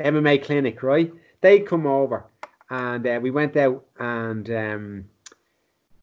MMA 0.00 0.42
clinic, 0.42 0.82
right? 0.82 1.12
They 1.40 1.60
come 1.60 1.86
over 1.86 2.26
and 2.70 3.06
uh, 3.06 3.18
we 3.22 3.30
went 3.30 3.56
out 3.56 3.84
and 3.98 4.50
um, 4.50 5.04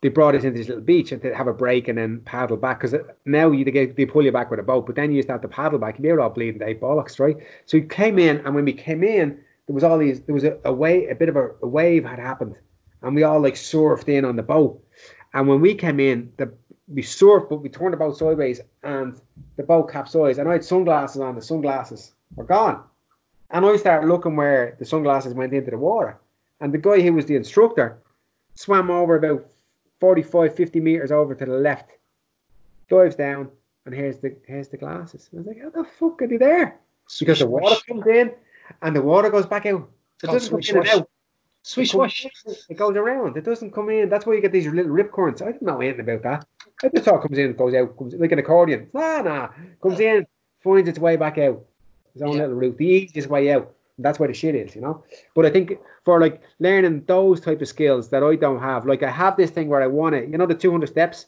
they 0.01 0.09
brought 0.09 0.35
us 0.35 0.43
into 0.43 0.57
this 0.57 0.67
little 0.67 0.83
beach 0.83 1.11
and 1.11 1.21
to 1.21 1.35
have 1.35 1.47
a 1.47 1.53
break 1.53 1.87
and 1.87 1.97
then 1.97 2.21
paddle 2.21 2.57
back 2.57 2.79
because 2.79 2.95
now 3.25 3.51
you 3.51 3.65
they, 3.65 3.71
get, 3.71 3.95
they 3.95 4.05
pull 4.05 4.23
you 4.23 4.31
back 4.31 4.49
with 4.49 4.59
a 4.59 4.63
boat, 4.63 4.85
but 4.85 4.95
then 4.95 5.11
you 5.11 5.17
used 5.17 5.27
to 5.27 5.47
paddle 5.47 5.79
back 5.79 5.97
and 5.97 6.05
they 6.05 6.11
were 6.11 6.21
all 6.21 6.29
bleeding 6.29 6.59
they 6.59 6.75
bollocks, 6.75 7.19
right? 7.19 7.37
So 7.65 7.77
we 7.77 7.85
came 7.85 8.19
in 8.19 8.37
and 8.45 8.55
when 8.55 8.65
we 8.65 8.73
came 8.73 9.03
in, 9.03 9.39
there 9.67 9.73
was 9.73 9.83
all 9.83 9.97
these, 9.97 10.21
there 10.21 10.35
was 10.35 10.43
a, 10.43 10.57
a 10.63 10.73
wave, 10.73 11.09
a 11.09 11.15
bit 11.15 11.29
of 11.29 11.35
a, 11.35 11.49
a 11.61 11.67
wave 11.67 12.05
had 12.05 12.19
happened 12.19 12.55
and 13.01 13.15
we 13.15 13.23
all 13.23 13.41
like 13.41 13.55
surfed 13.55 14.09
in 14.09 14.25
on 14.25 14.35
the 14.35 14.43
boat. 14.43 14.81
And 15.33 15.47
when 15.47 15.59
we 15.59 15.75
came 15.75 15.99
in, 15.99 16.31
the 16.37 16.51
we 16.87 17.01
surfed, 17.01 17.49
but 17.49 17.57
we 17.57 17.69
turned 17.69 17.97
boat 17.97 18.17
sideways 18.17 18.61
and 18.83 19.19
the 19.57 19.63
boat 19.63 19.91
capsized. 19.91 20.39
And 20.39 20.47
I 20.47 20.53
had 20.53 20.63
sunglasses 20.63 21.21
on, 21.21 21.35
the 21.35 21.41
sunglasses 21.41 22.13
were 22.35 22.43
gone. 22.43 22.83
And 23.51 23.65
I 23.65 23.75
started 23.77 24.07
looking 24.07 24.35
where 24.35 24.75
the 24.79 24.85
sunglasses 24.85 25.33
went 25.33 25.53
into 25.53 25.71
the 25.71 25.77
water. 25.77 26.17
And 26.61 26.73
the 26.73 26.77
guy 26.77 27.01
who 27.01 27.13
was 27.13 27.25
the 27.25 27.35
instructor 27.35 27.97
swam 28.55 28.89
over 28.89 29.15
about 29.15 29.45
45, 29.99 30.55
50 30.55 30.79
meters 30.79 31.11
over 31.11 31.35
to 31.35 31.45
the 31.45 31.57
left, 31.57 31.91
dives 32.89 33.15
down, 33.15 33.49
and 33.85 33.93
here's 33.93 34.19
the 34.19 34.35
here's 34.47 34.67
the 34.67 34.77
glasses. 34.77 35.29
I 35.33 35.37
was 35.37 35.47
like, 35.47 35.61
how 35.61 35.69
the 35.69 35.85
fuck 35.99 36.21
are 36.21 36.27
they 36.27 36.37
there? 36.37 36.79
Because 37.19 37.39
the 37.39 37.47
water 37.47 37.75
comes 37.87 38.05
in 38.07 38.31
and 38.81 38.95
the 38.95 39.01
water 39.01 39.29
goes 39.29 39.45
back 39.45 39.65
out. 39.65 39.87
It 40.23 40.27
doesn't 40.27 40.49
come 40.49 40.61
swish, 40.61 40.69
in 40.69 40.77
and 40.77 40.87
out. 40.87 41.09
Swish 41.61 41.91
swash. 41.91 42.25
It 42.69 42.77
goes 42.77 42.95
around. 42.95 43.37
It 43.37 43.43
doesn't 43.43 43.71
come 43.71 43.89
in. 43.89 44.09
That's 44.09 44.25
why 44.25 44.33
you 44.33 44.41
get 44.41 44.51
these 44.51 44.67
little 44.67 44.91
rip 44.91 45.11
currents. 45.11 45.41
I 45.41 45.45
didn't 45.45 45.63
know 45.63 45.81
anything 45.81 46.01
about 46.01 46.23
that. 46.23 46.45
I 46.83 46.89
just 46.89 47.05
thought 47.05 47.19
it 47.19 47.27
comes 47.27 47.37
in, 47.37 47.53
goes 47.53 47.73
out, 47.73 47.97
comes 47.97 48.15
like 48.15 48.31
an 48.31 48.39
accordion. 48.39 48.89
Nah, 48.93 49.21
nah. 49.21 49.49
Comes 49.81 49.99
in, 49.99 50.25
finds 50.63 50.89
its 50.89 50.99
way 50.99 51.15
back 51.15 51.37
out. 51.37 51.63
Its 52.15 52.23
own 52.23 52.33
Yeah. 52.37 52.43
little 52.43 52.55
route. 52.55 52.77
The 52.77 52.85
easiest 52.87 53.29
way 53.29 53.51
out. 53.51 53.71
That's 53.99 54.19
where 54.19 54.27
the 54.27 54.33
shit 54.33 54.55
is, 54.55 54.75
you 54.75 54.81
know. 54.81 55.03
But 55.35 55.45
I 55.45 55.49
think 55.49 55.77
for 56.03 56.19
like 56.19 56.41
learning 56.59 57.03
those 57.07 57.39
type 57.39 57.61
of 57.61 57.67
skills 57.67 58.09
that 58.09 58.23
I 58.23 58.35
don't 58.35 58.59
have, 58.59 58.85
like 58.85 59.03
I 59.03 59.09
have 59.09 59.37
this 59.37 59.51
thing 59.51 59.67
where 59.69 59.81
I 59.81 59.87
want 59.87 60.15
to, 60.15 60.21
you 60.25 60.37
know, 60.37 60.45
the 60.45 60.55
200 60.55 60.87
steps. 60.87 61.27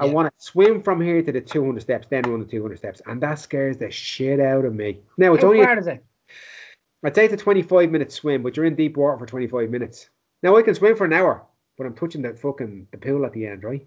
I 0.00 0.06
Yeah. 0.06 0.12
want 0.12 0.28
to 0.28 0.32
swim 0.44 0.80
from 0.80 1.00
here 1.00 1.22
to 1.22 1.32
the 1.32 1.40
200 1.40 1.80
steps, 1.80 2.06
then 2.08 2.22
run 2.22 2.38
the 2.38 2.46
200 2.46 2.78
steps, 2.78 3.02
and 3.06 3.20
that 3.22 3.40
scares 3.40 3.78
the 3.78 3.90
shit 3.90 4.38
out 4.38 4.64
of 4.64 4.72
me. 4.74 5.00
Now 5.16 5.34
it's 5.34 5.42
How 5.42 5.48
only, 5.50 5.64
far 5.64 5.76
is 5.76 5.88
it? 5.88 6.04
I'd 7.02 7.14
say 7.16 7.24
it's 7.24 7.34
a 7.34 7.36
25 7.36 7.90
minute 7.90 8.12
swim, 8.12 8.42
but 8.44 8.56
you're 8.56 8.66
in 8.66 8.76
deep 8.76 8.96
water 8.96 9.18
for 9.18 9.26
25 9.26 9.70
minutes. 9.70 10.08
Now 10.42 10.56
I 10.56 10.62
can 10.62 10.74
swim 10.76 10.94
for 10.94 11.04
an 11.04 11.12
hour, 11.12 11.42
but 11.76 11.84
I'm 11.86 11.94
touching 11.94 12.22
the 12.22 12.32
fucking 12.34 12.86
the 12.92 12.98
pool 12.98 13.24
at 13.26 13.32
the 13.32 13.46
end, 13.46 13.64
right? 13.64 13.84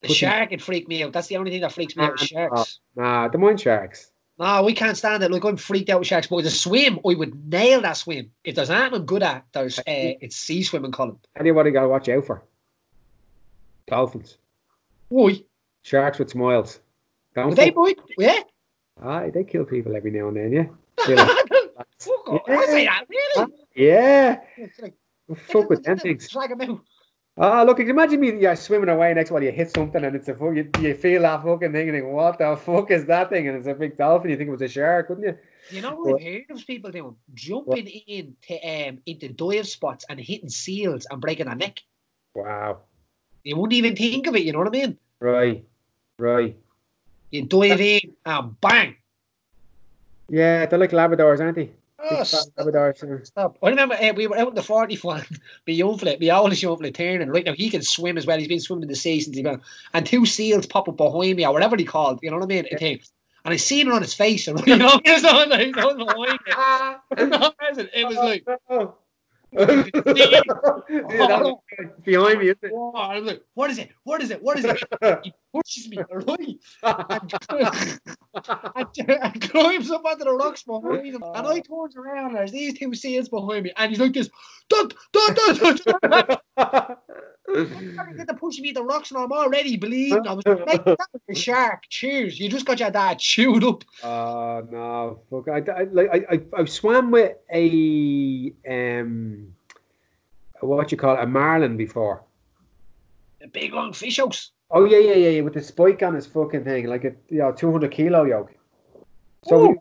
The 0.00 0.08
them- 0.08 0.14
shark 0.14 0.50
would 0.50 0.62
freak 0.62 0.88
me 0.88 1.02
out. 1.02 1.12
That's 1.12 1.26
the 1.28 1.36
only 1.36 1.50
thing 1.50 1.60
that 1.60 1.72
freaks 1.72 1.94
me 1.94 2.04
out. 2.04 2.14
is 2.14 2.22
Ah, 2.22 2.48
Sharks. 2.48 2.80
Nah, 2.96 3.28
the 3.28 3.36
mind 3.36 3.60
sharks. 3.60 4.09
No, 4.40 4.62
we 4.62 4.72
can't 4.72 4.96
stand 4.96 5.22
it. 5.22 5.30
Like 5.30 5.44
I'm 5.44 5.58
freaked 5.58 5.90
out 5.90 5.98
with 5.98 6.08
sharks, 6.08 6.26
but 6.26 6.46
a 6.46 6.50
swim, 6.50 6.98
I 7.06 7.14
would 7.14 7.52
nail 7.52 7.82
that 7.82 7.98
swim. 7.98 8.30
If 8.42 8.54
there's 8.54 8.70
anything 8.70 8.94
I'm 8.94 9.04
good 9.04 9.22
at, 9.22 9.44
there's 9.52 9.78
uh, 9.80 9.82
it's 9.86 10.34
sea 10.34 10.62
swimming, 10.62 10.92
Colin. 10.92 11.18
What 11.36 11.66
you 11.66 11.72
gotta 11.72 11.88
watch 11.88 12.08
out 12.08 12.24
for. 12.24 12.42
Dolphins. 13.86 14.38
Why? 15.10 15.44
Sharks 15.82 16.18
with 16.18 16.30
smiles. 16.30 16.80
Don't 17.34 17.54
they 17.54 17.68
boy? 17.68 17.92
Yeah. 18.16 18.40
Aye, 19.02 19.30
they 19.32 19.44
kill 19.44 19.66
people 19.66 19.94
every 19.94 20.10
now 20.10 20.28
and 20.28 20.36
then, 20.38 20.52
yeah. 20.52 20.66
Fuck 21.98 22.28
off. 22.28 22.42
I 22.48 22.66
say 22.66 22.84
that, 22.86 23.04
really? 23.10 23.52
yeah. 23.74 24.40
Fuck 25.36 25.68
with 25.68 25.82
them 25.84 25.98
things. 25.98 26.28
Drag 26.30 26.50
'em 26.50 26.62
out. 26.62 26.80
Oh, 27.42 27.64
look, 27.64 27.78
can 27.78 27.86
you 27.86 27.92
imagine 27.94 28.20
me 28.20 28.38
you're 28.38 28.54
swimming 28.54 28.90
away 28.90 29.14
next 29.14 29.30
while 29.30 29.42
you 29.42 29.50
hit 29.50 29.70
something 29.70 30.04
and 30.04 30.14
it's 30.14 30.28
a 30.28 30.36
you, 30.38 30.68
you 30.78 30.92
feel 30.92 31.22
that 31.22 31.42
fucking 31.42 31.72
thing 31.72 31.88
and 31.88 31.96
think, 31.96 32.12
what 32.12 32.36
the 32.36 32.54
fuck 32.54 32.90
is 32.90 33.06
that 33.06 33.30
thing? 33.30 33.48
And 33.48 33.56
it's 33.56 33.66
a 33.66 33.72
big 33.72 33.96
dolphin, 33.96 34.30
you 34.30 34.36
think 34.36 34.48
it 34.48 34.52
was 34.52 34.60
a 34.60 34.68
shark, 34.68 35.08
wouldn't 35.08 35.26
you? 35.26 35.38
You 35.74 35.80
know 35.80 35.94
what 35.94 36.20
I've 36.20 36.22
heard 36.22 36.50
of 36.50 36.66
people 36.66 36.90
doing? 36.90 37.16
Jumping 37.32 37.86
in 37.86 38.36
to, 38.46 38.88
um, 38.88 38.98
into 39.06 39.30
dive 39.30 39.66
spots 39.66 40.04
and 40.10 40.20
hitting 40.20 40.50
seals 40.50 41.06
and 41.10 41.18
breaking 41.18 41.46
their 41.46 41.54
neck. 41.54 41.80
Wow. 42.34 42.80
You 43.42 43.56
wouldn't 43.56 43.72
even 43.72 43.96
think 43.96 44.26
of 44.26 44.36
it, 44.36 44.42
you 44.42 44.52
know 44.52 44.58
what 44.58 44.68
I 44.68 44.72
mean? 44.72 44.98
Right. 45.18 45.64
Right. 46.18 46.58
You 47.30 47.46
dive 47.46 47.80
in 47.80 48.16
and 48.26 48.60
bang. 48.60 48.96
Yeah, 50.28 50.66
they're 50.66 50.78
like 50.78 50.90
Labradors, 50.90 51.40
aren't 51.40 51.56
they? 51.56 51.70
Oh, 52.02 52.22
stop. 52.22 52.48
Stop. 53.24 53.58
I 53.62 53.68
remember 53.68 53.94
uh, 53.94 54.12
we 54.14 54.26
were 54.26 54.38
out 54.38 54.48
in 54.48 54.54
the 54.54 54.62
40 54.62 54.96
flat, 54.96 55.26
my 55.66 55.72
young 55.74 55.98
fella, 55.98 56.16
my 56.20 56.30
oldest 56.30 56.62
young 56.62 56.76
fella 56.78 56.90
turning. 56.90 57.28
Right 57.28 57.44
now, 57.44 57.52
he 57.52 57.68
can 57.70 57.82
swim 57.82 58.16
as 58.16 58.26
well. 58.26 58.38
He's 58.38 58.48
been 58.48 58.60
swimming 58.60 58.84
in 58.84 58.88
the 58.88 58.96
sea 58.96 59.20
since 59.20 59.36
he's 59.36 59.44
been. 59.44 59.60
And 59.92 60.06
two 60.06 60.24
seals 60.26 60.66
pop 60.66 60.88
up 60.88 60.96
behind 60.96 61.36
me, 61.36 61.46
or 61.46 61.52
whatever 61.52 61.76
they 61.76 61.84
called, 61.84 62.20
you 62.22 62.30
know 62.30 62.36
what 62.38 62.44
I 62.44 62.48
mean? 62.48 62.66
Yeah. 62.70 62.96
And 63.44 63.54
I 63.54 63.56
seen 63.56 63.88
it 63.88 63.92
on 63.92 64.02
his 64.02 64.14
face, 64.14 64.48
and 64.48 64.58
you 64.66 64.76
know, 64.76 65.00
it's 65.04 65.22
not 65.22 65.48
like, 65.48 65.68
it's 65.68 65.76
not 65.76 67.56
behind 67.58 67.76
me. 67.76 67.88
It 67.94 68.06
was 68.06 68.16
like, 68.16 68.44
Oh. 69.56 69.66
yeah, 69.66 71.26
that 71.26 71.40
was 71.42 71.60
behind 72.04 72.38
me, 72.38 72.46
isn't 72.46 72.62
it? 72.62 72.72
Whoa, 72.72 72.92
I 72.92 73.18
was 73.18 73.24
like, 73.24 73.42
what 73.54 73.70
is 73.70 73.78
it? 73.78 73.90
What 74.04 74.22
is 74.22 74.30
it? 74.30 74.42
What 74.42 74.58
is 74.58 74.64
it? 74.64 74.78
He 75.24 75.32
pushes 75.52 75.88
me, 75.88 75.98
and, 75.98 77.34
and 79.08 79.40
climbs 79.50 79.90
up 79.90 80.04
onto 80.04 80.24
the 80.24 80.32
rocks 80.32 80.62
behind 80.62 81.06
him. 81.06 81.22
And 81.34 81.46
I 81.46 81.60
turns 81.60 81.96
around 81.96 82.26
and 82.26 82.36
there's 82.36 82.52
these 82.52 82.78
two 82.78 82.94
seals 82.94 83.28
behind 83.28 83.64
me. 83.64 83.72
And 83.76 83.90
he's 83.90 84.00
like 84.00 84.12
this, 84.12 84.30
dun, 84.68 84.88
dun, 85.12 85.34
dun, 85.34 85.56
dun, 85.56 86.38
dun. 86.56 86.96
I'm 87.56 88.16
get 88.16 88.28
to 88.28 88.34
push 88.34 88.58
me 88.58 88.72
the 88.72 88.82
rocks 88.82 89.10
and 89.10 89.20
I'm 89.20 89.32
already 89.32 89.76
bleeding. 89.76 90.26
I 90.26 90.32
was 90.32 90.46
like, 90.46 90.66
"Mate, 90.66 90.84
that 90.84 90.98
was 91.12 91.22
a 91.28 91.34
shark. 91.34 91.84
Cheers. 91.88 92.38
You 92.38 92.48
just 92.48 92.66
got 92.66 92.80
your 92.80 92.90
dad 92.90 93.18
chewed 93.18 93.64
up. 93.64 93.84
Oh 94.02 94.66
no! 94.70 95.20
Fuck! 95.30 95.48
I, 95.48 95.72
I 95.72 95.82
like 95.84 96.26
I, 96.30 96.40
I 96.56 96.64
swam 96.64 97.10
with 97.10 97.36
a 97.52 98.52
um 98.68 99.54
what 100.60 100.92
you 100.92 100.98
call 100.98 101.16
it, 101.16 101.22
a 101.22 101.26
marlin 101.26 101.76
before. 101.76 102.22
A 103.42 103.48
big 103.48 103.72
long 103.72 103.92
fish 103.92 104.18
house. 104.18 104.52
Oh 104.70 104.84
yeah 104.84 104.98
yeah 104.98 105.14
yeah 105.14 105.28
yeah 105.30 105.40
with 105.40 105.54
the 105.54 105.62
spike 105.62 106.02
on 106.02 106.14
his 106.14 106.26
fucking 106.26 106.64
thing 106.64 106.86
like 106.86 107.04
a 107.04 107.12
you 107.28 107.38
know 107.38 107.52
two 107.52 107.72
hundred 107.72 107.90
kilo 107.90 108.24
yoke. 108.24 108.54
So 109.44 109.68
we, 109.68 109.78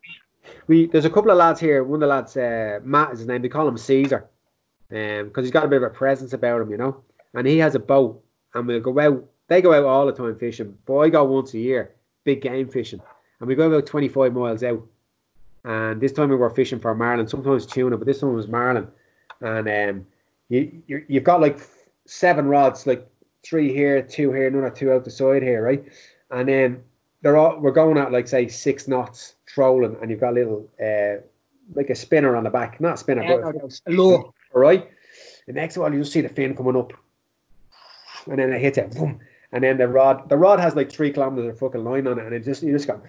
we 0.67 0.85
there's 0.87 1.05
a 1.05 1.09
couple 1.09 1.31
of 1.31 1.37
lads 1.37 1.59
here. 1.59 1.83
One 1.83 2.01
of 2.01 2.01
the 2.01 2.07
lads, 2.07 2.37
uh, 2.37 2.79
Matt 2.83 3.11
is 3.13 3.19
his 3.19 3.27
name. 3.27 3.41
They 3.41 3.49
call 3.49 3.67
him 3.67 3.77
Caesar, 3.77 4.29
um, 4.91 5.27
because 5.27 5.45
he's 5.45 5.51
got 5.51 5.65
a 5.65 5.67
bit 5.67 5.83
of 5.83 5.83
a 5.83 5.93
presence 5.93 6.33
about 6.33 6.61
him, 6.61 6.71
you 6.71 6.77
know. 6.77 7.03
And 7.33 7.45
he 7.47 7.57
has 7.59 7.75
a 7.75 7.79
boat, 7.79 8.23
and 8.53 8.67
we'll 8.67 8.79
go 8.79 8.99
out. 8.99 9.23
They 9.47 9.61
go 9.61 9.73
out 9.73 9.85
all 9.85 10.05
the 10.05 10.11
time 10.13 10.37
fishing, 10.37 10.77
but 10.85 10.97
I 10.99 11.09
go 11.09 11.23
once 11.23 11.53
a 11.53 11.59
year, 11.59 11.91
big 12.23 12.41
game 12.41 12.67
fishing, 12.69 13.01
and 13.39 13.47
we 13.47 13.55
go 13.55 13.67
about 13.71 13.85
twenty 13.85 14.07
five 14.07 14.33
miles 14.33 14.63
out. 14.63 14.85
And 15.63 15.99
this 16.01 16.13
time 16.13 16.29
we 16.29 16.35
were 16.35 16.49
fishing 16.49 16.79
for 16.79 16.95
marlin, 16.95 17.27
sometimes 17.27 17.65
tuna, 17.65 17.97
but 17.97 18.07
this 18.07 18.21
one 18.21 18.33
was 18.33 18.47
marlin. 18.47 18.87
And 19.41 19.67
um, 19.67 20.07
you, 20.49 20.81
you 20.87 21.05
you've 21.07 21.23
got 21.23 21.41
like 21.41 21.59
seven 22.05 22.47
rods, 22.47 22.87
like 22.87 23.07
three 23.43 23.71
here, 23.73 24.01
two 24.01 24.31
here, 24.31 24.47
another 24.47 24.69
two 24.69 24.91
out 24.91 25.03
the 25.03 25.11
side 25.11 25.43
here, 25.43 25.63
right? 25.63 25.83
And 26.31 26.47
then 26.47 26.83
they're 27.21 27.37
all 27.37 27.59
we're 27.59 27.71
going 27.71 27.97
at 27.97 28.11
like 28.11 28.27
say 28.27 28.47
six 28.47 28.87
knots 28.87 29.35
trolling, 29.45 29.97
and 30.01 30.09
you've 30.09 30.19
got 30.21 30.31
a 30.31 30.39
little 30.39 30.67
uh 30.83 31.21
like 31.75 31.89
a 31.91 31.95
spinner 31.95 32.35
on 32.35 32.43
the 32.43 32.49
back, 32.49 32.79
not 32.81 32.95
a 32.95 32.97
spinner, 32.97 33.23
Yeah, 33.23 33.51
but 33.51 33.55
no, 33.87 34.03
low. 34.03 34.33
all 34.55 34.61
right. 34.61 34.89
The 35.45 35.53
next 35.53 35.77
one 35.77 35.93
you 35.93 35.99
just 35.99 36.13
see 36.13 36.21
the 36.21 36.29
fin 36.29 36.55
coming 36.55 36.75
up, 36.75 36.93
and 38.27 38.39
then 38.39 38.51
it 38.51 38.61
hits 38.61 38.77
it, 38.77 38.91
boom, 38.95 39.19
and 39.51 39.63
then 39.63 39.77
the 39.77 39.87
rod, 39.87 40.29
the 40.29 40.37
rod 40.37 40.59
has 40.59 40.75
like 40.75 40.91
three 40.91 41.11
kilometers 41.11 41.53
of 41.53 41.59
fucking 41.59 41.83
line 41.83 42.07
on 42.07 42.19
it, 42.19 42.25
and 42.25 42.33
it 42.33 42.43
just 42.43 42.63
you 42.63 42.71
just 42.71 42.87
go 42.87 43.01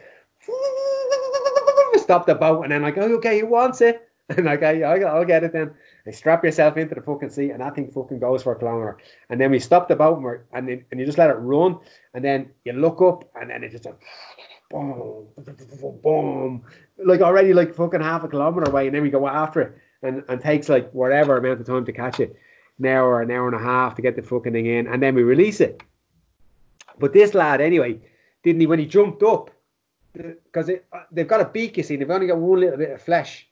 stop 1.98 2.26
the 2.26 2.34
boat, 2.34 2.62
and 2.62 2.72
then 2.72 2.82
like, 2.82 2.98
oh, 2.98 3.14
okay, 3.16 3.36
he 3.36 3.42
wants 3.42 3.80
it, 3.80 4.08
and 4.36 4.46
like, 4.46 4.62
I, 4.62 4.82
I, 4.82 4.98
I'll 5.00 5.24
get 5.24 5.44
it 5.44 5.52
then. 5.52 5.72
And 6.06 6.14
strap 6.14 6.44
yourself 6.44 6.76
into 6.76 6.94
the 6.94 7.02
fucking 7.02 7.30
seat, 7.30 7.50
and 7.50 7.60
that 7.60 7.74
thing 7.74 7.90
fucking 7.90 8.20
goes 8.20 8.42
for 8.42 8.52
a 8.52 8.56
kilometer. 8.56 8.96
And 9.28 9.40
then 9.40 9.50
we 9.50 9.58
stop 9.58 9.88
the 9.88 9.96
boat, 9.96 10.14
and, 10.16 10.24
we're, 10.24 10.40
and, 10.52 10.68
then, 10.68 10.84
and 10.90 11.00
you 11.00 11.06
just 11.06 11.18
let 11.18 11.30
it 11.30 11.34
run, 11.34 11.78
and 12.14 12.24
then 12.24 12.50
you 12.64 12.72
look 12.72 13.02
up, 13.02 13.30
and 13.34 13.50
then 13.50 13.64
it 13.64 13.70
just. 13.70 13.84
Like, 13.84 14.00
boom, 14.70 15.26
boom, 16.00 16.62
like 17.04 17.20
already 17.20 17.52
like 17.52 17.74
fucking 17.74 18.00
half 18.00 18.22
a 18.22 18.28
kilometer 18.28 18.70
away, 18.70 18.86
and 18.86 18.94
then 18.94 19.02
we 19.02 19.10
go 19.10 19.26
after 19.26 19.60
it, 19.62 19.76
and 20.02 20.22
and 20.28 20.40
takes 20.40 20.68
like 20.68 20.88
whatever 20.92 21.36
amount 21.36 21.60
of 21.60 21.66
time 21.66 21.84
to 21.84 21.92
catch 21.92 22.20
it, 22.20 22.36
an 22.80 22.86
hour 22.86 23.14
or 23.14 23.22
an 23.22 23.30
hour 23.30 23.46
and 23.46 23.56
a 23.56 23.60
half 23.60 23.94
to 23.94 24.02
get 24.02 24.16
the 24.16 24.22
fucking 24.22 24.52
thing 24.52 24.66
in, 24.66 24.86
and 24.86 25.02
then 25.02 25.14
we 25.14 25.22
release 25.22 25.60
it. 25.60 25.82
But 26.98 27.12
this 27.12 27.34
lad, 27.34 27.60
anyway, 27.60 28.00
didn't 28.42 28.60
he? 28.60 28.66
When 28.66 28.78
he 28.78 28.86
jumped 28.86 29.22
up, 29.22 29.50
because 30.12 30.70
they've 31.12 31.28
got 31.28 31.40
a 31.40 31.44
beak, 31.44 31.76
you 31.76 31.82
see, 31.82 31.96
they've 31.96 32.10
only 32.10 32.26
got 32.26 32.38
one 32.38 32.60
little 32.60 32.78
bit 32.78 32.90
of 32.90 33.00
flesh, 33.00 33.48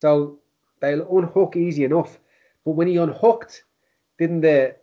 so 0.00 0.38
they'll 0.80 1.18
unhook 1.18 1.56
easy 1.56 1.84
enough. 1.84 2.18
But 2.64 2.72
when 2.72 2.88
he 2.88 2.96
unhooked, 2.96 3.64
didn't 4.18 4.40
the 4.40 4.76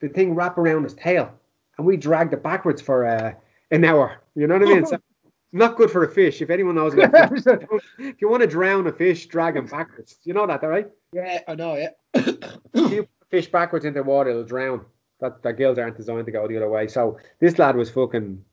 the 0.00 0.08
thing 0.08 0.34
wrap 0.34 0.58
around 0.58 0.84
his 0.84 0.94
tail, 0.94 1.32
and 1.78 1.86
we 1.86 1.96
dragged 1.96 2.32
it 2.32 2.42
backwards 2.42 2.82
for 2.82 3.06
uh, 3.06 3.32
an 3.70 3.84
hour. 3.84 4.20
You 4.34 4.46
know 4.46 4.58
what 4.58 4.68
I 4.68 4.74
mean? 4.74 4.86
So, 4.86 4.98
not 5.52 5.76
good 5.76 5.90
for 5.90 6.04
a 6.04 6.10
fish. 6.10 6.42
If 6.42 6.50
anyone 6.50 6.74
knows 6.74 6.94
if 6.96 8.20
you 8.20 8.28
want 8.28 8.42
to 8.42 8.46
drown 8.46 8.86
a 8.86 8.92
fish, 8.92 9.26
drag 9.26 9.56
him 9.56 9.66
backwards. 9.66 10.18
You 10.24 10.34
know 10.34 10.46
that, 10.46 10.62
right? 10.62 10.88
Yeah, 11.12 11.40
I 11.46 11.54
know, 11.54 11.76
yeah. 11.76 11.90
If 13.32 13.36
you 13.36 13.40
put 13.40 13.40
a 13.40 13.42
fish 13.42 13.52
backwards 13.52 13.84
into 13.84 14.00
the 14.00 14.04
water, 14.04 14.30
it'll 14.30 14.44
drown. 14.44 14.84
That 15.20 15.42
their 15.42 15.52
gills 15.52 15.78
aren't 15.78 15.96
designed 15.96 16.26
to 16.26 16.32
go 16.32 16.48
the 16.48 16.56
other 16.56 16.68
way. 16.68 16.88
So 16.88 17.18
this 17.38 17.58
lad 17.58 17.76
was 17.76 17.90
fucking 17.90 18.44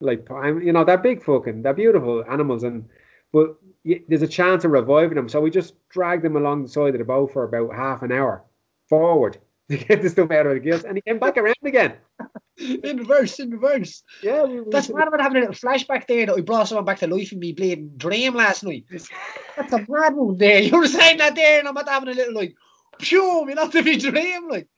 like, 0.00 0.26
you 0.28 0.72
know, 0.72 0.84
they're 0.84 0.98
big 0.98 1.22
fucking, 1.22 1.62
they're 1.62 1.74
beautiful 1.74 2.24
animals, 2.28 2.64
and 2.64 2.88
but 3.32 3.56
there's 3.84 4.22
a 4.22 4.28
chance 4.28 4.64
of 4.64 4.72
reviving 4.72 5.14
them. 5.14 5.28
So 5.28 5.40
we 5.40 5.50
just 5.50 5.74
dragged 5.88 6.24
them 6.24 6.36
along 6.36 6.62
the 6.62 6.68
side 6.68 6.94
of 6.94 6.98
the 6.98 7.04
boat 7.04 7.32
for 7.32 7.44
about 7.44 7.74
half 7.74 8.02
an 8.02 8.12
hour 8.12 8.42
forward 8.88 9.38
to 9.70 9.76
get 9.76 10.02
the 10.02 10.08
stuff 10.08 10.30
out 10.32 10.46
of 10.46 10.54
the 10.54 10.60
gills, 10.60 10.84
and 10.84 10.96
he 10.96 11.02
came 11.02 11.18
back 11.18 11.36
around 11.36 11.54
again. 11.64 11.94
in 12.58 12.96
reverse, 12.96 13.38
in 13.38 13.50
reverse. 13.50 14.02
Yeah, 14.22 14.44
we, 14.44 14.60
we, 14.60 14.70
That's 14.70 14.90
mad 14.90 15.08
about 15.08 15.20
having 15.20 15.38
a 15.38 15.46
little 15.46 15.54
flashback 15.54 16.06
there 16.06 16.26
that 16.26 16.34
we 16.34 16.42
brought 16.42 16.68
someone 16.68 16.84
back 16.84 16.98
to 16.98 17.06
life 17.06 17.32
in 17.32 17.38
me 17.38 17.52
bleeding 17.52 17.92
dream 17.96 18.34
last 18.34 18.64
night. 18.64 18.84
That's 19.56 19.72
a 19.72 19.86
mad 19.88 20.14
one 20.14 20.36
there. 20.38 20.60
You 20.60 20.76
were 20.76 20.86
saying 20.86 21.18
that 21.18 21.34
there, 21.34 21.60
and 21.60 21.68
I'm 21.68 21.76
about 21.76 21.88
having 21.88 22.08
a 22.08 22.14
little 22.14 22.34
like, 22.34 22.54
phew, 23.00 23.48
you 23.48 23.54
know, 23.54 23.68
to 23.68 23.82
be 23.82 23.96
dream 23.96 24.48
like. 24.48 24.68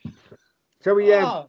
so 0.81 0.95
we 0.95 1.13
um, 1.13 1.25
Ah, 1.25 1.47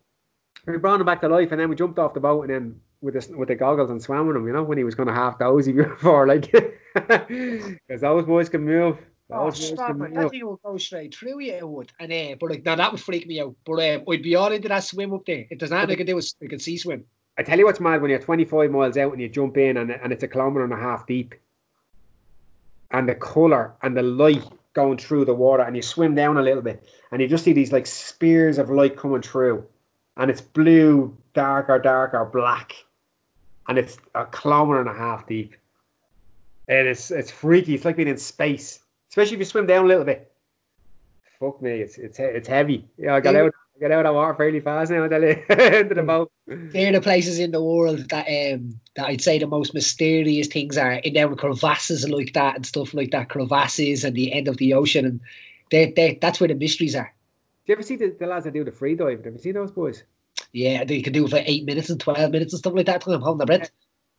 we 0.66 0.78
brought 0.78 1.00
him 1.00 1.06
back 1.06 1.22
to 1.22 1.30
life, 1.30 1.52
and 1.52 1.60
then 1.60 1.70
we 1.70 1.76
jumped 1.76 2.00
off 2.00 2.14
the 2.14 2.20
boat, 2.20 2.44
and 2.44 2.50
then 2.50 2.80
with 3.02 3.16
the 3.16 3.38
with 3.38 3.50
the 3.50 3.56
goggles 3.56 3.90
and 3.90 4.02
swam 4.02 4.28
with 4.28 4.36
him. 4.36 4.48
You 4.48 4.54
know, 4.54 4.64
when 4.64 4.78
he 4.78 4.84
was 4.84 4.96
kind 4.96 5.10
of 5.10 5.16
half 5.16 5.40
dozy 5.40 5.72
before, 5.74 6.28
like, 6.28 6.52
because 6.94 8.02
those 8.02 8.26
boys 8.26 8.50
can 8.50 8.64
move. 8.64 8.98
Oh, 9.30 9.50
stop 9.50 9.90
it. 9.90 10.14
That 10.14 10.30
thing 10.30 10.46
will 10.46 10.60
go 10.64 10.78
straight 10.78 11.16
through 11.16 11.40
you, 11.40 11.54
it 11.54 11.68
would. 11.68 11.92
And 12.00 12.12
uh, 12.12 12.36
but 12.40 12.52
like 12.52 12.66
now 12.66 12.76
that 12.76 12.92
would 12.92 13.02
freak 13.02 13.28
me 13.28 13.42
out. 13.42 13.56
But 13.66 13.74
um, 13.74 14.04
I'd 14.10 14.22
be 14.22 14.36
all 14.36 14.52
into 14.52 14.68
that 14.68 14.84
swim 14.84 15.14
up 15.14 15.26
there. 15.26 15.46
If 15.50 15.60
there's 15.60 15.72
nothing 15.72 15.92
I 15.92 15.96
can 15.96 16.06
do, 16.06 16.18
is 16.18 16.36
I 16.44 16.48
can 16.48 16.60
see 16.60 16.78
swim. 16.78 17.06
I 17.38 17.42
tell 17.42 17.58
you 17.58 17.66
what's 17.66 17.80
mad 17.80 18.02
when 18.02 18.12
you're 18.12 18.20
25 18.20 18.70
miles 18.70 18.96
out 18.96 19.12
and 19.12 19.20
you 19.20 19.28
jump 19.28 19.58
in 19.58 19.78
and, 19.78 19.90
and 19.90 20.14
it's 20.14 20.22
a 20.22 20.28
kilometre 20.28 20.66
and 20.66 20.74
a 20.74 20.78
half 20.78 21.08
deep. 21.08 21.34
And 22.92 23.10
the 23.10 23.16
colour 23.16 23.74
and 23.82 23.98
the 23.98 24.04
light 24.04 24.46
going 24.74 24.98
through 24.98 25.26
the 25.26 25.34
water 25.34 25.64
and 25.64 25.76
you 25.76 25.82
swim 25.82 26.16
down 26.16 26.38
a 26.38 26.42
little 26.42 26.62
bit 26.62 26.88
and 27.12 27.22
you 27.22 27.28
just 27.28 27.44
see 27.44 27.54
these 27.54 27.72
like 27.72 27.86
spears 27.86 28.58
of 28.58 28.70
light 28.70 28.98
coming 28.98 29.22
through. 29.22 29.66
And 30.18 30.30
it's 30.30 30.42
blue, 30.42 31.16
darker, 31.34 31.80
darker, 31.80 32.26
black. 32.26 32.76
And 33.68 33.78
it's 33.78 33.98
a 34.14 34.26
kilometre 34.26 34.82
and 34.82 34.90
a 34.90 34.94
half 34.94 35.26
deep. 35.28 35.56
And 36.68 36.88
it's 36.88 37.12
it's 37.12 37.32
freaky. 37.32 37.76
It's 37.76 37.86
like 37.86 37.96
being 37.96 38.08
in 38.08 38.18
space. 38.18 38.80
Especially 39.10 39.34
if 39.34 39.40
you 39.40 39.46
swim 39.46 39.68
down 39.68 39.86
a 39.86 39.88
little 39.88 40.04
bit. 40.04 40.32
Fuck 41.40 41.62
me, 41.62 41.82
it's 41.82 41.98
it's 41.98 42.20
it's 42.20 42.48
heavy. 42.48 42.88
Yeah, 42.98 43.16
I 43.16 43.20
got 43.20 43.36
out 43.36 43.54
I 43.76 43.80
got 43.80 43.92
out 43.92 44.06
of 44.06 44.16
water 44.16 44.36
fairly 44.36 44.60
fast 44.60 44.92
now. 44.92 45.04
Into 45.04 45.94
the 45.96 46.04
boat. 46.06 46.32
They're 46.48 46.92
the 46.92 47.02
places 47.02 47.40
in 47.40 47.52
the 47.52 47.64
world 47.64 48.10
that 48.10 48.28
um 48.28 48.80
that 48.96 49.08
I'd 49.08 49.22
say 49.22 49.40
the 49.40 49.48
most 49.48 49.74
mysterious 49.74 50.48
things 50.48 50.78
are 50.78 50.94
in 50.94 51.14
there 51.14 51.28
with 51.28 51.40
crevasses 51.40 52.08
like 52.08 52.34
that 52.34 52.56
and 52.56 52.66
stuff 52.66 52.94
like 52.94 53.12
that. 53.12 53.30
Crevasses 53.30 54.04
and 54.04 54.16
the 54.16 54.32
end 54.32 54.48
of 54.48 54.58
the 54.58 54.74
ocean 54.74 55.06
and 55.06 55.20
they 55.72 55.92
they 55.96 56.20
that's 56.22 56.40
where 56.40 56.48
the 56.48 56.56
mysteries 56.56 56.96
are. 56.96 57.12
Do 57.66 57.72
you 57.72 57.76
ever 57.76 57.84
see 57.84 57.96
the, 57.96 58.16
the 58.20 58.28
lads 58.28 58.46
that 58.46 58.54
do 58.54 58.64
the 58.64 58.72
free 58.72 58.96
dive? 58.96 59.24
Have 59.24 59.34
you 59.34 59.40
seen 59.40 59.54
those 59.54 59.72
boys? 59.72 60.04
Yeah, 60.52 60.84
they 60.84 61.02
can 61.02 61.14
do 61.14 61.26
it 61.26 61.32
for 61.32 61.42
eight 61.46 61.66
minutes 61.66 61.90
and 61.90 62.00
twelve 62.00 62.32
minutes 62.32 62.54
and 62.54 62.60
stuff 62.60 62.74
like 62.74 62.86
that. 62.86 63.08
I'm 63.08 63.22
holding 63.22 63.48
their 63.48 63.58
breath. 63.58 63.72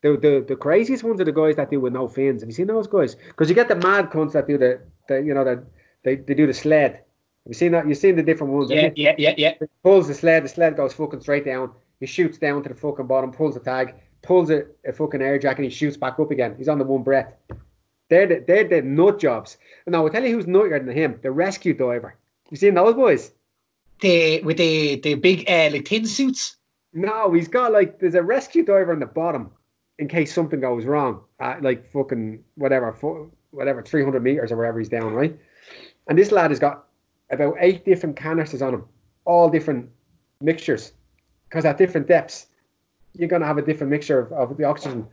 The, 0.03 0.17
the 0.17 0.45
the 0.49 0.57
craziest 0.57 1.05
ones 1.05 1.21
are 1.21 1.25
the 1.25 1.33
guys 1.33 1.57
that 1.57 1.71
do 1.71 1.81
with 1.81 1.93
no 1.93 2.09
fins. 2.09 2.43
Have 2.43 2.49
you 2.49 2.55
seen 2.55 2.67
those 2.67 2.89
guys? 2.89 3.15
Because 3.15 3.49
you 3.49 3.55
get 3.55 3.69
the 3.69 3.77
mad 3.77 4.11
cunts 4.11 4.33
that 4.33 4.49
do 4.49 4.59
the, 4.59 4.81
the 5.09 5.23
you 5.23 5.33
know 5.33 5.45
that 5.45 5.65
they, 6.03 6.17
they 6.17 6.35
do 6.35 6.47
the 6.47 6.53
sled. 6.53 7.03
Have 7.45 7.51
you 7.51 7.55
seen 7.55 7.73
that? 7.73 7.87
You've 7.87 7.99
seen 7.99 8.17
the 8.17 8.23
different 8.23 8.55
ones. 8.55 8.71
Yeah, 8.71 8.91
yeah, 8.97 9.15
yeah, 9.19 9.35
yeah. 9.37 9.55
He 9.61 9.67
pulls 9.83 10.09
the 10.09 10.15
sled. 10.15 10.45
The 10.45 10.49
sled 10.49 10.77
goes 10.77 10.95
fucking 10.95 11.21
straight 11.21 11.45
down. 11.45 11.73
He 12.01 12.07
shoots 12.07 12.39
down 12.39 12.63
to 12.63 12.71
the 12.71 12.75
fucking 12.75 13.07
bottom. 13.07 13.33
Pulls 13.33 13.55
the 13.55 13.61
tag. 13.61 13.95
Pulls 14.23 14.49
a, 14.49 14.65
a 14.87 14.93
fucking 14.93 15.21
air 15.21 15.39
jack 15.39 15.59
and 15.59 15.65
he 15.65 15.71
shoots 15.71 15.99
back 15.99 16.19
up 16.19 16.31
again. 16.31 16.55
He's 16.57 16.69
on 16.69 16.79
the 16.79 16.85
one 16.85 17.03
breath. 17.03 17.35
They're 18.09 18.27
the, 18.27 18.45
they're 18.47 18.67
the 18.67 18.81
nut 18.81 19.19
jobs. 19.19 19.59
Now 19.87 20.05
I'll 20.05 20.11
tell 20.11 20.25
you 20.25 20.35
who's 20.35 20.47
nuttier 20.47 20.85
than 20.85 20.97
him. 20.97 21.19
The 21.23 21.31
rescue 21.31 21.75
diver. 21.75 22.17
You 22.51 22.57
seen 22.57 22.75
those 22.75 22.95
boys? 22.95 23.33
The 24.01 24.41
with 24.43 24.57
the 24.57 24.97
the 25.01 25.15
big 25.15 25.45
uh, 25.49 25.69
like 25.71 25.85
tin 25.85 26.07
suits. 26.07 26.57
No, 26.95 27.33
he's 27.33 27.49
got 27.49 27.73
like 27.73 27.99
there's 27.99 28.15
a 28.15 28.23
rescue 28.23 28.65
diver 28.65 28.93
on 28.93 29.01
the 29.01 29.07
bottom 29.07 29.51
in 29.99 30.09
case 30.09 30.33
something 30.33 30.61
goes 30.61 30.87
wrong. 30.87 31.21
At 31.41 31.63
like 31.63 31.91
fucking 31.93 32.43
whatever, 32.55 32.93
whatever, 33.51 33.83
three 33.83 34.03
hundred 34.03 34.23
meters 34.23 34.51
or 34.51 34.57
wherever 34.57 34.79
he's 34.79 34.89
down, 34.89 35.13
right? 35.13 35.39
And 36.09 36.19
this 36.19 36.33
lad 36.33 36.51
has 36.51 36.59
got 36.59 36.87
about 37.31 37.55
eight 37.61 37.85
different 37.85 38.17
canisters 38.17 38.63
on 38.63 38.73
them, 38.73 38.85
all 39.25 39.49
different 39.49 39.89
mixtures, 40.41 40.93
because 41.49 41.65
at 41.65 41.79
different 41.79 42.07
depths, 42.07 42.47
you're 43.15 43.29
gonna 43.29 43.47
have 43.47 43.59
a 43.59 43.63
different 43.63 43.91
mixture 43.91 44.19
of, 44.21 44.33
of 44.33 44.57
the 44.57 44.65
oxygen. 44.65 45.07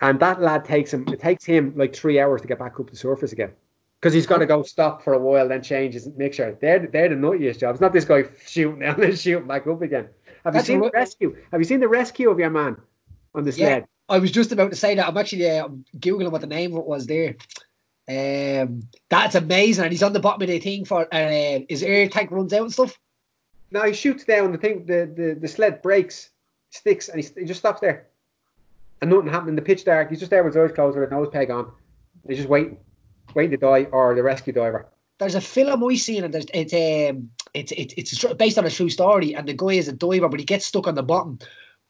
And 0.00 0.18
that 0.20 0.40
lad 0.40 0.64
takes 0.64 0.92
him. 0.92 1.06
It 1.08 1.20
takes 1.20 1.44
him 1.44 1.72
like 1.76 1.94
three 1.94 2.18
hours 2.18 2.40
to 2.42 2.48
get 2.48 2.58
back 2.58 2.78
up 2.80 2.86
to 2.86 2.90
the 2.90 2.96
surface 2.96 3.32
again. 3.32 3.52
Because 4.00 4.12
he's 4.12 4.26
got 4.26 4.38
to 4.38 4.46
go 4.46 4.64
stop 4.64 5.00
for 5.00 5.12
a 5.12 5.18
while, 5.18 5.46
then 5.46 5.62
change 5.62 5.94
his 5.94 6.08
mixture. 6.16 6.58
They're 6.60 6.88
they're 6.88 7.08
the 7.08 7.14
nuttiest 7.14 7.60
jobs. 7.60 7.80
Not 7.80 7.92
this 7.92 8.04
guy 8.04 8.24
shooting 8.44 8.80
down 8.80 9.00
and 9.04 9.16
shooting 9.16 9.46
back 9.46 9.66
up 9.68 9.80
again. 9.80 10.08
Have 10.44 10.54
That's 10.54 10.68
you 10.68 10.74
seen 10.74 10.80
the 10.80 10.90
rescue? 10.92 11.36
Have 11.52 11.60
you 11.60 11.64
seen 11.64 11.78
the 11.78 11.88
rescue 11.88 12.28
of 12.28 12.38
your 12.38 12.50
man 12.50 12.76
on 13.34 13.44
the 13.44 13.52
Yeah. 13.52 13.68
sled? 13.68 13.86
I 14.08 14.18
was 14.18 14.32
just 14.32 14.50
about 14.50 14.70
to 14.70 14.76
say 14.76 14.96
that. 14.96 15.06
I'm 15.06 15.16
actually 15.16 15.48
uh, 15.48 15.68
googling 15.98 16.32
what 16.32 16.40
the 16.40 16.48
name 16.48 16.72
of 16.72 16.78
it 16.78 16.86
was 16.86 17.06
there. 17.06 17.36
Um, 18.12 18.82
that's 19.08 19.34
amazing, 19.34 19.84
and 19.84 19.92
he's 19.92 20.02
on 20.02 20.12
the 20.12 20.20
bottom 20.20 20.42
of 20.42 20.48
the 20.48 20.58
thing 20.58 20.84
for 20.84 21.06
uh, 21.12 21.60
his 21.68 21.82
air 21.82 22.08
tank 22.08 22.30
runs 22.30 22.52
out 22.52 22.62
and 22.62 22.72
stuff. 22.72 22.98
No, 23.70 23.82
he 23.84 23.92
shoots 23.92 24.24
down. 24.24 24.52
The 24.52 24.58
thing, 24.58 24.84
the 24.86 25.10
the, 25.14 25.38
the 25.40 25.48
sled 25.48 25.82
breaks, 25.82 26.30
sticks, 26.70 27.08
and 27.08 27.22
he, 27.22 27.28
he 27.40 27.44
just 27.46 27.60
stops 27.60 27.80
there. 27.80 28.08
And 29.00 29.10
nothing 29.10 29.28
happened 29.28 29.50
in 29.50 29.56
the 29.56 29.62
pitch 29.62 29.84
dark. 29.84 30.10
He's 30.10 30.20
just 30.20 30.30
there 30.30 30.44
with 30.44 30.54
his 30.54 30.70
eyes 30.70 30.74
closed 30.74 30.96
with 30.96 31.10
a 31.10 31.14
nose 31.14 31.28
peg 31.32 31.50
on. 31.50 31.72
He's 32.28 32.36
just 32.36 32.48
waiting, 32.48 32.76
waiting 33.34 33.50
to 33.52 33.56
die, 33.56 33.84
or 33.90 34.14
the 34.14 34.22
rescue 34.22 34.52
diver. 34.52 34.88
There's 35.18 35.34
a 35.34 35.40
film 35.40 35.84
I 35.84 35.94
seen, 35.94 36.24
and 36.24 36.34
there's 36.34 36.46
it's 36.52 36.72
um 36.72 37.30
it's 37.54 37.72
it's 37.72 37.94
it's 37.96 38.34
based 38.34 38.58
on 38.58 38.66
a 38.66 38.70
true 38.70 38.90
story, 38.90 39.34
and 39.34 39.48
the 39.48 39.54
guy 39.54 39.74
is 39.74 39.88
a 39.88 39.92
diver, 39.92 40.28
but 40.28 40.40
he 40.40 40.46
gets 40.46 40.66
stuck 40.66 40.86
on 40.86 40.94
the 40.94 41.02
bottom. 41.02 41.38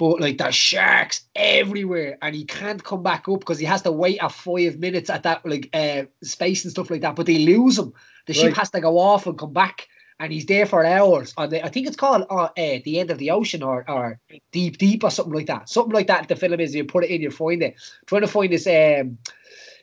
But 0.03 0.21
like 0.21 0.39
there's 0.39 0.57
sharks 0.57 1.21
everywhere, 1.37 2.19
and 2.23 2.35
he 2.35 2.45
can't 2.45 2.83
come 2.83 3.05
back 3.05 3.29
up 3.29 3.39
because 3.39 3.61
he 3.61 3.67
has 3.67 3.83
to 3.83 3.93
wait 3.93 4.19
a 4.21 4.29
five 4.29 4.81
minutes 4.81 5.09
at 5.09 5.23
that 5.23 5.47
like 5.47 5.71
uh 5.73 6.07
space 6.25 6.65
and 6.65 6.73
stuff 6.73 6.91
like 6.91 7.03
that. 7.03 7.15
But 7.15 7.27
they 7.27 7.39
lose 7.39 7.79
him. 7.79 7.93
The 8.27 8.33
ship 8.33 8.47
Right. 8.47 8.57
has 8.57 8.71
to 8.71 8.81
go 8.81 8.99
off 8.99 9.29
and 9.29 9.39
come 9.39 9.53
back, 9.53 9.87
and 10.19 10.33
he's 10.33 10.47
there 10.47 10.67
for 10.67 10.85
hours. 10.85 11.33
On 11.37 11.49
the, 11.51 11.65
I 11.65 11.69
think 11.69 11.87
it's 11.87 11.95
called 11.95 12.27
uh, 12.31 12.35
uh, 12.35 12.51
the 12.57 12.99
end 12.99 13.13
of 13.13 13.19
the 13.19 13.31
ocean 13.31 13.63
or 13.63 13.89
or 13.89 14.19
deep 14.51 14.77
deep 14.77 15.05
or 15.05 15.11
something 15.13 15.35
like 15.35 15.47
that. 15.47 15.69
Something 15.69 15.93
like 15.95 16.09
that. 16.09 16.27
The 16.27 16.35
film 16.35 16.59
is 16.59 16.75
you 16.75 16.85
put 16.85 17.05
it 17.05 17.11
in, 17.11 17.23
you 17.23 17.31
find 17.31 17.63
it. 17.63 17.77
trying 18.07 18.23
to 18.23 18.27
find 18.27 18.53
this 18.53 18.67
um 18.67 19.19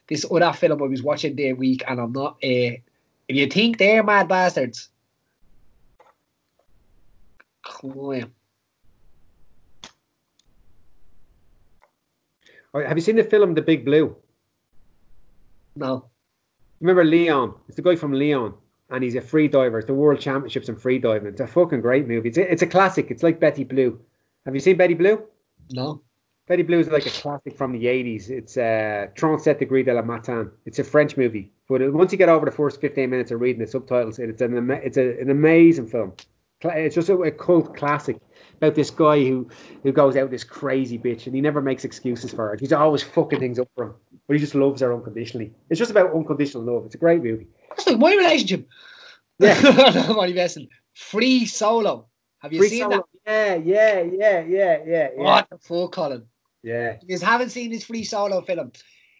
this 0.09 0.25
other 0.29 0.51
film 0.51 0.83
I 0.83 0.87
was 0.87 1.01
watching 1.01 1.37
the 1.37 1.53
week, 1.53 1.81
and 1.87 1.97
I'm 2.01 2.11
not. 2.11 2.33
Uh, 2.43 2.75
if 3.29 3.35
you 3.37 3.47
think 3.47 3.77
they're 3.77 4.03
mad 4.03 4.27
bastards, 4.27 4.89
climb. 7.63 8.33
All 8.33 8.38
right, 12.73 12.87
have 12.87 12.97
you 12.97 13.01
seen 13.01 13.15
the 13.15 13.23
film 13.23 13.53
The 13.53 13.61
Big 13.61 13.85
Blue? 13.85 14.15
No. 15.75 16.05
Remember 16.81 17.03
Leon? 17.03 17.53
It's 17.67 17.75
the 17.75 17.81
guy 17.81 17.95
from 17.95 18.13
Leon, 18.13 18.53
and 18.89 19.03
he's 19.03 19.15
a 19.15 19.21
free 19.21 19.47
diver. 19.47 19.79
It's 19.79 19.87
the 19.87 19.93
World 19.93 20.19
Championships 20.19 20.69
in 20.69 20.75
free 20.75 20.99
diving. 20.99 21.27
It's 21.27 21.41
a 21.41 21.47
fucking 21.47 21.81
great 21.81 22.07
movie. 22.07 22.29
It's 22.29 22.37
a, 22.37 22.51
it's 22.51 22.61
a 22.61 22.67
classic. 22.67 23.11
It's 23.11 23.23
like 23.23 23.39
Betty 23.39 23.63
Blue. 23.63 23.99
Have 24.45 24.53
you 24.53 24.61
seen 24.61 24.77
Betty 24.77 24.93
Blue? 24.93 25.21
No. 25.71 26.01
Betty 26.47 26.63
Blue 26.63 26.79
is 26.79 26.87
like 26.87 27.05
a 27.05 27.11
classic 27.11 27.55
from 27.55 27.71
the 27.73 27.85
80s. 27.85 28.29
It's 28.29 28.57
uh, 28.57 29.07
37 29.15 29.59
Degree 29.59 29.83
de 29.83 29.93
la 29.93 30.01
Matin. 30.01 30.49
It's 30.65 30.79
a 30.79 30.83
French 30.83 31.15
movie. 31.15 31.51
But 31.67 31.93
once 31.93 32.11
you 32.11 32.17
get 32.17 32.29
over 32.29 32.45
the 32.45 32.51
first 32.51 32.81
15 32.81 33.07
minutes 33.07 33.29
of 33.29 33.39
reading 33.39 33.61
the 33.61 33.67
subtitles, 33.67 34.17
it's 34.17 34.41
an, 34.41 34.71
it's 34.71 34.97
a, 34.97 35.19
an 35.19 35.29
amazing 35.29 35.87
film. 35.87 36.13
It's 36.61 36.95
just 36.95 37.09
a, 37.09 37.17
a 37.17 37.31
cult 37.31 37.75
classic 37.75 38.17
about 38.57 38.75
this 38.75 38.89
guy 38.89 39.19
who, 39.19 39.47
who 39.83 39.93
goes 39.93 40.17
out 40.17 40.29
this 40.29 40.43
crazy 40.43 40.97
bitch 40.97 41.25
and 41.25 41.33
he 41.33 41.41
never 41.41 41.61
makes 41.61 41.85
excuses 41.85 42.31
for 42.31 42.49
her. 42.49 42.57
He's 42.59 42.73
always 42.73 43.01
fucking 43.01 43.39
things 43.39 43.59
up 43.59 43.69
for 43.75 43.85
him. 43.85 43.93
But 44.27 44.33
he 44.33 44.39
just 44.39 44.55
loves 44.55 44.81
her 44.81 44.93
unconditionally. 44.93 45.53
It's 45.69 45.79
just 45.79 45.91
about 45.91 46.13
unconditional 46.13 46.63
love. 46.63 46.85
It's 46.85 46.95
a 46.95 46.99
great 46.99 47.23
movie. 47.23 47.47
That's 47.69 47.87
like 47.87 47.97
my 47.97 48.13
relationship. 48.13 48.67
Yeah. 49.39 49.57
I'm 49.63 50.19
only 50.19 50.33
messing. 50.33 50.67
Free 50.95 51.45
solo. 51.45 52.07
Have 52.39 52.51
you 52.51 52.59
Free 52.59 52.69
seen 52.69 52.83
Solo- 52.83 53.07
Yeah, 53.25 53.55
yeah, 53.55 54.01
yeah, 54.01 54.39
yeah, 54.41 54.43
yeah, 54.45 54.83
yeah. 54.85 55.09
What 55.15 55.49
the 55.49 55.57
fuck, 55.57 55.93
Colin? 55.93 56.25
Yeah. 56.61 56.97
If 57.01 57.03
you 57.07 57.25
haven't 57.25 57.51
seen 57.51 57.71
this 57.71 57.85
free 57.85 58.03
solo 58.03 58.41
film, 58.41 58.71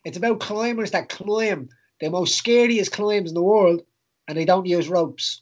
it's 0.03 0.17
about 0.17 0.41
climbers 0.41 0.91
that 0.91 1.09
climb 1.09 1.69
the 2.01 2.09
most 2.09 2.35
scariest 2.35 2.91
climbs 2.91 3.31
in 3.31 3.35
the 3.35 3.41
world 3.41 3.81
and 4.27 4.37
they 4.37 4.45
don't 4.45 4.65
use 4.65 4.89
ropes. 4.89 5.41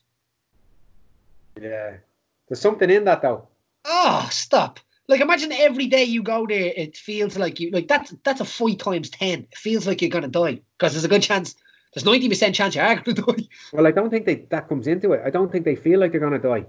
Yeah. 1.62 1.98
There's 2.48 2.62
something 2.62 2.90
in 2.90 3.06
that 3.06 3.22
though. 3.22 3.48
Oh, 3.86 4.28
stop. 4.32 4.80
Like 5.08 5.22
imagine 5.22 5.52
every 5.54 5.88
day 5.88 6.04
you 6.04 6.22
go 6.22 6.46
there, 6.46 6.74
it 6.76 6.98
feels 6.98 7.38
like 7.38 7.60
you 7.60 7.72
like 7.72 7.88
that's 7.88 8.14
that's 8.24 8.42
a 8.42 8.46
five 8.46 8.78
times 8.78 9.10
ten. 9.10 9.48
It 9.52 9.58
feels 9.58 9.88
like 9.88 10.02
you're 10.02 10.10
gonna 10.10 10.28
die. 10.28 10.60
Because 10.78 10.94
there's 10.94 11.06
a 11.06 11.10
good 11.10 11.22
chance 11.22 11.56
there's 11.94 12.06
ninety 12.06 12.28
percent 12.28 12.56
chance 12.56 12.76
you 12.76 12.82
are 12.82 12.96
gonna 13.02 13.22
die. 13.22 13.48
Well, 13.74 13.88
I 13.88 13.92
don't 13.92 14.10
think 14.10 14.26
they 14.26 14.36
that 14.50 14.68
comes 14.68 14.88
into 14.88 15.14
it. 15.14 15.22
I 15.26 15.30
don't 15.30 15.52
think 15.52 15.66
they 15.66 15.76
feel 15.76 16.00
like 16.00 16.12
they're 16.12 16.22
gonna 16.22 16.40
die. 16.40 16.66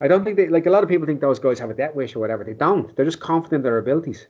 I 0.00 0.08
don't 0.08 0.24
think 0.24 0.36
they 0.36 0.48
like 0.48 0.66
a 0.66 0.70
lot 0.70 0.82
of 0.82 0.88
people 0.88 1.06
think 1.06 1.20
those 1.20 1.38
guys 1.38 1.58
have 1.58 1.70
a 1.70 1.74
death 1.74 1.94
wish 1.94 2.16
or 2.16 2.20
whatever. 2.20 2.44
They 2.44 2.54
don't. 2.54 2.94
They're 2.96 3.04
just 3.04 3.20
confident 3.20 3.60
in 3.60 3.62
their 3.62 3.78
abilities. 3.78 4.26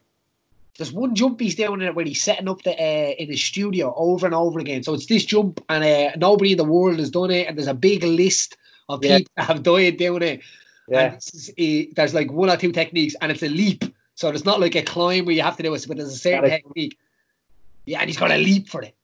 There's 0.76 0.92
one 0.92 1.14
jump 1.14 1.40
he's 1.40 1.54
doing 1.54 1.80
in 1.80 1.86
it 1.86 1.94
where 1.94 2.04
he's 2.04 2.22
setting 2.22 2.48
up 2.48 2.62
the 2.62 2.72
uh, 2.72 3.14
in 3.18 3.30
his 3.30 3.42
studio 3.42 3.94
over 3.96 4.26
and 4.26 4.34
over 4.34 4.58
again. 4.58 4.82
So 4.82 4.94
it's 4.94 5.06
this 5.06 5.24
jump, 5.24 5.64
and 5.68 5.84
uh, 5.84 6.16
nobody 6.16 6.52
in 6.52 6.58
the 6.58 6.64
world 6.64 6.98
has 6.98 7.10
done 7.10 7.30
it, 7.30 7.46
and 7.46 7.56
there's 7.56 7.68
a 7.68 7.74
big 7.74 8.02
list 8.02 8.56
of 8.88 9.04
Yeah. 9.04 9.18
people 9.18 9.32
that 9.36 9.44
have 9.46 9.62
died 9.62 9.96
doing 9.96 10.22
it. 10.22 10.40
And 10.88 11.12
Yeah. 11.12 11.16
is, 11.16 11.50
uh, 11.58 11.92
there's 11.96 12.14
like 12.14 12.30
one 12.30 12.50
or 12.50 12.56
two 12.56 12.72
techniques, 12.72 13.14
and 13.20 13.32
it's 13.32 13.42
a 13.42 13.48
leap. 13.48 13.84
So 14.16 14.28
it's 14.28 14.44
not 14.44 14.60
like 14.60 14.74
a 14.76 14.82
climb 14.82 15.24
where 15.24 15.34
you 15.34 15.42
have 15.42 15.56
to 15.56 15.62
do 15.62 15.74
it, 15.74 15.84
but 15.88 15.96
there's 15.96 16.12
a 16.12 16.18
certain 16.18 16.42
Got 16.42 16.48
it. 16.48 16.62
technique. 16.64 16.98
Yeah, 17.86 18.00
and 18.00 18.08
he's 18.08 18.18
got 18.18 18.30
a 18.30 18.36
leap 18.36 18.68
for 18.68 18.82
it. 18.82 18.94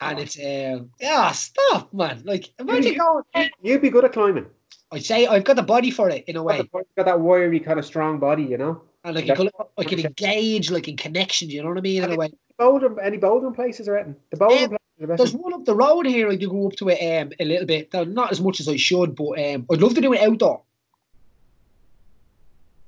And 0.00 0.18
it's 0.18 0.38
uh, 0.38 0.80
yeah, 1.00 1.32
stop, 1.32 1.92
man. 1.92 2.22
Like 2.24 2.50
imagine 2.58 2.96
going. 2.98 3.50
You'd 3.62 3.80
be 3.82 3.90
good 3.90 4.04
at 4.04 4.12
climbing. 4.12 4.46
I'd 4.92 5.04
say 5.04 5.26
I've 5.26 5.44
got 5.44 5.56
the 5.56 5.62
body 5.62 5.90
for 5.90 6.08
it 6.10 6.24
in 6.28 6.36
a 6.36 6.42
way, 6.42 6.58
You've 6.58 6.70
got 6.96 7.06
that 7.06 7.20
wiry 7.20 7.58
kind 7.60 7.78
of 7.78 7.84
strong 7.86 8.18
body, 8.18 8.44
you 8.44 8.58
know. 8.58 8.82
and 9.04 9.16
like 9.16 9.26
you 9.26 9.34
could, 9.34 9.50
I 9.78 9.84
can 9.84 9.98
engage 10.00 10.70
like 10.70 10.86
in 10.88 10.96
connections. 10.96 11.52
You 11.52 11.62
know 11.62 11.70
what 11.70 11.78
I 11.78 11.80
mean? 11.80 12.04
In 12.04 12.12
a 12.12 12.16
way. 12.16 12.30
Bouldering, 12.60 12.98
any 13.02 13.18
bouldering 13.18 13.54
places 13.54 13.88
are 13.88 13.96
it? 13.96 14.06
The 14.30 14.36
bouldering 14.36 14.72
are 14.72 14.78
the. 14.98 15.06
There's 15.16 15.34
one 15.34 15.54
up 15.54 15.64
the 15.64 15.74
road 15.74 16.06
here. 16.06 16.30
I 16.30 16.36
do 16.36 16.48
go 16.48 16.68
up 16.68 16.76
to 16.76 16.88
it 16.88 17.22
um, 17.22 17.32
a 17.38 17.44
little 17.44 17.66
bit. 17.66 17.92
Not 17.92 18.32
as 18.32 18.40
much 18.40 18.60
as 18.60 18.68
I 18.68 18.76
should, 18.76 19.14
but 19.14 19.38
um, 19.38 19.66
I'd 19.70 19.80
love 19.80 19.94
to 19.94 20.00
do 20.00 20.12
it 20.12 20.20
outdoor. 20.20 20.62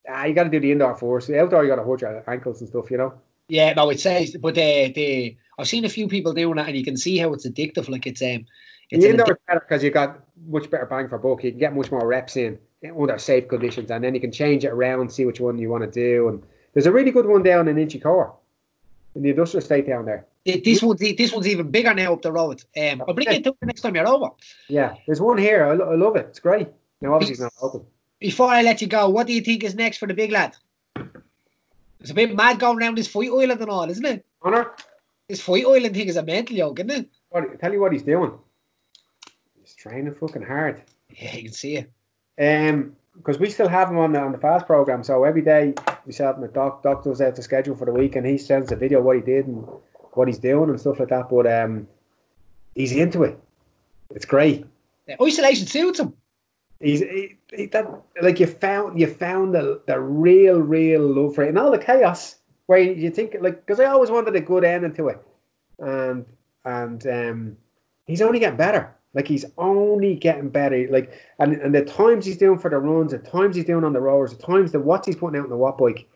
Ah, 0.09 0.24
you 0.24 0.34
got 0.34 0.44
to 0.44 0.50
do 0.50 0.61
the 0.61 0.72
indoor 0.72 0.96
first. 0.96 1.28
The 1.28 1.40
outdoor, 1.40 1.64
you 1.64 1.68
got 1.68 1.76
to 1.76 1.84
hurt 1.84 2.00
your 2.00 2.24
ankles 2.30 2.61
and 2.61 2.70
stuff, 2.70 2.90
you 2.90 2.96
know. 2.96 3.12
Yeah, 3.48 3.72
no, 3.74 3.90
it 3.90 4.00
says, 4.00 4.36
but 4.40 4.54
they, 4.54 4.92
they, 4.94 5.36
I've 5.59 5.68
seen 5.68 5.84
a 5.84 5.88
few 5.88 6.09
people 6.09 6.32
doing 6.32 6.56
that, 6.56 6.68
and 6.68 6.76
you 6.76 6.84
can 6.84 6.96
see 6.96 7.18
how 7.18 7.32
it's 7.32 7.46
addictive. 7.46 7.88
Like 7.88 8.06
it's 8.06 8.22
um, 8.22 8.46
it's 8.90 9.04
the 9.04 9.11
indoor 9.11 9.26
addic- 9.26 9.36
better 9.46 9.61
because 9.61 9.82
you 9.82 9.90
got 9.90 10.20
much 10.46 10.70
better 10.70 10.86
bang 10.86 11.09
for 11.09 11.18
buck. 11.18 11.44
You 11.44 11.50
can 11.50 11.61
get 11.61 11.74
much 11.74 11.90
more 11.90 12.06
reps 12.06 12.36
in 12.36 12.59
under 12.98 13.18
safe 13.18 13.48
conditions, 13.48 13.90
and 13.90 14.02
then 14.02 14.14
you 14.14 14.20
can 14.20 14.32
change 14.32 14.64
it 14.64 14.68
around, 14.68 15.12
see 15.12 15.24
which 15.24 15.40
one 15.40 15.59
you 15.59 15.68
want 15.68 15.84
to 15.84 15.90
do. 15.90 16.28
And 16.28 16.42
there's 16.72 16.86
a 16.86 16.92
really 16.92 17.11
good 17.11 17.26
one 17.26 17.42
down 17.42 17.68
in 17.68 17.76
Inchicore, 17.76 18.32
in 19.18 19.24
the 19.24 19.30
industrial 19.30 19.62
estate 19.62 19.86
down 19.86 20.06
there. 20.06 20.26
this 20.46 20.80
one's 20.82 21.00
this 21.00 21.32
one's 21.32 21.46
even 21.48 21.70
bigger 21.70 21.92
now 21.92 22.12
up 22.14 22.22
the 22.22 22.32
road. 22.32 22.62
Um, 22.80 23.02
I'll 23.06 23.14
bring 23.14 23.26
it 23.28 23.44
to 23.44 23.50
you 23.50 23.66
next 23.66 23.80
time 23.82 23.94
you're 23.96 24.06
over. 24.08 24.30
Yeah, 24.68 24.94
there's 25.06 25.20
one 25.20 25.36
here. 25.38 25.66
I, 25.66 25.74
lo- 25.74 25.90
I 25.92 25.96
love 25.96 26.16
it. 26.16 26.26
It's 26.30 26.38
great. 26.40 26.68
Now, 27.00 27.14
obviously, 27.14 27.32
it's 27.32 27.40
not 27.42 27.52
open. 27.60 27.82
Before 28.20 28.48
I 28.48 28.62
let 28.62 28.80
you 28.80 28.86
go, 28.86 29.08
what 29.08 29.26
do 29.26 29.32
you 29.32 29.40
think 29.40 29.62
is 29.64 29.74
next 29.74 29.98
for 29.98 30.06
the 30.06 30.14
big 30.14 30.30
lad? 30.30 30.56
It's 32.00 32.10
a 32.10 32.14
bit 32.14 32.34
mad 32.34 32.58
going 32.60 32.78
around 32.78 32.96
this 32.96 33.08
fight 33.08 33.30
island 33.30 33.60
and 33.60 33.70
all, 33.70 33.90
isn't 33.90 34.04
it? 34.04 34.24
Honor, 34.42 34.70
This 35.28 35.40
fight 35.40 35.64
island 35.66 35.94
thing 35.94 36.08
is 36.08 36.16
a 36.16 36.22
mental 36.22 36.56
joke, 36.56 36.78
isn't 36.80 36.90
it? 36.90 37.08
what, 37.30 37.60
tell 37.60 37.72
you 37.72 37.80
what 37.80 37.92
he's 37.92 38.02
doing. 38.04 38.32
He's 39.60 39.74
training 39.74 40.14
fucking 40.14 40.42
hard. 40.42 40.82
Yeah, 41.10 41.34
you 41.36 41.44
can 41.44 41.52
see 41.52 41.76
it. 41.76 41.90
Um, 42.70 42.94
because 43.18 43.38
we 43.38 43.50
still 43.50 43.68
have 43.68 43.90
him 43.90 43.98
on 43.98 44.12
the 44.12 44.20
on 44.20 44.32
the 44.32 44.38
fast 44.38 44.66
program. 44.66 45.04
So 45.04 45.24
every 45.24 45.42
day 45.42 45.74
myself 46.06 46.36
and 46.36 46.44
the 46.44 46.48
doc 46.48 46.82
doc 46.82 47.04
does 47.04 47.20
out 47.20 47.36
the 47.36 47.42
schedule 47.42 47.76
for 47.76 47.84
the 47.84 47.92
week, 47.92 48.16
and 48.16 48.26
he 48.26 48.38
sends 48.38 48.72
a 48.72 48.76
video 48.76 49.00
of 49.00 49.04
what 49.04 49.16
he 49.16 49.22
did 49.22 49.46
and 49.46 49.66
what 50.12 50.28
he's 50.28 50.38
doing 50.38 50.70
and 50.70 50.80
stuff 50.80 50.98
like 50.98 51.08
that. 51.10 51.28
But 51.28 51.46
um, 51.46 51.86
he's 52.74 52.92
into 52.92 53.24
it. 53.24 53.38
It's 54.10 54.24
great. 54.24 54.64
The 55.06 55.22
isolation 55.22 55.66
suits 55.66 56.00
him. 56.00 56.14
He's 56.80 57.00
he, 57.00 57.36
he, 57.52 57.66
that 57.66 57.86
like 58.22 58.38
you 58.40 58.46
found 58.46 58.98
you 58.98 59.06
found 59.06 59.54
the 59.54 59.82
the 59.86 59.98
real 60.00 60.60
real 60.60 61.02
love 61.02 61.34
for 61.34 61.44
it 61.44 61.48
and 61.48 61.58
all 61.58 61.72
the 61.72 61.78
chaos 61.78 62.36
where 62.66 62.78
you 62.78 63.10
think 63.10 63.36
like 63.40 63.66
because 63.66 63.80
I 63.80 63.86
always 63.86 64.10
wanted 64.10 64.36
a 64.36 64.40
good 64.40 64.64
ending 64.64 64.94
to 64.94 65.08
it, 65.08 65.20
and 65.80 66.24
and 66.64 67.06
um, 67.06 67.56
he's 68.06 68.22
only 68.22 68.38
getting 68.38 68.56
better. 68.56 68.94
Like 69.14 69.26
he's 69.26 69.44
only 69.56 70.14
getting 70.14 70.48
better. 70.48 70.86
Like 70.90 71.12
and, 71.38 71.54
and 71.54 71.74
the 71.74 71.84
times 71.84 72.26
he's 72.26 72.36
doing 72.36 72.59
for 72.59 72.70
the 72.70 72.78
runs, 72.78 73.12
the 73.12 73.18
times 73.18 73.56
he's 73.56 73.64
doing 73.64 73.84
on 73.84 73.92
the 73.92 74.00
rollers, 74.00 74.36
the 74.36 74.42
times 74.42 74.72
the 74.72 74.80
what 74.80 75.06
he's 75.06 75.16
putting 75.16 75.38
out 75.38 75.44
in 75.44 75.50
the 75.50 75.56
watt 75.56 75.78
bike, 75.78 76.06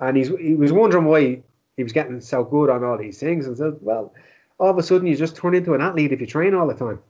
and 0.00 0.16
he's 0.16 0.28
he 0.28 0.54
was 0.54 0.72
wondering 0.72 1.04
why 1.04 1.42
he 1.76 1.82
was 1.82 1.92
getting 1.92 2.20
so 2.20 2.42
good 2.44 2.70
on 2.70 2.84
all 2.84 2.98
these 2.98 3.20
things. 3.20 3.46
And 3.46 3.56
said, 3.56 3.76
well, 3.80 4.12
all 4.58 4.70
of 4.70 4.78
a 4.78 4.82
sudden 4.82 5.06
you 5.06 5.16
just 5.16 5.36
turn 5.36 5.54
into 5.54 5.74
an 5.74 5.80
athlete 5.80 6.12
if 6.12 6.20
you 6.20 6.26
train 6.26 6.54
all 6.54 6.66
the 6.66 6.74
time, 6.74 7.00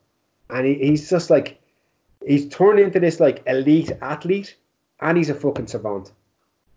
and 0.50 0.66
he, 0.66 0.74
he's 0.74 1.08
just 1.08 1.30
like 1.30 1.60
he's 2.26 2.48
turned 2.48 2.80
into 2.80 2.98
this 2.98 3.20
like 3.20 3.42
elite 3.46 3.92
athlete, 4.02 4.56
and 5.00 5.16
he's 5.16 5.30
a 5.30 5.34
fucking 5.34 5.68
savant. 5.68 6.12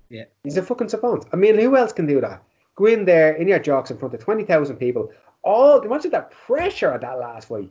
Yeah. 0.09 0.26
He's 0.43 0.57
a 0.57 0.62
fucking 0.62 0.89
savant. 0.89 1.26
I 1.32 1.38
mean, 1.38 1.57
who 1.57 1.78
else 1.78 1.93
can 1.93 2.05
do 2.05 2.20
that? 2.22 2.43
Go 2.76 2.86
in 2.86 3.05
there 3.05 3.34
in 3.34 3.47
your 3.47 3.59
jocks 3.59 3.91
in 3.91 3.97
front 3.97 4.14
of 4.14 4.20
20,000 4.20 4.76
people. 4.76 5.12
All, 5.43 5.82
imagine 5.82 6.12
that 6.12 6.32
pressure 6.32 6.91
of 6.91 7.01
that 7.01 7.18
last 7.18 7.47
fight. 7.47 7.70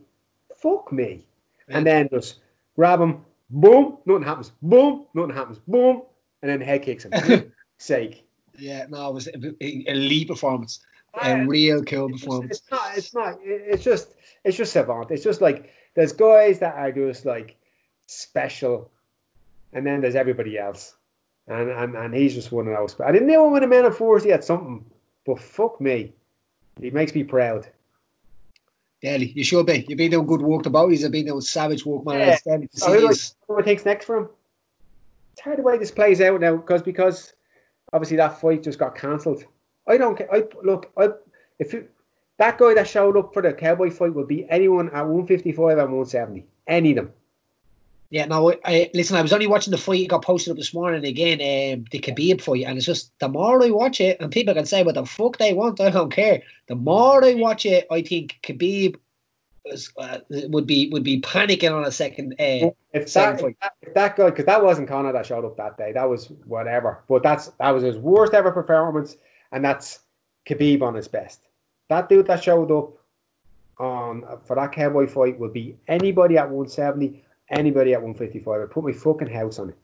Fuck 0.60 0.92
me. 0.92 1.26
And 1.68 1.86
then 1.86 2.08
just 2.10 2.40
grab 2.76 3.00
him, 3.00 3.24
boom, 3.50 3.98
nothing 4.06 4.24
happens, 4.24 4.52
boom, 4.62 5.06
nothing 5.14 5.34
happens, 5.34 5.58
boom, 5.66 6.02
and 6.42 6.50
then 6.50 6.60
head 6.60 6.82
kicks 6.82 7.04
him. 7.04 7.52
Sake. 7.78 8.26
Yeah, 8.58 8.86
no, 8.88 9.08
it 9.08 9.14
was 9.14 9.26
an 9.28 9.56
elite 9.60 10.28
performance. 10.28 10.80
A 11.22 11.44
real 11.44 11.82
cool 11.84 12.10
performance. 12.10 12.58
It's 12.58 12.70
not, 12.70 12.96
it's 12.96 13.14
not, 13.14 13.38
it's 13.42 13.82
just, 13.82 14.14
it's 14.44 14.56
just 14.56 14.72
savant. 14.72 15.10
It's 15.10 15.24
just 15.24 15.40
like, 15.40 15.72
there's 15.94 16.12
guys 16.12 16.58
that 16.60 16.74
are 16.74 16.92
just 16.92 17.24
like 17.24 17.56
special, 18.06 18.90
and 19.72 19.86
then 19.86 20.00
there's 20.00 20.14
everybody 20.14 20.58
else 20.58 20.94
and, 21.50 21.70
and, 21.70 21.94
and 21.96 22.14
he's 22.14 22.34
just 22.34 22.52
one 22.52 22.68
of 22.68 22.76
those. 22.76 22.94
But 22.94 23.08
I 23.08 23.12
didn't 23.12 23.28
know 23.28 23.48
him 23.48 23.56
in 23.56 23.64
a 23.64 23.66
man 23.66 23.84
of 23.84 23.96
force 23.96 24.22
he 24.22 24.30
had 24.30 24.44
something, 24.44 24.84
but 25.26 25.40
fuck 25.40 25.80
me, 25.80 26.12
he 26.80 26.90
makes 26.90 27.14
me 27.14 27.24
proud. 27.24 27.68
Daly, 29.00 29.32
you 29.34 29.44
should 29.44 29.66
be. 29.66 29.84
You've 29.88 29.96
been 29.96 30.10
doing 30.10 30.26
good 30.26 30.42
work 30.42 30.66
about. 30.66 30.90
He's 30.90 31.08
been 31.08 31.26
doing 31.26 31.40
savage 31.40 31.86
work, 31.86 32.04
man. 32.04 32.18
Yeah. 32.18 32.38
Daly, 32.44 32.68
So 32.72 32.92
who, 32.92 33.14
who 33.48 33.62
thinks 33.62 33.84
next 33.84 34.04
for 34.04 34.18
him? 34.18 34.28
It's 35.32 35.40
hard 35.40 35.58
the 35.58 35.62
way 35.62 35.78
this 35.78 35.90
plays 35.90 36.20
out 36.20 36.40
now 36.40 36.56
because 36.56 36.82
because 36.82 37.32
obviously 37.92 38.18
that 38.18 38.40
fight 38.40 38.62
just 38.62 38.78
got 38.78 38.94
cancelled. 38.94 39.44
I 39.88 39.96
don't 39.96 40.16
care. 40.16 40.32
I 40.32 40.44
look. 40.62 40.90
I 40.98 41.08
if 41.58 41.72
you, 41.72 41.88
that 42.38 42.58
guy 42.58 42.74
that 42.74 42.88
showed 42.88 43.16
up 43.16 43.32
for 43.32 43.42
the 43.42 43.52
cowboy 43.52 43.90
fight 43.90 44.14
would 44.14 44.28
be 44.28 44.46
anyone 44.50 44.90
at 44.90 45.06
one 45.06 45.26
fifty 45.26 45.52
five 45.52 45.78
and 45.78 45.92
one 45.92 46.04
seventy. 46.06 46.46
Any 46.66 46.90
of 46.90 46.96
them. 46.96 47.12
Yeah, 48.10 48.26
no, 48.26 48.52
I, 48.64 48.90
listen. 48.92 49.16
I 49.16 49.22
was 49.22 49.32
only 49.32 49.46
watching 49.46 49.70
the 49.70 49.78
fight. 49.78 50.00
It 50.00 50.08
got 50.08 50.24
posted 50.24 50.50
up 50.50 50.56
this 50.56 50.74
morning 50.74 51.04
again. 51.04 51.34
Um, 51.38 51.84
the 51.92 52.00
Khabib 52.00 52.40
fight, 52.40 52.64
and 52.64 52.76
it's 52.76 52.86
just 52.86 53.16
the 53.20 53.28
more 53.28 53.62
I 53.62 53.70
watch 53.70 54.00
it, 54.00 54.20
and 54.20 54.32
people 54.32 54.52
can 54.52 54.66
say 54.66 54.82
what 54.82 54.96
the 54.96 55.06
fuck 55.06 55.38
they 55.38 55.52
want. 55.52 55.80
I 55.80 55.90
don't 55.90 56.10
care. 56.10 56.42
The 56.66 56.74
more 56.74 57.24
I 57.24 57.34
watch 57.34 57.64
it, 57.66 57.86
I 57.88 58.02
think 58.02 58.40
Khabib 58.42 58.96
is, 59.66 59.92
uh, 59.96 60.18
would 60.28 60.66
be 60.66 60.88
would 60.88 61.04
be 61.04 61.20
panicking 61.20 61.72
on 61.72 61.84
a 61.84 61.92
second. 61.92 62.32
Uh, 62.32 62.70
If 62.92 63.08
Same 63.08 63.36
that, 63.36 63.44
if 63.44 63.60
that, 63.60 63.72
if 63.82 63.94
that 63.94 64.16
guy, 64.16 64.30
because 64.30 64.46
that 64.46 64.64
wasn't 64.64 64.88
Conor 64.88 65.12
that 65.12 65.26
showed 65.26 65.44
up 65.44 65.56
that 65.58 65.78
day, 65.78 65.92
that 65.92 66.08
was 66.08 66.32
whatever. 66.46 67.04
But 67.08 67.22
that's 67.22 67.46
that 67.60 67.70
was 67.70 67.84
his 67.84 67.96
worst 67.96 68.34
ever 68.34 68.50
performance, 68.50 69.18
and 69.52 69.64
that's 69.64 70.00
Khabib 70.48 70.82
on 70.82 70.94
his 70.94 71.06
best. 71.06 71.46
That 71.88 72.08
dude 72.08 72.26
that 72.26 72.42
showed 72.42 72.72
up 72.72 72.96
on 73.78 74.24
for 74.44 74.56
that 74.56 74.72
cowboy 74.72 75.06
fight 75.06 75.38
would 75.38 75.52
be 75.52 75.76
anybody 75.88 76.36
at 76.38 76.50
170, 76.50 77.22
anybody 77.50 77.92
at 77.92 78.02
155. 78.02 78.60
I 78.60 78.72
put 78.72 78.84
my 78.84 78.92
fucking 78.92 79.28
house 79.28 79.58
on 79.58 79.70
it. 79.70 79.76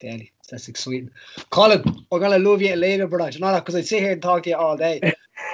Daly, 0.00 0.32
that's 0.50 0.68
exciting. 0.68 1.10
Colin, 1.50 1.82
we're 2.10 2.20
gonna 2.20 2.38
love 2.38 2.60
you 2.60 2.74
later, 2.74 3.06
brother. 3.06 3.30
Do 3.30 3.38
You 3.38 3.44
know 3.44 3.52
that 3.52 3.60
because 3.60 3.76
I 3.76 3.82
sit 3.82 4.02
here 4.02 4.12
and 4.12 4.22
talk 4.22 4.42
to 4.42 4.50
you 4.50 4.56
all 4.56 4.76
day. 4.76 5.00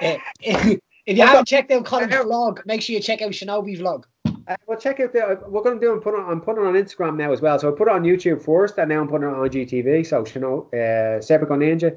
Uh, 0.03 0.17
if 0.41 1.17
you 1.17 1.23
haven't 1.23 1.49
checked 1.49 1.71
out 1.71 1.85
Colin's 1.85 2.13
vlog, 2.13 2.65
make 2.67 2.83
sure 2.83 2.95
you 2.95 3.01
check 3.01 3.23
out 3.23 3.33
Shinobi 3.33 3.79
vlog. 3.79 4.05
Uh, 4.51 4.57
well, 4.67 4.79
check 4.79 4.99
out 4.99 5.13
the. 5.13 5.41
We're 5.47 5.63
going 5.63 5.79
to 5.79 5.87
do 5.87 5.93
and 5.93 6.03
put 6.03 6.15
it. 6.15 6.21
On, 6.21 6.31
I'm 6.31 6.41
putting 6.41 6.65
it 6.65 6.67
on 6.67 6.75
Instagram 6.75 7.17
now 7.17 7.33
as 7.33 7.41
well. 7.41 7.59
So 7.59 7.73
I 7.73 7.77
put 7.77 7.87
it 7.87 7.95
on 7.95 8.03
YouTube 8.03 8.43
first, 8.45 8.79
and 8.79 8.89
now 8.89 9.01
I'm 9.01 9.09
putting 9.09 9.29
it 9.29 9.33
on 9.33 9.49
IGTV. 9.49 10.05
So 10.07 10.25
you 10.35 10.41
know, 10.41 10.69
uh, 10.73 11.21
Serpico 11.21 11.51
Ninja, 11.51 11.97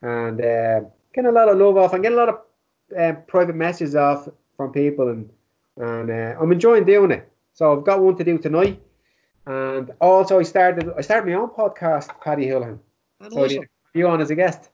and 0.00 0.40
uh, 0.40 0.88
getting 1.12 1.28
a 1.28 1.32
lot 1.32 1.48
of 1.48 1.58
love 1.58 1.76
off. 1.76 1.92
and 1.92 2.02
getting 2.02 2.18
a 2.18 2.20
lot 2.20 2.28
of 2.30 2.38
uh, 2.98 3.12
private 3.26 3.54
messages 3.54 3.94
off 3.96 4.28
from 4.56 4.72
people, 4.72 5.08
and 5.10 5.28
and 5.76 6.10
uh, 6.10 6.40
I'm 6.40 6.52
enjoying 6.52 6.84
doing 6.84 7.10
it. 7.10 7.30
So 7.52 7.76
I've 7.76 7.84
got 7.84 8.00
one 8.00 8.16
to 8.16 8.24
do 8.24 8.38
tonight, 8.38 8.80
and 9.46 9.90
also 10.00 10.38
I 10.38 10.42
started. 10.42 10.90
I 10.96 11.00
started 11.00 11.28
my 11.30 11.34
own 11.34 11.50
podcast, 11.50 12.08
Paddy 12.20 12.46
Holohan. 12.46 12.78
So 13.30 13.46
did 13.46 13.68
you 13.94 14.08
on 14.08 14.20
as 14.20 14.30
a 14.30 14.34
guest. 14.34 14.70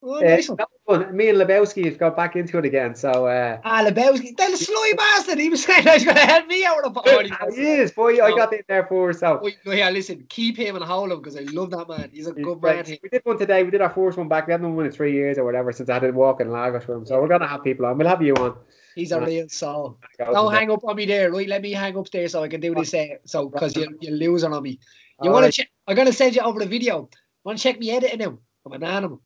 Oh, 0.00 0.18
Uh, 0.18 0.20
nice 0.20 0.48
one. 0.48 0.56
that 0.58 0.68
was 0.86 1.02
fun. 1.04 1.16
Me 1.16 1.28
and 1.28 1.38
Lebowski 1.38 1.84
have 1.86 1.98
got 1.98 2.14
back 2.14 2.36
into 2.36 2.56
it 2.58 2.64
again. 2.64 2.94
So. 2.94 3.26
Uh, 3.26 3.58
Ah, 3.64 3.82
Lebowski, 3.84 4.36
that 4.36 4.56
sly 4.56 4.92
bastard. 4.96 5.38
He 5.40 5.48
was 5.48 5.64
saying 5.64 5.82
he 5.82 5.90
was 5.90 6.04
going 6.04 6.16
to 6.16 6.22
help 6.24 6.46
me 6.46 6.64
out 6.64 6.84
of 6.84 6.94
the 6.94 7.00
party. 7.00 7.32
he 7.56 7.66
is, 7.72 7.90
boy. 7.90 8.22
I 8.22 8.30
got 8.30 8.52
in 8.52 8.60
there 8.68 8.86
for 8.86 9.12
so. 9.12 9.40
Wait, 9.42 9.56
no, 9.66 9.72
yeah, 9.72 9.90
listen, 9.90 10.24
keep 10.28 10.56
him 10.56 10.76
and 10.76 10.84
hold 10.84 11.10
him 11.10 11.18
because 11.18 11.36
I 11.36 11.40
love 11.50 11.70
that 11.72 11.88
man. 11.88 12.10
He's 12.12 12.28
a 12.28 12.34
He's 12.34 12.44
good 12.44 12.60
great. 12.60 12.86
man. 12.88 12.98
We 13.02 13.08
did 13.08 13.22
one 13.24 13.38
today. 13.38 13.64
We 13.64 13.72
did 13.72 13.80
our 13.80 13.90
first 13.90 14.16
one 14.16 14.28
back. 14.28 14.46
We 14.46 14.52
haven't 14.52 14.68
done 14.68 14.76
one 14.76 14.86
in 14.86 14.92
three 14.92 15.12
years 15.12 15.36
or 15.36 15.42
whatever 15.44 15.72
since 15.72 15.88
I 15.88 15.94
had 15.94 16.02
to 16.02 16.10
walk 16.12 16.40
in 16.40 16.52
Lagos 16.52 16.86
with 16.86 16.96
him. 16.98 17.04
So 17.06 17.20
we're 17.20 17.26
gonna 17.26 17.48
have 17.48 17.64
people 17.64 17.84
on. 17.86 17.98
We'll 17.98 18.06
have 18.06 18.22
you 18.22 18.34
on. 18.34 18.56
He's 18.98 19.12
a 19.12 19.20
real 19.20 19.48
soul. 19.48 19.96
Don't 20.18 20.52
hang 20.52 20.72
up 20.72 20.82
on 20.82 20.96
me 20.96 21.06
there, 21.06 21.30
right? 21.30 21.46
Let 21.46 21.62
me 21.62 21.70
hang 21.70 21.96
up 21.96 22.10
there 22.10 22.26
so 22.26 22.42
I 22.42 22.48
can 22.48 22.60
do 22.60 22.74
this. 22.74 22.92
Uh, 22.92 23.06
so 23.24 23.48
because 23.48 23.76
you 23.76 23.96
you're 24.00 24.16
losing 24.16 24.52
on 24.52 24.60
me. 24.64 24.80
You 25.22 25.30
want 25.30 25.44
to 25.44 25.46
right. 25.46 25.54
check? 25.54 25.68
I'm 25.86 25.94
gonna 25.94 26.12
send 26.12 26.34
you 26.34 26.42
over 26.42 26.58
the 26.58 26.66
video. 26.66 27.08
Want 27.44 27.58
to 27.58 27.62
check 27.62 27.78
me 27.78 27.92
editing 27.92 28.18
now? 28.18 28.38
I'm 28.66 28.72
an 28.72 28.82
animal. 28.82 29.22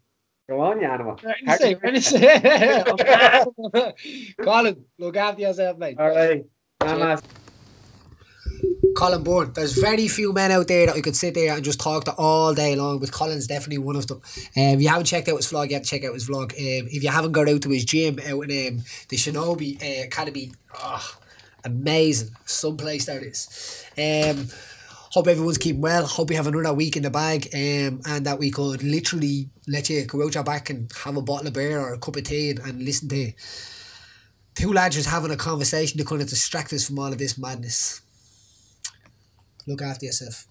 Go 0.46 0.60
on, 0.60 0.78
you 0.78 0.86
animal. 0.86 1.18
Right, 1.22 1.36
you 1.40 1.56
say, 1.56 1.74
right, 1.82 1.94
you 1.94 2.00
say. 2.02 2.82
I'm 2.86 3.00
an 3.00 3.06
animal. 3.06 3.92
Colin, 4.42 4.84
look 4.98 5.16
after 5.16 5.40
yourself, 5.40 5.78
mate. 5.78 5.96
All 5.98 6.10
right. 6.10 6.44
Colin 8.96 9.22
Bourne. 9.22 9.52
There's 9.52 9.72
very 9.72 10.06
few 10.08 10.32
men 10.32 10.52
out 10.52 10.68
there 10.68 10.86
that 10.86 10.96
I 10.96 11.00
could 11.00 11.16
sit 11.16 11.34
there 11.34 11.54
and 11.54 11.64
just 11.64 11.80
talk 11.80 12.04
to 12.04 12.12
all 12.12 12.54
day 12.54 12.76
long, 12.76 12.98
but 12.98 13.10
Colin's 13.10 13.46
definitely 13.46 13.78
one 13.78 13.96
of 13.96 14.06
them. 14.06 14.18
Um, 14.56 14.74
if 14.74 14.82
you 14.82 14.88
haven't 14.88 15.06
checked 15.06 15.28
out 15.28 15.36
his 15.36 15.50
vlog 15.50 15.70
yet, 15.70 15.84
check 15.84 16.04
out 16.04 16.14
his 16.14 16.28
vlog. 16.28 16.52
Um, 16.52 16.88
if 16.90 17.02
you 17.02 17.08
haven't 17.08 17.32
got 17.32 17.48
out 17.48 17.62
to 17.62 17.70
his 17.70 17.84
gym 17.84 18.18
out 18.20 18.50
in 18.50 18.74
um, 18.74 18.84
the 19.08 19.16
Shinobi 19.16 19.82
uh, 19.82 20.04
Academy, 20.04 20.52
oh, 20.78 21.16
amazing. 21.64 22.30
Some 22.44 22.76
place 22.76 23.06
that 23.06 23.22
is. 23.22 23.84
Um, 23.98 24.46
hope 25.10 25.26
everyone's 25.26 25.58
keeping 25.58 25.80
well. 25.80 26.06
Hope 26.06 26.28
we 26.28 26.36
have 26.36 26.46
another 26.46 26.74
week 26.74 26.96
in 26.96 27.02
the 27.02 27.10
bag 27.10 27.48
um, 27.54 28.02
and 28.06 28.26
that 28.26 28.38
we 28.38 28.50
could 28.50 28.82
literally 28.82 29.48
let 29.66 29.88
you 29.88 30.04
go 30.04 30.24
out 30.24 30.34
your 30.34 30.44
back 30.44 30.70
and 30.70 30.90
have 31.04 31.16
a 31.16 31.22
bottle 31.22 31.48
of 31.48 31.54
beer 31.54 31.80
or 31.80 31.94
a 31.94 31.98
cup 31.98 32.16
of 32.16 32.24
tea 32.24 32.50
and, 32.50 32.58
and 32.60 32.82
listen 32.82 33.08
to 33.08 33.32
two 34.54 34.72
lads 34.72 34.96
just 34.96 35.08
having 35.08 35.30
a 35.30 35.36
conversation 35.36 35.98
to 35.98 36.04
kind 36.04 36.22
of 36.22 36.28
distract 36.28 36.72
us 36.72 36.86
from 36.86 36.98
all 36.98 37.12
of 37.12 37.18
this 37.18 37.38
madness. 37.38 38.01
Look 39.66 39.82
after 39.82 40.06
yourself. 40.06 40.46